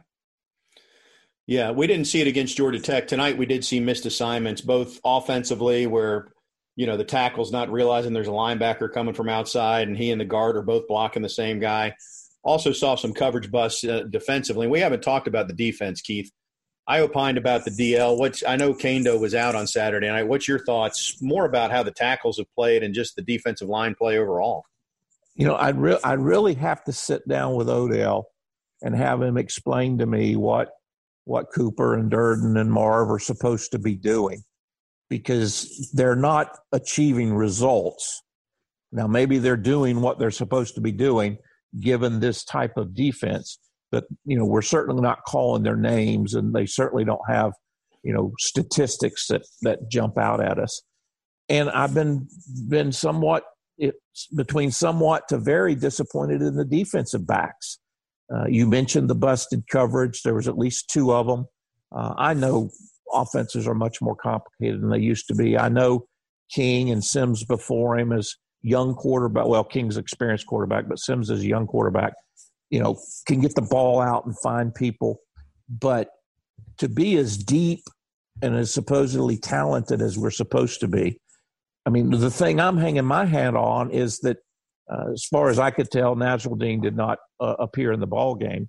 yeah, 1.47 1.71
we 1.73 1.87
didn't 1.87 2.07
see 2.07 2.21
it 2.21 2.27
against 2.27 2.57
Georgia 2.57 2.81
Tech 2.81 3.07
tonight. 3.07 3.37
We 3.37 3.47
did 3.47 3.65
see 3.65 3.81
missed 3.81 4.07
assignments, 4.07 4.61
both 4.63 4.99
offensively, 5.05 5.87
where 5.87 6.33
you 6.77 6.87
know 6.87 6.97
the 6.97 7.05
tackle's 7.05 7.53
not 7.53 7.71
realizing 7.71 8.13
there's 8.13 8.29
a 8.29 8.33
linebacker 8.33 8.91
coming 8.91 9.15
from 9.15 9.29
outside, 9.29 9.89
and 9.89 9.97
he 9.97 10.11
and 10.11 10.21
the 10.21 10.25
guard 10.25 10.57
are 10.57 10.63
both 10.63 10.89
blocking 10.89 11.23
the 11.23 11.29
same 11.29 11.61
guy. 11.61 11.95
Also 12.43 12.73
saw 12.73 12.95
some 12.95 13.13
coverage 13.13 13.51
busts 13.51 13.85
uh, 13.85 14.05
defensively. 14.09 14.67
We 14.67 14.81
haven't 14.81 15.03
talked 15.03 15.29
about 15.29 15.49
the 15.49 15.55
defense, 15.55 16.01
Keith. 16.01 16.31
I 16.87 17.01
opined 17.01 17.39
about 17.39 17.65
the 17.65 17.71
DL. 17.71 18.19
Which 18.19 18.43
I 18.47 18.57
know 18.57 18.73
Kaindoh 18.73 19.21
was 19.21 19.35
out 19.35 19.55
on 19.55 19.67
Saturday 19.67 20.09
night. 20.09 20.29
What's 20.29 20.49
your 20.49 20.59
thoughts 20.65 21.21
more 21.21 21.45
about 21.45 21.71
how 21.71 21.83
the 21.83 21.93
tackles 21.93 22.39
have 22.39 22.53
played 22.55 22.83
and 22.83 22.95
just 22.95 23.17
the 23.17 23.23
defensive 23.23 23.69
line 23.69 23.95
play 23.95 24.19
overall? 24.19 24.65
You 25.35 25.47
know, 25.47 25.57
I'd 25.57 25.77
re- 25.77 26.01
I'd 26.05 26.21
really 26.21 26.55
have 26.55 26.85
to 26.85 26.93
sit 26.93 27.27
down 27.29 27.55
with 27.55 27.69
Odell 27.69 28.29
and 28.83 28.95
have 28.95 29.21
him 29.21 29.37
explain 29.37 29.99
to 29.99 30.07
me 30.07 30.37
what 30.37 30.71
what 31.25 31.47
Cooper 31.55 31.95
and 31.95 32.11
Durden 32.11 32.57
and 32.57 32.71
Marv 32.71 33.11
are 33.11 33.19
supposed 33.19 33.73
to 33.73 33.79
be 33.79 33.95
doing 33.95 34.43
because 35.09 35.91
they're 35.95 36.17
not 36.17 36.57
achieving 36.73 37.35
results. 37.35 38.23
Now, 38.93 39.07
maybe 39.07 39.39
they're 39.39 39.57
doing 39.57 40.01
what 40.01 40.19
they're 40.19 40.31
supposed 40.31 40.75
to 40.77 40.81
be 40.81 40.93
doing 40.93 41.39
given 41.81 42.21
this 42.21 42.45
type 42.45 42.77
of 42.77 42.95
defense, 42.95 43.59
but 43.91 44.05
you 44.25 44.39
know 44.39 44.45
we're 44.45 44.63
certainly 44.63 45.03
not 45.03 45.25
calling 45.27 45.63
their 45.63 45.77
names, 45.77 46.35
and 46.35 46.55
they 46.55 46.67
certainly 46.67 47.05
don't 47.05 47.21
have 47.29 47.53
you 48.03 48.13
know 48.13 48.33
statistics 48.39 49.27
that 49.29 49.43
that 49.63 49.91
jump 49.91 50.19
out 50.19 50.41
at 50.41 50.59
us. 50.59 50.83
And 51.49 51.69
I've 51.71 51.95
been 51.95 52.29
been 52.69 52.93
somewhat 52.93 53.45
it's 53.77 54.29
between 54.35 54.71
somewhat 54.71 55.29
to 55.29 55.39
very 55.39 55.75
disappointed 55.75 56.43
in 56.43 56.55
the 56.55 56.65
defensive 56.65 57.27
backs. 57.27 57.79
Uh, 58.33 58.47
you 58.47 58.67
mentioned 58.67 59.09
the 59.09 59.15
busted 59.15 59.67
coverage. 59.69 60.23
There 60.23 60.35
was 60.35 60.49
at 60.49 60.59
least 60.59 60.89
two 60.89 61.13
of 61.13 61.27
them. 61.27 61.47
Uh, 61.95 62.15
I 62.17 62.35
know 62.35 62.71
offenses 63.13 63.67
are 63.69 63.75
much 63.75 64.01
more 64.01 64.17
complicated 64.17 64.81
than 64.81 64.91
they 64.91 64.99
used 64.99 65.29
to 65.29 65.35
be. 65.35 65.57
I 65.57 65.69
know 65.69 66.07
King 66.51 66.91
and 66.91 67.05
Sims 67.05 67.45
before 67.45 67.99
him 67.99 68.13
as 68.13 68.35
young 68.63 68.95
quarterback. 68.95 69.47
Well, 69.47 69.65
King's 69.65 69.97
experienced 69.97 70.47
quarterback, 70.47 70.89
but 70.89 70.99
Sims 70.99 71.31
is 71.31 71.43
a 71.43 71.47
young 71.47 71.67
quarterback. 71.67 72.15
You 72.71 72.81
know, 72.81 72.99
can 73.27 73.41
get 73.41 73.55
the 73.55 73.63
ball 73.63 74.01
out 74.01 74.27
and 74.27 74.35
find 74.41 74.75
people, 74.75 75.21
but 75.69 76.09
to 76.79 76.89
be 76.89 77.17
as 77.17 77.37
deep 77.37 77.81
and 78.43 78.57
as 78.57 78.73
supposedly 78.73 79.37
talented 79.37 80.01
as 80.03 80.19
we're 80.19 80.31
supposed 80.31 80.81
to 80.81 80.89
be, 80.89 81.21
I 81.87 81.91
mean, 81.91 82.11
the 82.11 82.31
thing 82.31 82.59
I'm 82.59 82.79
hanging 82.79 83.05
my 83.05 83.27
hat 83.27 83.55
on 83.55 83.91
is 83.91 84.21
that, 84.21 84.39
uh, 84.91 85.13
as 85.13 85.25
far 85.25 85.49
as 85.49 85.59
I 85.59 85.71
could 85.71 85.91
tell, 85.91 86.15
Nasirildeen 86.15 86.83
did 86.83 86.97
not 86.97 87.19
uh, 87.41 87.57
appear 87.59 87.93
in 87.93 88.01
the 88.01 88.07
ball 88.07 88.35
game, 88.35 88.69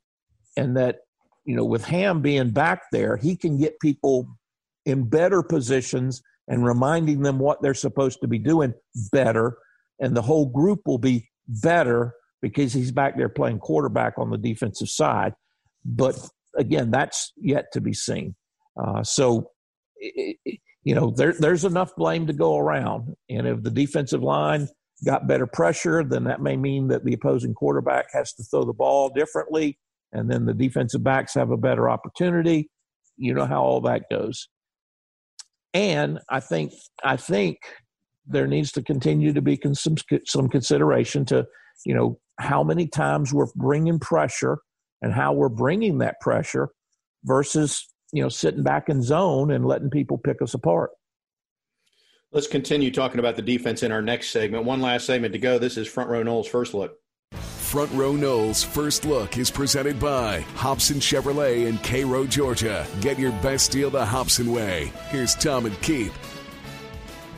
and 0.56 0.78
that 0.78 1.00
you 1.46 1.56
know, 1.56 1.66
with 1.66 1.86
Ham 1.86 2.22
being 2.22 2.52
back 2.52 2.84
there, 2.92 3.18
he 3.18 3.36
can 3.36 3.58
get 3.58 3.80
people 3.80 4.28
in 4.86 5.08
better 5.08 5.44
positions 5.44 6.22
and 6.48 6.66
reminding 6.66 7.22
them 7.22 7.40
what 7.40 7.62
they're 7.62 7.74
supposed 7.74 8.22
to 8.22 8.28
be 8.28 8.40
doing 8.40 8.74
better, 9.12 9.58
and 10.00 10.16
the 10.16 10.22
whole 10.22 10.46
group 10.46 10.82
will 10.86 10.98
be 10.98 11.30
better 11.48 12.14
because 12.42 12.74
he's 12.74 12.92
back 12.92 13.18
there 13.18 13.30
playing 13.30 13.60
quarterback 13.60 14.18
on 14.18 14.30
the 14.30 14.38
defensive 14.38 14.90
side. 14.90 15.34
But 15.84 16.18
again, 16.56 16.92
that's 16.92 17.34
yet 17.38 17.66
to 17.74 17.82
be 17.82 17.94
seen. 17.94 18.36
Uh, 18.80 19.04
so. 19.04 19.52
It, 19.98 20.38
it, 20.46 20.60
you 20.86 20.94
know, 20.94 21.10
there, 21.10 21.34
there's 21.34 21.66
enough 21.66 21.96
blame 21.96 22.28
to 22.28 22.34
go 22.34 22.58
around. 22.58 23.16
And 23.28 23.48
if 23.48 23.64
the 23.64 23.72
defensive 23.72 24.22
line 24.22 24.70
got 25.06 25.28
better 25.28 25.48
pressure, 25.48 26.04
then 26.04 26.24
that 26.26 26.42
may 26.42 26.58
mean 26.58 26.88
that 26.88 27.06
the 27.06 27.14
opposing 27.14 27.54
quarterback 27.54 28.08
has 28.14 28.34
to 28.34 28.44
throw 28.44 28.66
the 28.66 28.74
ball 28.74 29.10
differently. 29.10 29.78
And 30.12 30.30
then 30.30 30.46
the 30.46 30.54
defensive 30.54 31.04
backs 31.04 31.34
have 31.34 31.52
a 31.52 31.58
better 31.58 31.90
opportunity. 31.90 32.70
You 33.18 33.34
know 33.34 33.46
how 33.46 33.62
all 33.64 33.82
that 33.82 34.04
goes. 34.10 34.48
And 35.74 36.20
I 36.30 36.40
think, 36.40 36.74
I 37.04 37.18
think 37.18 37.58
there 38.26 38.48
needs 38.48 38.72
to 38.74 38.82
continue 38.82 39.34
to 39.34 39.42
be 39.42 39.60
some, 39.74 39.96
some 40.26 40.50
consideration 40.50 41.26
to, 41.26 41.46
you 41.86 41.94
know, 41.94 42.20
how 42.40 42.64
many 42.64 42.88
times 42.88 43.34
we're 43.34 43.52
bringing 43.56 44.00
pressure 44.00 44.60
and 45.02 45.14
how 45.14 45.34
we're 45.34 45.50
bringing 45.50 46.00
that 46.00 46.20
pressure 46.22 46.70
versus 47.24 47.86
you 48.16 48.22
know, 48.22 48.30
sitting 48.30 48.64
back 48.64 48.88
in 48.88 49.02
zone 49.02 49.52
and 49.52 49.66
letting 49.66 49.90
people 49.90 50.18
pick 50.18 50.42
us 50.42 50.54
apart. 50.54 50.92
Let's 52.36 52.48
continue 52.48 52.92
talking 52.92 53.20
about 53.20 53.38
the 53.38 53.42
defense 53.42 53.82
in 53.82 53.94
our 53.94 54.02
next 54.02 54.32
segment. 54.32 54.66
One 54.66 54.82
last 54.82 55.06
segment 55.06 55.32
to 55.32 55.40
go. 55.40 55.58
This 55.58 55.78
is 55.78 55.88
Front 55.88 56.10
Row 56.10 56.22
Noles 56.22 56.48
First 56.48 56.74
Look. 56.74 57.00
Front 57.32 57.90
Row 57.94 58.12
Noles 58.12 58.66
First 58.66 59.06
Look 59.06 59.38
is 59.38 59.50
presented 59.50 60.02
by 60.02 60.42
Hobson 60.56 60.98
Chevrolet 60.98 61.66
in 61.66 61.78
Cairo, 61.78 62.26
Georgia. 62.26 62.86
Get 63.00 63.18
your 63.18 63.32
best 63.42 63.72
deal 63.72 63.90
the 63.90 64.06
Hobson 64.06 64.52
way. 64.52 64.92
Here's 65.08 65.34
Tom 65.34 65.66
and 65.66 65.82
Keith. 65.82 66.14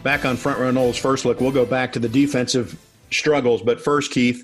Back 0.02 0.26
on 0.26 0.36
Front 0.36 0.58
Row 0.58 0.72
Noles 0.72 1.00
First 1.00 1.26
Look, 1.26 1.42
we'll 1.42 1.52
go 1.52 1.64
back 1.64 1.94
to 1.94 2.00
the 2.00 2.10
defensive 2.10 2.84
struggles. 3.12 3.62
But 3.62 3.80
first, 3.80 4.10
Keith, 4.10 4.44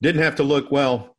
didn't 0.00 0.22
have 0.22 0.34
to 0.36 0.42
look 0.42 0.72
well 0.72 1.11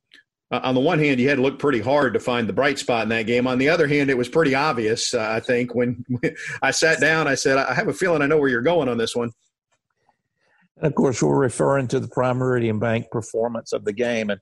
uh, 0.53 0.59
on 0.61 0.75
the 0.75 0.79
one 0.79 0.99
hand, 0.99 1.19
you 1.19 1.27
had 1.27 1.37
to 1.37 1.41
look 1.41 1.57
pretty 1.57 1.79
hard 1.79 2.13
to 2.13 2.19
find 2.19 2.47
the 2.47 2.53
bright 2.53 2.77
spot 2.77 3.01
in 3.01 3.09
that 3.09 3.23
game. 3.23 3.47
On 3.47 3.57
the 3.57 3.69
other 3.69 3.87
hand, 3.87 4.11
it 4.11 4.17
was 4.17 4.29
pretty 4.29 4.53
obvious. 4.53 5.15
Uh, 5.15 5.27
I 5.31 5.39
think 5.39 5.73
when 5.73 6.05
I 6.61 6.69
sat 6.69 6.99
down, 6.99 7.27
I 7.27 7.33
said, 7.33 7.57
"I 7.57 7.73
have 7.73 7.87
a 7.87 7.93
feeling 7.93 8.21
I 8.21 8.27
know 8.27 8.37
where 8.37 8.49
you're 8.49 8.61
going 8.61 8.87
on 8.87 8.99
this 8.99 9.15
one." 9.15 9.31
And 10.77 10.85
of 10.85 10.93
course, 10.93 11.23
we're 11.23 11.35
referring 11.35 11.87
to 11.87 11.99
the 11.99 12.07
Prime 12.07 12.37
Meridian 12.37 12.77
Bank 12.77 13.07
performance 13.09 13.73
of 13.73 13.83
the 13.83 13.93
game, 13.93 14.29
and 14.29 14.39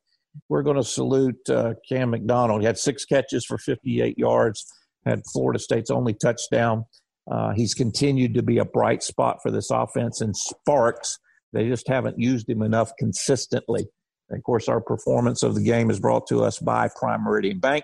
we're 0.49 0.63
going 0.63 0.75
to 0.75 0.83
salute 0.83 1.49
uh, 1.49 1.75
Cam 1.87 2.09
McDonald. 2.09 2.59
He 2.59 2.65
had 2.65 2.77
six 2.77 3.05
catches 3.05 3.45
for 3.45 3.57
58 3.57 4.17
yards, 4.17 4.65
had 5.05 5.21
Florida 5.31 5.59
State's 5.59 5.91
only 5.91 6.13
touchdown. 6.13 6.83
Uh, 7.31 7.53
he's 7.55 7.73
continued 7.73 8.33
to 8.33 8.43
be 8.43 8.57
a 8.57 8.65
bright 8.65 9.01
spot 9.01 9.37
for 9.41 9.49
this 9.49 9.71
offense 9.71 10.19
and 10.19 10.35
sparks. 10.35 11.17
They 11.53 11.69
just 11.69 11.87
haven't 11.87 12.19
used 12.19 12.49
him 12.49 12.63
enough 12.63 12.91
consistently. 12.99 13.85
And 14.31 14.39
of 14.39 14.43
course, 14.43 14.69
our 14.69 14.79
performance 14.79 15.43
of 15.43 15.55
the 15.55 15.61
game 15.61 15.91
is 15.91 15.99
brought 15.99 16.25
to 16.27 16.43
us 16.43 16.57
by 16.57 16.89
Prime 16.97 17.23
Meridian 17.23 17.59
Bank. 17.59 17.83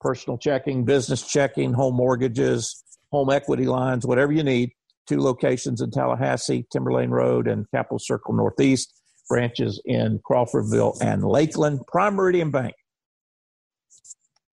Personal 0.00 0.38
checking, 0.38 0.84
business 0.84 1.22
checking, 1.22 1.74
home 1.74 1.94
mortgages, 1.94 2.82
home 3.12 3.30
equity 3.30 3.66
lines, 3.66 4.06
whatever 4.06 4.32
you 4.32 4.42
need. 4.42 4.72
Two 5.06 5.20
locations 5.20 5.80
in 5.80 5.90
Tallahassee, 5.90 6.66
Timberlane 6.74 7.10
Road 7.10 7.46
and 7.46 7.70
Capitol 7.72 7.98
Circle 7.98 8.34
Northeast, 8.34 8.92
branches 9.28 9.80
in 9.84 10.18
Crawfordville 10.28 11.00
and 11.02 11.22
Lakeland. 11.22 11.80
Prime 11.86 12.14
Meridian 12.14 12.50
Bank. 12.50 12.74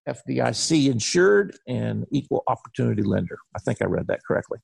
FDIC 0.08 0.92
insured 0.92 1.56
and 1.68 2.06
equal 2.12 2.44
opportunity 2.48 3.04
lender. 3.04 3.38
I 3.56 3.60
think 3.60 3.82
I 3.82 3.86
read 3.86 4.08
that 4.08 4.20
correctly. 4.28 4.60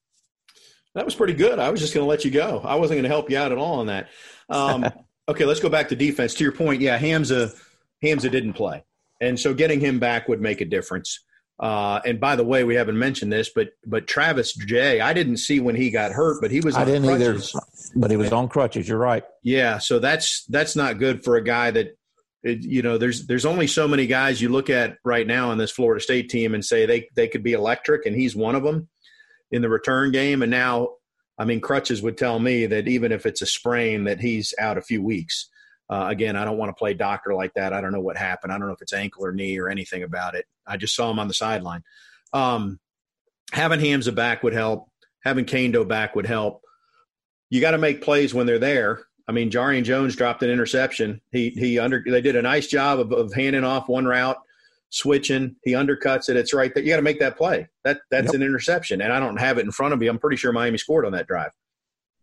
That 0.95 1.05
was 1.05 1.15
pretty 1.15 1.34
good. 1.34 1.59
I 1.59 1.69
was 1.69 1.80
just 1.80 1.93
going 1.93 2.03
to 2.03 2.09
let 2.09 2.26
you 2.26 2.32
go. 2.32 2.61
I 2.65 2.76
wasn't 2.76 2.97
going 2.97 3.03
to 3.03 3.09
help 3.09 3.30
you 3.30 3.38
out 3.38 3.51
at 3.51 3.57
all 3.57 3.80
on 3.80 3.88
that. 3.88 4.09
Um, 4.49 4.86
Okay, 5.28 5.45
let's 5.45 5.59
go 5.59 5.69
back 5.69 5.89
to 5.89 5.95
defense. 5.95 6.34
To 6.36 6.43
your 6.43 6.53
point, 6.53 6.82
yeah, 6.82 6.99
Hamsah 6.99 7.59
Hamsah 8.03 8.32
didn't 8.32 8.53
play, 8.53 8.84
and 9.21 9.39
so 9.39 9.53
getting 9.53 9.80
him 9.80 9.99
back 9.99 10.28
would 10.28 10.41
make 10.41 10.61
a 10.61 10.65
difference. 10.65 11.19
Uh, 11.57 12.01
and 12.05 12.19
by 12.19 12.36
the 12.36 12.43
way, 12.43 12.65
we 12.65 12.76
haven't 12.76 12.99
mentioned 12.99 13.32
this, 13.32 13.49
but 13.55 13.69
but 13.86 14.07
Travis 14.07 14.53
Jay, 14.53 14.99
I 14.99 15.13
didn't 15.13 15.38
see 15.38 15.59
when 15.59 15.76
he 15.76 15.89
got 15.89 16.11
hurt, 16.11 16.41
but 16.41 16.51
he 16.51 16.59
was. 16.59 16.76
I 16.76 16.86
didn't 16.86 17.05
crutches. 17.05 17.55
either, 17.55 17.65
but 17.95 18.11
he 18.11 18.17
was 18.17 18.32
on 18.32 18.49
crutches. 18.49 18.88
You're 18.88 18.97
right. 18.97 19.23
Yeah, 19.41 19.78
so 19.78 19.99
that's 19.99 20.43
that's 20.45 20.76
not 20.76 20.99
good 20.99 21.23
for 21.23 21.38
a 21.38 21.43
guy 21.43 21.71
that, 21.71 21.97
it, 22.43 22.63
you 22.63 22.82
know, 22.82 22.97
there's 22.97 23.26
there's 23.26 23.45
only 23.45 23.67
so 23.67 23.88
many 23.88 24.05
guys 24.05 24.41
you 24.41 24.49
look 24.49 24.69
at 24.69 24.97
right 25.05 25.26
now 25.26 25.51
in 25.51 25.57
this 25.57 25.71
Florida 25.71 26.03
State 26.03 26.30
team 26.30 26.53
and 26.53 26.63
say 26.63 26.86
they 26.86 27.07
they 27.15 27.30
could 27.30 27.41
be 27.41 27.53
electric, 27.53 28.05
and 28.05 28.15
he's 28.15 28.36
one 28.36 28.53
of 28.53 28.63
them 28.63 28.89
in 29.49 29.61
the 29.61 29.69
return 29.69 30.11
game. 30.11 30.41
And 30.41 30.51
now 30.51 30.89
I 31.38 31.46
mean, 31.46 31.62
crutches 31.62 32.02
would 32.02 32.18
tell 32.18 32.40
me 32.40 32.66
that 32.66 32.88
even 32.88 33.12
if 33.12 33.26
it's 33.26 33.42
a 33.42 33.46
sprain, 33.46 34.06
that 34.06 34.20
he's 34.20 34.54
out 34.60 34.78
a 34.78 34.82
few 34.82 35.02
weeks. 35.02 35.50
Uh, 35.90 36.08
again, 36.10 36.36
I 36.36 36.46
don't 36.46 36.58
want 36.58 36.70
to 36.70 36.80
play 36.80 36.94
doctor 36.94 37.34
like 37.34 37.54
that. 37.56 37.74
I 37.74 37.82
don't 37.82 37.92
know 37.92 38.00
what 38.00 38.18
happened. 38.18 38.52
I 38.52 38.58
don't 38.58 38.68
know 38.68 38.74
if 38.74 38.82
it's 38.82 38.94
ankle 38.94 39.26
or 39.26 39.32
knee 39.32 39.60
or 39.60 39.70
anything 39.70 40.04
about 40.04 40.36
it. 40.36 40.46
I 40.66 40.78
just 40.78 40.96
saw 40.96 41.12
him 41.12 41.20
on 41.20 41.28
the 41.28 41.34
sideline. 41.34 41.84
Um, 42.34 42.80
having 43.52 43.80
Hamsah 43.80 44.16
back 44.16 44.44
would 44.44 44.54
help. 44.54 44.90
Having 45.24 45.46
Kaindoh 45.46 45.88
back 45.88 46.16
would 46.16 46.26
help. 46.26 46.62
You 47.50 47.62
got 47.62 47.72
to 47.72 47.78
make 47.78 48.02
plays 48.02 48.34
when 48.34 48.48
they're 48.48 48.60
there. 48.60 49.02
I 49.28 49.32
mean, 49.32 49.52
Jarrian 49.52 49.84
Jones 49.84 50.16
dropped 50.16 50.44
an 50.44 50.50
interception. 50.50 51.22
He 51.32 51.50
he 51.50 51.80
under 51.80 52.04
they 52.06 52.22
did 52.22 52.36
a 52.36 52.42
nice 52.42 52.68
job 52.68 53.00
of, 53.00 53.12
of 53.12 53.34
handing 53.34 53.64
off 53.64 53.88
one 53.88 54.06
route 54.06 54.38
switching. 54.96 55.56
He 55.64 55.74
undercuts 55.74 56.30
it. 56.30 56.38
It's 56.38 56.54
right 56.54 56.74
there. 56.74 56.84
You 56.84 56.89
got 56.89 56.98
to 56.98 57.02
make 57.02 57.20
that 57.20 57.38
play. 57.38 57.68
That 57.84 58.00
that's 58.10 58.28
yep. 58.28 58.36
an 58.36 58.43
interception, 58.43 59.02
and 59.02 59.12
I 59.12 59.20
don't 59.20 59.38
have 59.38 59.58
it 59.58 59.66
in 59.66 59.72
front 59.72 59.93
of 59.93 60.00
me. 60.00 60.08
I'm 60.08 60.20
pretty 60.20 60.38
sure 60.38 60.52
Miami 60.52 60.78
scored 60.78 61.06
on 61.06 61.12
that 61.12 61.28
drive 61.28 61.52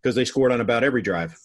because 0.03 0.17
they 0.17 0.25
scored 0.25 0.53
on 0.53 0.61
about 0.61 0.83
every 0.83 1.03
drive. 1.03 1.37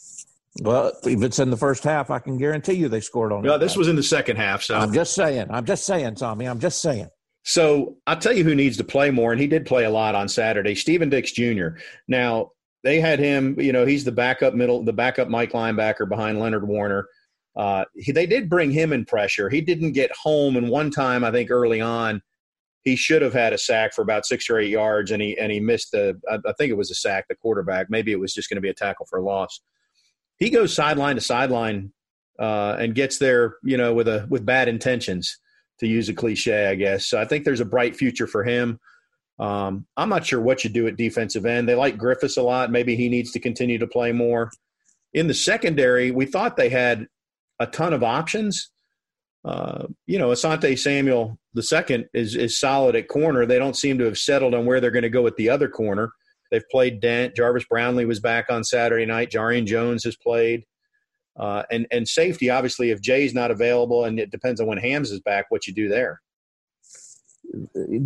Well, 0.61 0.93
if 1.03 1.21
it's 1.21 1.39
in 1.39 1.51
the 1.51 1.57
first 1.57 1.83
half, 1.83 2.09
I 2.09 2.19
can 2.19 2.37
guarantee 2.37 2.73
you 2.73 2.87
they 2.87 3.01
scored 3.01 3.31
on. 3.31 3.43
Yeah, 3.43 3.57
this 3.57 3.75
was 3.75 3.87
in 3.87 3.95
the 3.95 4.03
second 4.03 4.37
half. 4.37 4.63
So 4.63 4.75
I'm 4.75 4.93
just 4.93 5.13
saying. 5.13 5.47
I'm 5.49 5.65
just 5.65 5.85
saying, 5.85 6.15
Tommy. 6.15 6.45
I'm 6.45 6.59
just 6.59 6.81
saying. 6.81 7.09
So 7.43 7.97
I'll 8.07 8.17
tell 8.17 8.33
you 8.33 8.43
who 8.43 8.55
needs 8.55 8.77
to 8.77 8.83
play 8.83 9.11
more, 9.11 9.31
and 9.31 9.39
he 9.39 9.47
did 9.47 9.65
play 9.65 9.83
a 9.83 9.89
lot 9.89 10.15
on 10.15 10.27
Saturday. 10.27 10.75
Stephen 10.75 11.09
Dix 11.09 11.31
Jr. 11.31 11.69
Now 12.07 12.51
they 12.83 12.99
had 12.99 13.19
him. 13.19 13.59
You 13.59 13.73
know, 13.73 13.85
he's 13.85 14.03
the 14.03 14.11
backup 14.11 14.53
middle, 14.53 14.83
the 14.83 14.93
backup 14.93 15.29
Mike 15.29 15.51
linebacker 15.51 16.09
behind 16.09 16.39
Leonard 16.39 16.67
Warner. 16.67 17.07
Uh, 17.57 17.85
he, 17.95 18.11
they 18.11 18.27
did 18.27 18.49
bring 18.49 18.69
him 18.69 18.93
in 18.93 19.03
pressure. 19.03 19.49
He 19.49 19.61
didn't 19.61 19.93
get 19.93 20.11
home, 20.11 20.55
and 20.55 20.69
one 20.69 20.91
time 20.91 21.23
I 21.23 21.31
think 21.31 21.49
early 21.49 21.81
on, 21.81 22.21
he 22.83 22.95
should 22.95 23.23
have 23.23 23.33
had 23.33 23.51
a 23.51 23.57
sack 23.57 23.93
for 23.93 24.03
about 24.03 24.25
six 24.25 24.49
or 24.49 24.59
eight 24.59 24.69
yards, 24.69 25.11
and 25.11 25.21
he 25.21 25.37
and 25.37 25.51
he 25.51 25.59
missed 25.59 25.91
the. 25.91 26.19
I, 26.29 26.35
I 26.35 26.53
think 26.53 26.69
it 26.69 26.77
was 26.77 26.91
a 26.91 26.95
sack. 26.95 27.25
The 27.27 27.35
quarterback. 27.35 27.89
Maybe 27.89 28.11
it 28.11 28.19
was 28.19 28.33
just 28.33 28.49
going 28.49 28.57
to 28.57 28.61
be 28.61 28.69
a 28.69 28.75
tackle 28.75 29.07
for 29.07 29.17
a 29.17 29.23
loss. 29.23 29.59
He 30.37 30.51
goes 30.51 30.73
sideline 30.73 31.15
to 31.15 31.21
sideline 31.21 31.91
uh, 32.37 32.77
and 32.79 32.93
gets 32.93 33.17
there, 33.17 33.55
you 33.63 33.75
know, 33.75 33.91
with 33.93 34.07
a 34.07 34.27
with 34.29 34.45
bad 34.45 34.67
intentions, 34.67 35.39
to 35.79 35.87
use 35.87 36.09
a 36.09 36.13
cliche, 36.13 36.67
I 36.67 36.75
guess. 36.75 37.07
So 37.07 37.19
I 37.19 37.25
think 37.25 37.43
there's 37.43 37.59
a 37.59 37.65
bright 37.65 37.95
future 37.95 38.27
for 38.27 38.43
him. 38.43 38.79
Um, 39.39 39.85
I'm 39.97 40.09
not 40.09 40.25
sure 40.25 40.41
what 40.41 40.63
you 40.63 40.69
do 40.69 40.87
at 40.87 40.95
defensive 40.95 41.45
end. 41.45 41.67
They 41.67 41.75
like 41.75 41.97
Griffiths 41.97 42.37
a 42.37 42.43
lot. 42.43 42.71
Maybe 42.71 42.95
he 42.95 43.09
needs 43.09 43.31
to 43.31 43.39
continue 43.39 43.79
to 43.79 43.87
play 43.87 44.11
more. 44.11 44.51
In 45.13 45.27
the 45.27 45.33
secondary, 45.33 46.11
we 46.11 46.25
thought 46.25 46.55
they 46.55 46.69
had 46.69 47.07
a 47.59 47.67
ton 47.67 47.93
of 47.93 48.03
options. 48.03 48.71
Uh, 49.45 49.87
you 50.05 50.19
know, 50.19 50.29
Asante 50.29 50.77
Samuel 50.77 51.37
the 51.53 51.63
second 51.63 52.05
is 52.13 52.35
is 52.35 52.59
solid 52.59 52.95
at 52.95 53.07
corner. 53.07 53.45
They 53.45 53.57
don't 53.57 53.75
seem 53.75 53.97
to 53.97 54.05
have 54.05 54.17
settled 54.17 54.53
on 54.53 54.65
where 54.65 54.79
they're 54.79 54.91
going 54.91 55.03
to 55.03 55.09
go 55.09 55.25
at 55.27 55.35
the 55.37 55.49
other 55.49 55.67
corner. 55.67 56.11
They've 56.51 56.67
played 56.69 57.01
Dent. 57.01 57.35
Jarvis 57.35 57.65
Brownlee 57.65 58.05
was 58.05 58.19
back 58.19 58.45
on 58.49 58.63
Saturday 58.63 59.05
night. 59.05 59.31
Jarrian 59.31 59.65
Jones 59.65 60.03
has 60.03 60.15
played. 60.15 60.63
Uh, 61.37 61.63
and 61.71 61.87
and 61.91 62.07
safety, 62.07 62.49
obviously, 62.49 62.91
if 62.91 63.01
Jay's 63.01 63.33
not 63.33 63.51
available, 63.51 64.05
and 64.05 64.19
it 64.19 64.31
depends 64.31 64.59
on 64.59 64.67
when 64.67 64.77
Hams 64.77 65.11
is 65.11 65.19
back, 65.19 65.45
what 65.49 65.67
you 65.67 65.73
do 65.73 65.87
there. 65.87 66.21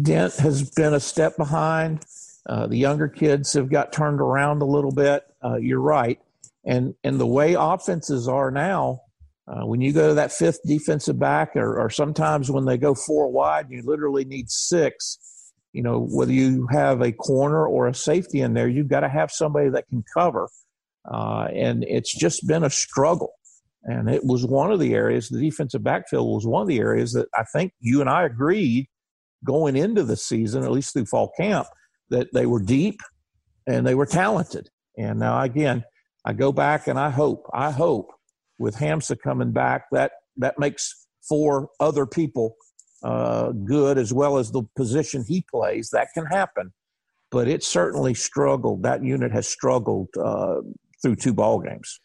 Dent 0.02 0.36
has 0.36 0.70
been 0.72 0.94
a 0.94 1.00
step 1.00 1.38
behind. 1.38 2.06
Uh, 2.46 2.68
the 2.68 2.78
younger 2.78 3.08
kids 3.08 3.54
have 3.54 3.70
got 3.70 3.94
turned 3.94 4.20
around 4.20 4.62
a 4.62 4.66
little 4.66 4.92
bit. 4.92 5.24
Uh, 5.44 5.56
you're 5.56 5.80
right, 5.80 6.20
and 6.66 6.94
and 7.04 7.20
the 7.20 7.28
way 7.28 7.56
offenses 7.58 8.28
are 8.28 8.52
now, 8.52 9.02
uh, 9.52 9.66
when 9.66 9.82
you 9.82 9.92
go 9.92 10.08
to 10.08 10.14
that 10.14 10.32
fifth 10.32 10.60
defensive 10.66 11.20
back, 11.20 11.56
or, 11.56 11.78
or 11.78 11.90
sometimes 11.90 12.50
when 12.50 12.66
they 12.66 12.78
go 12.78 12.96
four 12.96 13.30
wide, 13.30 13.68
you 13.70 13.82
literally 13.84 14.24
need 14.24 14.50
six. 14.50 15.18
You 15.74 15.84
know, 15.84 16.00
whether 16.00 16.32
you 16.32 16.68
have 16.72 17.02
a 17.02 17.12
corner 17.12 17.66
or 17.66 17.88
a 17.88 17.94
safety 17.94 18.42
in 18.42 18.54
there, 18.54 18.70
you've 18.70 18.88
got 18.88 19.02
to 19.02 19.10
have 19.10 19.32
somebody 19.32 19.70
that 19.70 19.88
can 19.90 20.04
cover. 20.14 20.48
Uh, 21.10 21.48
and 21.54 21.84
it's 21.84 22.14
just 22.18 22.48
been 22.48 22.64
a 22.64 22.70
struggle. 22.70 23.34
And 23.84 24.10
it 24.10 24.24
was 24.24 24.46
one 24.46 24.72
of 24.72 24.80
the 24.80 24.94
areas, 24.94 25.28
the 25.28 25.42
defensive 25.42 25.84
backfield 25.84 26.28
was 26.28 26.46
one 26.46 26.62
of 26.62 26.68
the 26.68 26.80
areas 26.80 27.14
that 27.14 27.28
I 27.36 27.44
think 27.52 27.74
you 27.80 28.00
and 28.00 28.10
I 28.10 28.24
agreed 28.24 28.88
going 29.44 29.76
into 29.76 30.04
the 30.04 30.16
season, 30.16 30.64
at 30.64 30.72
least 30.72 30.94
through 30.94 31.06
fall 31.06 31.32
camp, 31.36 31.68
that 32.10 32.32
they 32.34 32.46
were 32.46 32.62
deep 32.62 33.00
and 33.66 33.86
they 33.86 33.96
were 33.96 34.06
talented. 34.06 34.70
And 34.98 35.20
now, 35.20 35.42
again, 35.42 35.84
I 36.24 36.34
go 36.34 36.52
back 36.52 36.88
and 36.88 37.00
I 37.00 37.10
hope, 37.10 37.50
I 37.54 37.72
hope 37.72 38.12
with 38.62 38.76
Hamsah 38.76 39.20
coming 39.20 39.52
back, 39.52 39.86
that 39.92 40.12
that 40.38 40.58
makes 40.60 41.08
four 41.28 41.70
other 41.80 42.06
people 42.06 42.56
uh, 43.04 43.52
good 43.52 43.98
as 43.98 44.14
well 44.14 44.38
as 44.38 44.52
the 44.52 44.64
position 44.76 45.26
he 45.28 45.44
plays. 45.52 45.90
That 45.92 46.10
can 46.14 46.26
happen, 46.26 46.72
but 47.32 47.48
it 47.48 47.64
certainly 47.64 48.14
struggled. 48.14 48.84
That 48.84 49.04
unit 49.04 49.32
has 49.32 49.48
struggled 49.48 50.10
uh, 50.18 50.62
through 51.02 51.18
two 51.18 51.34
ball 51.34 51.60
games. 51.60 52.00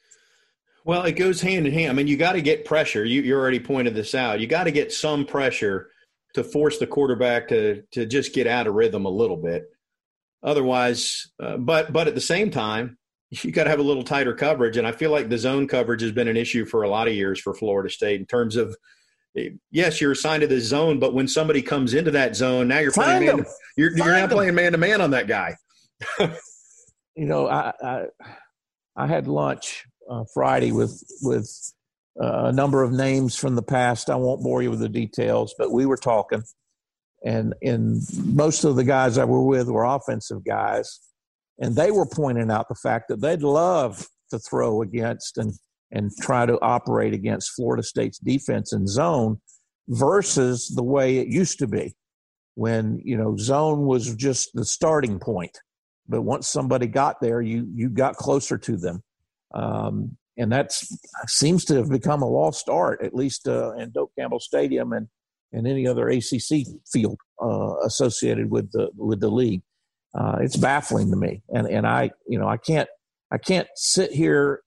Well, 0.85 1.03
it 1.03 1.13
goes 1.13 1.41
hand 1.41 1.67
in 1.67 1.73
hand. 1.73 1.91
I 1.91 1.95
mean, 1.95 2.07
you 2.07 2.17
got 2.17 2.33
to 2.33 2.43
get 2.43 2.65
pressure. 2.65 3.05
You, 3.05 3.23
you 3.23 3.35
already 3.35 3.59
pointed 3.59 3.95
this 3.95 4.15
out. 4.15 4.39
You 4.39 4.47
got 4.47 4.65
to 4.65 4.71
get 4.71 4.93
some 4.93 5.27
pressure 5.27 5.91
to 6.35 6.45
force 6.45 6.79
the 6.79 6.87
quarterback 6.87 7.49
to 7.49 7.83
to 7.93 8.07
just 8.07 8.35
get 8.35 8.47
out 8.47 8.67
of 8.67 8.75
rhythm 8.75 9.05
a 9.05 9.11
little 9.11 9.37
bit. 9.37 9.65
Otherwise, 10.43 11.29
uh, 11.43 11.57
but 11.57 11.93
but 11.93 12.07
at 12.07 12.15
the 12.15 12.21
same 12.21 12.51
time, 12.51 12.99
you 13.31 13.51
got 13.51 13.65
to 13.65 13.71
have 13.71 13.81
a 13.81 13.83
little 13.83 14.05
tighter 14.05 14.35
coverage. 14.35 14.77
And 14.77 14.87
I 14.87 14.93
feel 14.93 15.11
like 15.11 15.29
the 15.29 15.39
zone 15.39 15.67
coverage 15.67 16.03
has 16.03 16.13
been 16.13 16.29
an 16.29 16.37
issue 16.37 16.65
for 16.65 16.83
a 16.83 16.89
lot 16.89 17.09
of 17.09 17.15
years 17.15 17.41
for 17.41 17.55
Florida 17.55 17.91
State 17.91 18.21
in 18.21 18.27
terms 18.27 18.57
of 18.57 18.77
yes, 19.71 20.01
you're 20.01 20.13
assigned 20.13 20.41
to 20.43 20.47
the 20.47 20.61
zone, 20.61 20.99
but 20.99 21.15
when 21.15 21.29
somebody 21.29 21.63
comes 21.63 21.95
into 21.95 22.11
that 22.11 22.37
zone, 22.37 22.69
now 22.69 22.79
you're 22.79 22.93
Find 22.93 23.25
playing 23.25 23.37
man, 23.37 23.47
you're, 23.77 23.97
you're 23.97 24.07
now 24.07 24.27
playing 24.27 24.55
man 24.55 24.73
to 24.73 24.79
man 24.79 25.01
on 25.01 25.11
that 25.11 25.27
guy. 25.27 25.57
you 26.19 27.27
know, 27.27 27.49
I, 27.49 27.73
I, 27.83 28.05
I 28.97 29.07
had 29.07 29.29
lunch 29.29 29.85
uh, 30.11 30.25
Friday 30.33 30.73
with 30.73 31.03
with 31.23 31.51
uh, 32.21 32.47
a 32.47 32.53
number 32.53 32.83
of 32.83 32.93
names 32.93 33.37
from 33.37 33.55
the 33.55 33.63
past. 33.63 34.11
I 34.11 34.17
won't 34.17 34.43
bore 34.43 34.63
you 34.63 34.71
with 34.71 34.81
the 34.81 34.89
details, 34.89 35.55
but 35.59 35.73
we 35.73 35.87
were 35.87 35.97
talking, 35.97 36.43
and 37.25 37.55
and 37.63 38.03
most 38.25 38.65
of 38.65 38.77
the 38.77 38.85
guys 38.85 39.19
I 39.19 39.25
were 39.25 39.43
with 39.43 39.69
were 39.69 39.85
offensive 39.85 40.45
guys, 40.45 40.99
and 41.59 41.75
they 41.75 41.91
were 41.91 42.07
pointing 42.07 42.51
out 42.51 42.69
the 42.69 42.75
fact 42.75 43.09
that 43.09 43.21
they'd 43.21 43.43
love 43.43 44.07
to 44.31 44.39
throw 44.39 44.83
against 44.83 45.39
and 45.39 45.53
and 45.93 46.11
try 46.21 46.45
to 46.45 46.59
operate 46.63 47.15
against 47.15 47.53
Florida 47.55 47.83
State's 47.83 48.19
defense 48.19 48.73
and 48.73 48.89
zone 48.89 49.41
versus 49.89 50.69
the 50.75 50.83
way 50.83 51.19
it 51.19 51.29
used 51.29 51.59
to 51.61 51.67
be 51.67 51.95
when 52.55 53.01
you 53.05 53.17
know 53.17 53.37
zone 53.37 53.87
was 53.87 54.15
just 54.17 54.51
the 54.55 54.65
starting 54.65 55.19
point. 55.19 55.57
But 56.09 56.23
once 56.23 56.49
somebody 56.49 56.87
got 56.87 57.21
there 57.21 57.41
you 57.41 57.69
you 57.75 57.89
got 57.89 58.17
closer 58.17 58.59
to 58.59 58.77
them. 58.77 59.03
Um, 59.55 60.17
and 60.39 60.53
that 60.53 60.71
seems 61.29 61.65
to 61.65 61.77
have 61.77 61.89
become 61.89 62.21
a 62.21 62.29
lost 62.29 62.69
art 62.69 63.03
at 63.03 63.15
least 63.15 63.49
uh, 63.49 63.73
in 63.75 63.91
Doak 63.91 64.11
Campbell 64.19 64.41
Stadium 64.41 64.93
and 64.93 65.09
and 65.53 65.67
any 65.67 65.87
other 65.87 66.09
ACC 66.09 66.67
field 66.93 67.19
uh, 67.41 67.77
associated 67.85 68.51
with 68.51 68.71
the 68.73 68.91
with 68.97 69.21
the 69.21 69.31
league 69.31 69.63
uh, 70.17 70.37
it's 70.41 70.57
baffling 70.57 71.11
to 71.11 71.17
me 71.17 71.43
and 71.51 71.67
and 71.69 71.87
I 71.87 72.11
you 72.27 72.39
know 72.39 72.49
I 72.49 72.57
can't 72.57 72.89
I 73.31 73.39
can't 73.39 73.69
sit 73.75 74.13
here 74.13 74.63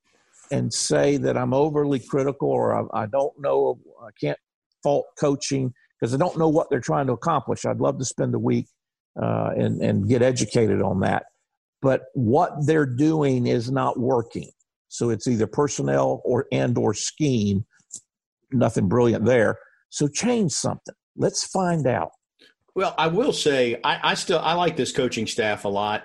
and 0.52 0.74
say 0.74 1.18
that 1.18 1.38
I'm 1.38 1.54
overly 1.54 2.00
critical 2.00 2.50
or 2.50 2.76
I, 2.76 3.04
I 3.04 3.06
don't 3.06 3.34
know, 3.40 3.80
I 4.02 4.10
can't 4.20 4.38
fault 4.84 5.06
coaching 5.20 5.74
because 6.00 6.14
I 6.14 6.18
don't 6.18 6.38
know 6.38 6.50
what 6.50 6.70
they're 6.70 6.80
trying 6.80 7.08
to 7.08 7.14
accomplish. 7.14 7.66
I'd 7.66 7.80
love 7.80 8.00
to 8.00 8.06
spend 8.06 8.34
a 8.34 8.40
week 8.40 8.68
uh, 9.22 9.52
and, 9.56 9.82
and 9.82 10.08
get 10.08 10.22
educated 10.22 10.82
on 10.82 11.02
that. 11.02 11.26
But 11.82 12.04
what 12.14 12.52
they're 12.66 12.86
doing 12.86 13.48
is 13.48 13.72
not 13.72 14.00
working. 14.00 14.50
So 14.88 15.10
it's 15.10 15.28
either 15.28 15.48
personnel 15.48 16.22
or 16.26 16.48
and 16.52 16.78
or 16.78 16.94
scheme. 16.94 17.66
Nothing 18.52 18.88
brilliant 18.88 19.26
there. 19.26 19.60
So 19.90 20.08
change 20.08 20.52
something. 20.52 20.96
Let's 21.16 21.46
find 21.46 21.86
out. 21.86 22.12
Well, 22.80 22.96
I 22.98 23.08
will 23.08 23.34
say 23.34 23.80
I, 23.84 24.12
I 24.12 24.14
still 24.16 24.40
I 24.40 24.54
like 24.54 24.76
this 24.76 24.92
coaching 24.92 25.28
staff 25.28 25.66
a 25.66 25.70
lot. 25.70 26.04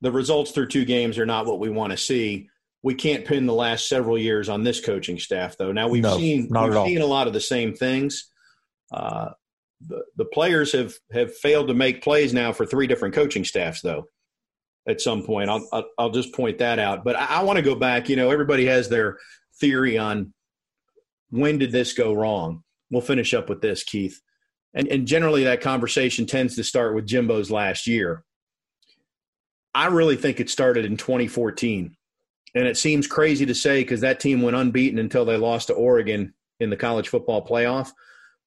The 0.00 0.12
results 0.12 0.50
through 0.50 0.68
two 0.68 0.84
games 0.84 1.18
are 1.18 1.26
not 1.26 1.46
what 1.46 1.58
we 1.58 1.70
want 1.70 1.92
to 1.92 1.96
see 1.96 2.50
we 2.86 2.94
can't 2.94 3.24
pin 3.24 3.46
the 3.46 3.52
last 3.52 3.88
several 3.88 4.16
years 4.16 4.48
on 4.48 4.62
this 4.62 4.80
coaching 4.80 5.18
staff, 5.18 5.56
though. 5.56 5.72
Now 5.72 5.88
we've 5.88 6.04
no, 6.04 6.16
seen 6.16 6.48
we've 6.48 6.86
seen 6.86 7.00
a 7.00 7.06
lot 7.06 7.26
of 7.26 7.32
the 7.32 7.40
same 7.40 7.74
things. 7.74 8.30
Uh, 8.92 9.30
the 9.84 10.04
the 10.14 10.24
players 10.24 10.70
have 10.70 10.94
have 11.12 11.34
failed 11.34 11.66
to 11.66 11.74
make 11.74 12.00
plays 12.00 12.32
now 12.32 12.52
for 12.52 12.64
three 12.64 12.86
different 12.86 13.16
coaching 13.16 13.44
staffs, 13.44 13.80
though. 13.80 14.04
At 14.88 15.00
some 15.00 15.24
point, 15.24 15.50
I'll 15.50 15.68
I'll, 15.72 15.84
I'll 15.98 16.10
just 16.10 16.32
point 16.32 16.58
that 16.58 16.78
out. 16.78 17.02
But 17.02 17.16
I, 17.16 17.26
I 17.26 17.42
want 17.42 17.56
to 17.56 17.62
go 17.62 17.74
back. 17.74 18.08
You 18.08 18.14
know, 18.14 18.30
everybody 18.30 18.66
has 18.66 18.88
their 18.88 19.18
theory 19.60 19.98
on 19.98 20.32
when 21.30 21.58
did 21.58 21.72
this 21.72 21.92
go 21.92 22.12
wrong. 22.12 22.62
We'll 22.88 23.02
finish 23.02 23.34
up 23.34 23.48
with 23.48 23.62
this, 23.62 23.82
Keith. 23.82 24.20
And, 24.76 24.86
and 24.88 25.08
generally, 25.08 25.42
that 25.44 25.60
conversation 25.60 26.26
tends 26.26 26.54
to 26.54 26.62
start 26.62 26.94
with 26.94 27.06
Jimbo's 27.06 27.50
last 27.50 27.88
year. 27.88 28.22
I 29.74 29.86
really 29.86 30.16
think 30.16 30.38
it 30.38 30.48
started 30.48 30.84
in 30.84 30.96
2014 30.96 31.96
and 32.56 32.66
it 32.66 32.78
seems 32.78 33.06
crazy 33.06 33.44
to 33.44 33.54
say 33.54 33.82
because 33.82 34.00
that 34.00 34.18
team 34.18 34.40
went 34.40 34.56
unbeaten 34.56 34.98
until 34.98 35.26
they 35.26 35.36
lost 35.36 35.66
to 35.66 35.74
Oregon 35.74 36.32
in 36.58 36.70
the 36.70 36.76
college 36.76 37.08
football 37.08 37.46
playoff. 37.46 37.90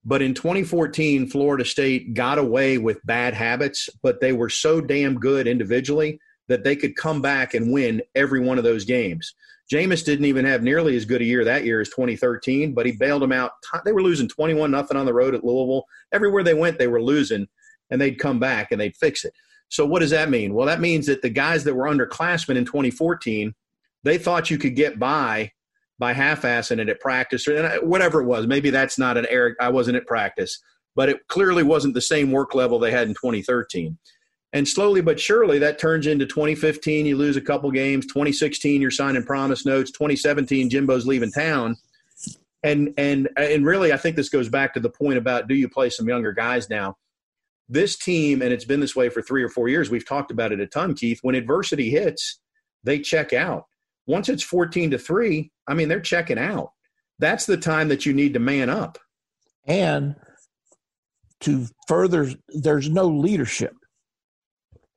But 0.03 0.23
in 0.23 0.33
2014, 0.33 1.27
Florida 1.27 1.63
State 1.63 2.15
got 2.15 2.39
away 2.39 2.79
with 2.79 3.05
bad 3.05 3.35
habits, 3.35 3.87
but 4.01 4.19
they 4.19 4.33
were 4.33 4.49
so 4.49 4.81
damn 4.81 5.19
good 5.19 5.45
individually 5.45 6.19
that 6.47 6.63
they 6.63 6.75
could 6.75 6.95
come 6.95 7.21
back 7.21 7.53
and 7.53 7.71
win 7.71 8.01
every 8.15 8.39
one 8.39 8.57
of 8.57 8.63
those 8.63 8.83
games. 8.83 9.35
Jameis 9.71 10.03
didn't 10.03 10.25
even 10.25 10.45
have 10.45 10.63
nearly 10.63 10.95
as 10.95 11.05
good 11.05 11.21
a 11.21 11.25
year 11.25 11.43
that 11.43 11.63
year 11.63 11.79
as 11.79 11.89
2013, 11.89 12.73
but 12.73 12.85
he 12.85 12.91
bailed 12.93 13.21
them 13.21 13.31
out. 13.31 13.51
They 13.85 13.91
were 13.91 14.01
losing 14.01 14.27
21 14.27 14.71
nothing 14.71 14.97
on 14.97 15.05
the 15.05 15.13
road 15.13 15.35
at 15.35 15.43
Louisville. 15.43 15.85
Everywhere 16.11 16.43
they 16.43 16.55
went, 16.55 16.79
they 16.79 16.87
were 16.87 17.01
losing, 17.01 17.47
and 17.91 18.01
they'd 18.01 18.17
come 18.17 18.39
back 18.39 18.71
and 18.71 18.81
they'd 18.81 18.97
fix 18.97 19.25
it. 19.25 19.33
So 19.67 19.85
what 19.85 19.99
does 19.99 20.09
that 20.09 20.31
mean? 20.31 20.55
Well, 20.55 20.65
that 20.65 20.81
means 20.81 21.05
that 21.05 21.21
the 21.21 21.29
guys 21.29 21.63
that 21.65 21.75
were 21.75 21.85
underclassmen 21.85 22.55
in 22.55 22.65
2014 22.65 23.53
they 24.03 24.17
thought 24.17 24.49
you 24.49 24.57
could 24.57 24.75
get 24.75 24.99
by 24.99 25.51
by 25.97 26.13
half-assing 26.13 26.79
it 26.79 26.89
at 26.89 27.01
practice 27.01 27.47
or 27.47 27.57
uh, 27.57 27.77
whatever 27.81 28.21
it 28.21 28.25
was. 28.25 28.47
Maybe 28.47 28.69
that's 28.69 28.97
not 28.97 29.17
an 29.17 29.27
Eric. 29.29 29.57
I 29.59 29.69
wasn't 29.69 29.97
at 29.97 30.07
practice, 30.07 30.57
but 30.95 31.09
it 31.09 31.27
clearly 31.27 31.63
wasn't 31.63 31.93
the 31.93 32.01
same 32.01 32.31
work 32.31 32.55
level 32.55 32.79
they 32.79 32.91
had 32.91 33.07
in 33.07 33.13
2013. 33.13 33.97
And 34.51 34.67
slowly 34.67 35.01
but 35.01 35.19
surely, 35.19 35.59
that 35.59 35.77
turns 35.77 36.07
into 36.07 36.25
2015. 36.25 37.05
You 37.05 37.17
lose 37.17 37.37
a 37.37 37.41
couple 37.41 37.69
games. 37.71 38.07
2016, 38.07 38.81
you're 38.81 38.89
signing 38.89 39.23
promise 39.23 39.65
notes. 39.65 39.91
2017, 39.91 40.69
Jimbo's 40.69 41.05
leaving 41.05 41.31
town. 41.31 41.75
And 42.63 42.93
and 42.97 43.29
and 43.37 43.65
really, 43.65 43.93
I 43.93 43.97
think 43.97 44.15
this 44.15 44.29
goes 44.29 44.49
back 44.49 44.73
to 44.73 44.79
the 44.79 44.89
point 44.89 45.17
about 45.17 45.47
do 45.47 45.55
you 45.55 45.69
play 45.69 45.89
some 45.89 46.09
younger 46.09 46.33
guys 46.33 46.69
now? 46.69 46.97
This 47.69 47.95
team, 47.95 48.41
and 48.41 48.51
it's 48.51 48.65
been 48.65 48.79
this 48.79 48.95
way 48.95 49.09
for 49.09 49.21
three 49.21 49.43
or 49.43 49.49
four 49.49 49.69
years. 49.69 49.89
We've 49.89 50.05
talked 50.05 50.31
about 50.31 50.51
it 50.51 50.59
a 50.59 50.67
ton, 50.67 50.95
Keith. 50.95 51.19
When 51.21 51.35
adversity 51.35 51.89
hits, 51.91 52.39
they 52.83 52.99
check 52.99 53.31
out 53.31 53.65
once 54.09 54.27
it's 54.27 54.41
14 54.41 54.89
to 54.91 54.97
3, 54.97 55.51
I 55.67 55.73
mean, 55.75 55.87
they're 55.87 55.99
checking 55.99 56.39
out. 56.39 56.71
That's 57.19 57.45
the 57.45 57.57
time 57.57 57.89
that 57.89 58.07
you 58.07 58.13
need 58.13 58.33
to 58.33 58.39
man 58.39 58.67
up. 58.67 58.97
And 59.67 60.15
to 61.41 61.67
further, 61.87 62.31
there's 62.47 62.89
no 62.89 63.07
leadership. 63.07 63.75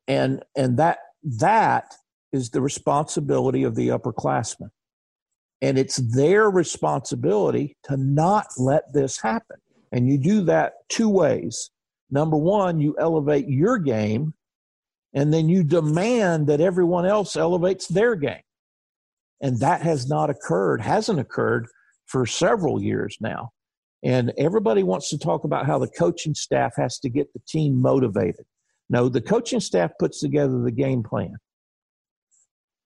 And 0.07 0.43
and 0.55 0.77
that 0.77 0.99
that 1.23 1.93
is 2.31 2.49
the 2.49 2.61
responsibility 2.61 3.63
of 3.63 3.75
the 3.75 3.89
upperclassmen. 3.89 4.69
And 5.61 5.77
it's 5.77 5.97
their 5.97 6.49
responsibility 6.49 7.77
to 7.83 7.95
not 7.95 8.47
let 8.57 8.91
this 8.93 9.21
happen. 9.21 9.57
And 9.93 10.07
you 10.09 10.17
do 10.17 10.41
that 10.45 10.73
two 10.89 11.07
ways. 11.07 11.69
Number 12.11 12.35
one, 12.35 12.79
you 12.79 12.95
elevate 12.99 13.47
your 13.47 13.77
game, 13.77 14.33
and 15.13 15.33
then 15.33 15.47
you 15.47 15.63
demand 15.63 16.47
that 16.47 16.59
everyone 16.59 17.05
else 17.05 17.37
elevates 17.37 17.87
their 17.87 18.15
game. 18.15 18.41
And 19.41 19.59
that 19.59 19.81
has 19.81 20.09
not 20.09 20.29
occurred, 20.29 20.81
hasn't 20.81 21.19
occurred 21.19 21.67
for 22.07 22.25
several 22.25 22.81
years 22.81 23.17
now. 23.21 23.51
And 24.03 24.33
everybody 24.37 24.83
wants 24.83 25.09
to 25.09 25.17
talk 25.17 25.43
about 25.43 25.65
how 25.65 25.79
the 25.79 25.87
coaching 25.87 26.35
staff 26.35 26.73
has 26.75 26.99
to 26.99 27.09
get 27.09 27.31
the 27.33 27.41
team 27.47 27.81
motivated. 27.81 28.45
No, 28.93 29.09
the 29.09 29.21
coaching 29.21 29.59
staff 29.59 29.89
puts 29.99 30.19
together 30.19 30.61
the 30.61 30.71
game 30.71 31.01
plan. 31.01 31.37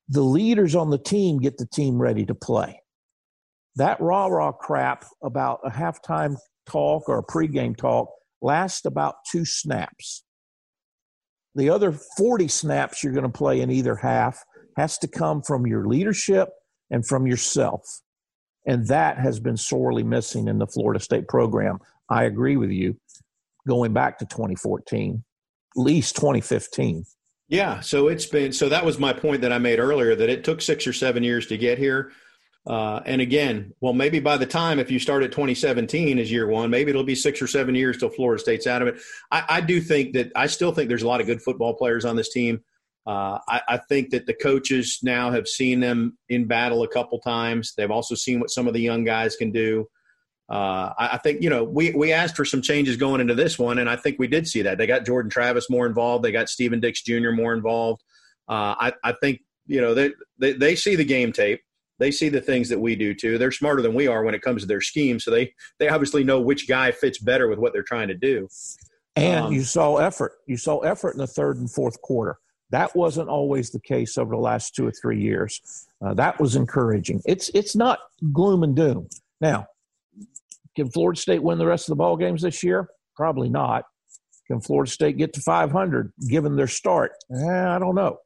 the 0.10 0.22
leaders 0.22 0.74
on 0.74 0.90
the 0.90 0.98
team 0.98 1.38
get 1.40 1.58
the 1.58 1.68
team 1.68 2.02
ready 2.02 2.26
to 2.26 2.34
play. 2.34 2.82
That 3.76 4.00
rah 4.00 4.28
rah 4.28 4.54
crap 4.54 5.06
about 5.22 5.60
a 5.66 5.70
halftime 5.70 6.38
talk 6.66 7.10
or 7.10 7.20
a 7.20 7.24
pregame 7.26 7.76
talk 7.76 8.10
lasts 8.42 8.86
about 8.86 9.16
two 9.30 9.44
snaps. 9.44 10.24
The 11.56 11.70
other 11.70 11.92
40 11.92 12.48
snaps 12.48 13.04
you're 13.04 13.12
going 13.12 13.24
to 13.24 13.30
play 13.30 13.60
in 13.60 13.70
either 13.70 13.98
half 13.98 14.42
has 14.78 14.98
to 15.00 15.10
come 15.10 15.42
from 15.42 15.68
your 15.68 15.88
leadership 15.88 16.48
and 16.90 17.06
from 17.06 17.28
yourself. 17.28 17.82
And 18.66 18.88
that 18.88 19.20
has 19.20 19.42
been 19.42 19.58
sorely 19.58 20.04
missing 20.04 20.48
in 20.48 20.58
the 20.58 20.68
Florida 20.68 21.02
State 21.04 21.28
program. 21.28 21.80
I 22.10 22.24
agree 22.24 22.56
with 22.56 22.72
you 22.72 22.96
going 23.68 23.92
back 23.92 24.20
to 24.20 24.26
2014, 24.26 25.16
at 25.16 25.27
least 25.78 26.16
2015. 26.16 27.06
Yeah, 27.50 27.80
so 27.80 28.10
it's 28.10 28.26
been 28.26 28.52
so 28.52 28.68
that 28.70 28.84
was 28.84 29.00
my 29.00 29.14
point 29.14 29.42
that 29.42 29.54
I 29.54 29.58
made 29.58 29.80
earlier 29.80 30.16
that 30.16 30.30
it 30.30 30.44
took 30.44 30.62
six 30.62 30.86
or 30.86 30.94
seven 30.94 31.24
years 31.24 31.48
to 31.48 31.58
get 31.58 31.78
here. 31.78 32.12
Uh, 32.66 33.02
and 33.06 33.22
again, 33.22 33.72
well, 33.80 33.94
maybe 33.94 34.20
by 34.20 34.36
the 34.36 34.46
time 34.46 34.78
if 34.78 34.92
you 34.92 35.00
start 35.00 35.24
at 35.24 35.32
2017 35.32 36.20
as 36.20 36.30
year 36.30 36.48
one, 36.48 36.70
maybe 36.70 36.90
it'll 36.90 37.04
be 37.04 37.16
six 37.16 37.42
or 37.42 37.48
seven 37.48 37.74
years 37.74 37.98
till 37.98 38.10
Florida 38.10 38.42
State's 38.42 38.68
out 38.68 38.82
of 38.82 38.90
it. 38.90 39.00
I, 39.32 39.46
I 39.48 39.62
do 39.62 39.80
think 39.80 40.14
that 40.14 40.34
I 40.36 40.48
still 40.48 40.74
think 40.74 40.90
there's 40.90 41.04
a 41.04 41.08
lot 41.08 41.22
of 41.22 41.28
good 41.28 41.42
football 41.42 41.76
players 41.76 42.04
on 42.04 42.18
this 42.18 42.30
team. 42.30 42.60
Uh, 43.06 43.40
I, 43.48 43.62
I, 43.70 43.78
think 43.78 44.10
that 44.10 44.26
the 44.26 44.34
coaches 44.34 45.00
now 45.02 45.32
have 45.32 45.48
seen 45.48 45.80
them 45.80 46.18
in 46.28 46.46
battle 46.46 46.84
a 46.84 46.90
couple 46.90 47.20
times. 47.20 47.74
They've 47.78 47.90
also 47.90 48.16
seen 48.16 48.42
what 48.42 48.50
some 48.50 48.68
of 48.68 48.74
the 48.74 48.82
young 48.82 49.06
guys 49.06 49.38
can 49.38 49.50
do. 49.50 49.88
Uh, 50.50 50.94
I, 50.98 51.10
I, 51.14 51.18
think 51.18 51.42
you 51.42 51.50
know 51.50 51.64
we 51.64 51.92
we 51.92 52.14
asked 52.14 52.38
for 52.38 52.46
some 52.46 52.62
changes 52.62 52.96
going 52.96 53.20
into 53.20 53.36
this 53.36 53.60
one, 53.60 53.80
and 53.80 53.90
I 53.90 53.98
think 53.98 54.18
we 54.18 54.28
did 54.28 54.48
see 54.48 54.62
that. 54.62 54.78
They 54.78 54.88
got 54.88 55.06
Jordan 55.06 55.30
Travis 55.30 55.70
more 55.70 55.86
involved. 55.86 56.24
They 56.24 56.32
got 56.32 56.48
Stephen 56.48 56.80
Dix 56.80 57.02
Jr. 57.02 57.32
more 57.32 57.54
involved. 57.54 58.02
Uh, 58.48 58.76
I, 58.80 58.94
I 59.04 59.14
think 59.20 59.42
you 59.66 59.82
know 59.82 59.94
they, 59.94 60.12
they 60.40 60.54
they 60.54 60.76
see 60.76 60.96
the 60.96 61.04
game 61.04 61.34
tape 61.34 61.62
they 62.00 62.12
see 62.12 62.30
the 62.30 62.42
things 62.42 62.70
that 62.70 62.80
we 62.80 62.96
do 62.96 63.14
too. 63.14 63.38
They're 63.38 63.52
smarter 63.52 63.82
than 63.82 63.94
we 63.94 64.08
are 64.08 64.24
when 64.24 64.36
it 64.36 64.42
comes 64.42 64.62
to 64.62 64.68
their 64.68 64.82
scheme, 64.82 65.20
so 65.20 65.32
they 65.32 65.54
they 65.80 65.90
obviously 65.90 66.24
know 66.24 66.40
which 66.40 66.68
guy 66.68 66.92
fits 66.92 67.18
better 67.18 67.48
with 67.48 67.60
what 67.60 67.74
they're 67.74 67.84
trying 67.84 68.08
to 68.10 68.14
do. 68.14 68.48
And 69.16 69.46
um, 69.48 69.54
you 69.54 69.64
saw 69.64 69.98
effort. 69.98 70.34
You 70.46 70.58
saw 70.58 70.80
effort 70.80 71.12
in 71.12 71.20
the 71.20 71.28
third 71.28 71.58
and 71.58 71.70
fourth 71.70 72.00
quarter. 72.02 72.38
That 72.70 72.96
wasn't 72.96 73.30
always 73.30 73.72
the 73.72 73.80
case 73.80 74.18
over 74.18 74.36
the 74.36 74.42
last 74.42 74.76
two 74.76 74.86
or 74.86 74.92
three 74.92 75.22
years. 75.22 75.88
Uh, 76.06 76.14
that 76.16 76.40
was 76.40 76.56
encouraging. 76.56 77.22
It's 77.26 77.50
it's 77.50 77.76
not 77.76 78.00
gloom 78.32 78.64
and 78.64 78.76
doom. 78.76 79.08
Now, 79.42 79.68
can 80.78 80.92
Florida 80.92 81.20
State 81.20 81.42
win 81.42 81.58
the 81.58 81.66
rest 81.66 81.90
of 81.90 81.94
the 81.94 81.96
ball 81.96 82.16
games 82.16 82.44
this 82.44 82.64
year? 82.64 82.88
Probably 83.16 83.50
not. 83.50 83.84
Can 84.46 84.62
Florida 84.62 84.90
State 84.90 85.18
get 85.18 85.34
to 85.34 85.42
500 85.42 86.14
given 86.30 86.56
their 86.56 86.68
start? 86.68 87.14
Eh, 87.34 87.68
I 87.68 87.80
don't 87.80 87.96
know. 87.96 88.20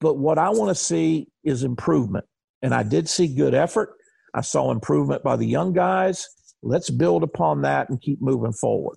But 0.00 0.18
what 0.18 0.38
I 0.38 0.50
want 0.50 0.68
to 0.70 0.74
see 0.76 1.26
is 1.42 1.64
improvement. 1.64 2.26
And 2.62 2.72
I 2.72 2.84
did 2.84 3.08
see 3.08 3.26
good 3.26 3.54
effort. 3.54 3.90
I 4.32 4.42
saw 4.42 4.70
improvement 4.70 5.24
by 5.24 5.34
the 5.34 5.46
young 5.46 5.72
guys. 5.72 6.28
Let's 6.62 6.90
build 6.90 7.24
upon 7.24 7.62
that 7.62 7.90
and 7.90 8.00
keep 8.00 8.22
moving 8.22 8.52
forward. 8.52 8.96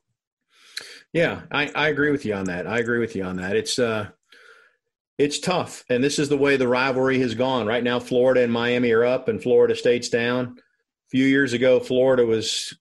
Yeah, 1.13 1.41
I, 1.51 1.71
I 1.73 1.87
agree 1.89 2.11
with 2.11 2.25
you 2.25 2.35
on 2.35 2.45
that. 2.45 2.67
I 2.67 2.77
agree 2.77 2.99
with 2.99 3.15
you 3.15 3.23
on 3.23 3.37
that. 3.37 3.55
It's 3.55 3.79
uh 3.79 4.09
it's 5.17 5.39
tough. 5.39 5.83
And 5.89 6.03
this 6.03 6.19
is 6.19 6.29
the 6.29 6.37
way 6.37 6.57
the 6.57 6.67
rivalry 6.67 7.19
has 7.19 7.33
gone. 7.33 7.65
Right 7.65 7.83
now, 7.83 7.99
Florida 7.99 8.43
and 8.43 8.53
Miami 8.53 8.91
are 8.91 9.03
up 9.03 9.27
and 9.27 9.41
Florida 9.41 9.75
State's 9.75 10.09
down. 10.09 10.57
Few 11.13 11.27
years 11.27 11.53
ago, 11.53 11.79
Florida 11.79 12.25
was 12.25 12.75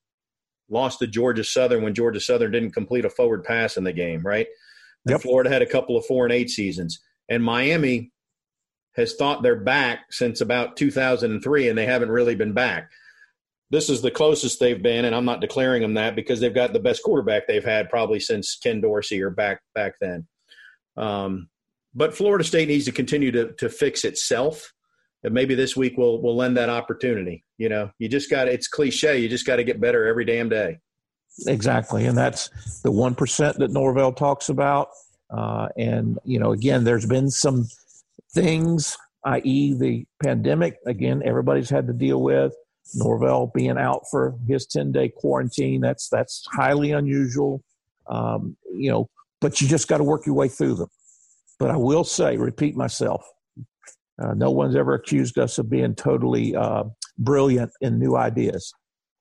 lost 0.70 1.00
to 1.00 1.06
Georgia 1.06 1.44
Southern 1.44 1.82
when 1.82 1.92
Georgia 1.92 2.18
Southern 2.18 2.50
didn't 2.50 2.72
complete 2.72 3.04
a 3.04 3.10
forward 3.10 3.44
pass 3.44 3.76
in 3.76 3.84
the 3.84 3.92
game, 3.92 4.22
right? 4.22 4.46
Yep. 5.06 5.20
Florida 5.20 5.50
had 5.50 5.60
a 5.60 5.66
couple 5.66 5.98
of 5.98 6.06
four 6.06 6.24
and 6.24 6.32
eight 6.32 6.48
seasons. 6.48 7.00
And 7.28 7.44
Miami 7.44 8.10
has 8.94 9.14
thought 9.14 9.42
they're 9.42 9.56
back 9.56 10.06
since 10.10 10.40
about 10.40 10.78
2003, 10.78 11.68
and 11.68 11.76
they 11.76 11.84
haven't 11.84 12.10
really 12.10 12.34
been 12.34 12.54
back. 12.54 12.90
This 13.70 13.88
is 13.88 14.02
the 14.02 14.10
closest 14.10 14.60
they've 14.60 14.82
been, 14.82 15.04
and 15.04 15.14
I'm 15.14 15.24
not 15.24 15.40
declaring 15.40 15.82
them 15.82 15.94
that 15.94 16.16
because 16.16 16.40
they've 16.40 16.54
got 16.54 16.72
the 16.72 16.80
best 16.80 17.02
quarterback 17.02 17.46
they've 17.46 17.62
had 17.62 17.88
probably 17.88 18.20
since 18.20 18.56
Ken 18.56 18.80
Dorsey 18.80 19.22
or 19.22 19.30
back 19.30 19.60
back 19.74 19.94
then. 20.00 20.26
Um, 20.96 21.48
but 21.94 22.14
Florida 22.14 22.44
State 22.44 22.68
needs 22.68 22.84
to 22.84 22.92
continue 22.92 23.30
to 23.32 23.52
to 23.54 23.70
fix 23.70 24.04
itself, 24.04 24.74
and 25.22 25.32
maybe 25.32 25.54
this 25.54 25.74
week 25.74 25.96
will 25.96 26.20
will 26.20 26.36
lend 26.36 26.58
that 26.58 26.68
opportunity. 26.68 27.44
You 27.62 27.68
know, 27.68 27.92
you 28.00 28.08
just 28.08 28.28
got 28.28 28.48
it's 28.48 28.66
cliche. 28.66 29.20
You 29.20 29.28
just 29.28 29.46
got 29.46 29.56
to 29.56 29.64
get 29.64 29.80
better 29.80 30.04
every 30.04 30.24
damn 30.24 30.48
day. 30.48 30.80
Exactly, 31.46 32.06
and 32.06 32.18
that's 32.18 32.50
the 32.82 32.90
one 32.90 33.14
percent 33.14 33.56
that 33.58 33.70
Norvell 33.70 34.12
talks 34.12 34.48
about. 34.48 34.88
Uh, 35.30 35.68
and 35.78 36.18
you 36.24 36.40
know, 36.40 36.50
again, 36.50 36.82
there's 36.82 37.06
been 37.06 37.30
some 37.30 37.68
things, 38.34 38.96
i.e., 39.26 39.74
the 39.74 40.04
pandemic, 40.24 40.78
again, 40.86 41.22
everybody's 41.24 41.70
had 41.70 41.86
to 41.86 41.92
deal 41.92 42.20
with. 42.20 42.52
Norvell 42.94 43.52
being 43.54 43.78
out 43.78 44.02
for 44.10 44.34
his 44.48 44.66
10 44.66 44.90
day 44.90 45.08
quarantine, 45.08 45.80
that's, 45.80 46.08
that's 46.08 46.44
highly 46.52 46.90
unusual. 46.90 47.62
Um, 48.08 48.56
you 48.74 48.90
know, 48.90 49.08
but 49.40 49.60
you 49.60 49.68
just 49.68 49.86
got 49.86 49.98
to 49.98 50.04
work 50.04 50.26
your 50.26 50.34
way 50.34 50.48
through 50.48 50.74
them. 50.74 50.88
But 51.60 51.70
I 51.70 51.76
will 51.76 52.04
say, 52.04 52.36
repeat 52.36 52.76
myself, 52.76 53.24
uh, 54.20 54.34
no 54.34 54.50
one's 54.50 54.76
ever 54.76 54.94
accused 54.94 55.38
us 55.38 55.58
of 55.58 55.70
being 55.70 55.94
totally 55.94 56.56
uh, 56.56 56.84
brilliant 57.18 57.70
in 57.80 57.98
new 57.98 58.16
ideas. 58.16 58.72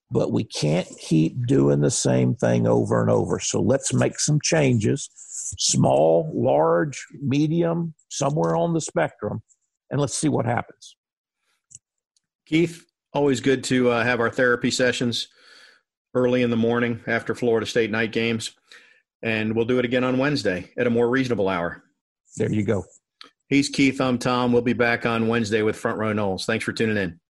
But 0.09 0.33
we 0.33 0.43
can't 0.43 0.87
keep 0.99 1.47
doing 1.47 1.79
the 1.79 1.91
same 1.91 2.35
thing 2.35 2.67
over 2.67 3.01
and 3.01 3.09
over. 3.09 3.39
So 3.39 3.61
let's 3.61 3.93
make 3.93 4.19
some 4.19 4.39
changes 4.43 5.09
small, 5.57 6.31
large, 6.33 7.05
medium, 7.21 7.93
somewhere 8.09 8.55
on 8.55 8.73
the 8.73 8.81
spectrum, 8.81 9.41
and 9.89 9.99
let's 9.99 10.13
see 10.13 10.29
what 10.29 10.45
happens. 10.45 10.95
Keith, 12.45 12.85
always 13.13 13.39
good 13.39 13.63
to 13.65 13.89
uh, 13.89 14.03
have 14.03 14.19
our 14.19 14.29
therapy 14.29 14.71
sessions 14.71 15.27
early 16.13 16.41
in 16.41 16.49
the 16.49 16.57
morning 16.57 17.01
after 17.07 17.33
Florida 17.33 17.65
State 17.65 17.91
night 17.91 18.11
games. 18.11 18.51
And 19.23 19.55
we'll 19.55 19.65
do 19.65 19.79
it 19.79 19.85
again 19.85 20.03
on 20.03 20.17
Wednesday 20.17 20.69
at 20.77 20.87
a 20.87 20.89
more 20.89 21.09
reasonable 21.09 21.47
hour. 21.47 21.83
There 22.37 22.51
you 22.51 22.63
go. 22.63 22.83
He's 23.47 23.69
Keith. 23.69 24.01
I'm 24.01 24.17
Tom. 24.17 24.51
We'll 24.51 24.61
be 24.61 24.73
back 24.73 25.05
on 25.05 25.27
Wednesday 25.27 25.61
with 25.61 25.75
Front 25.75 25.99
Row 25.99 26.13
Noles. 26.13 26.45
Thanks 26.45 26.65
for 26.65 26.73
tuning 26.73 26.97
in. 26.97 27.19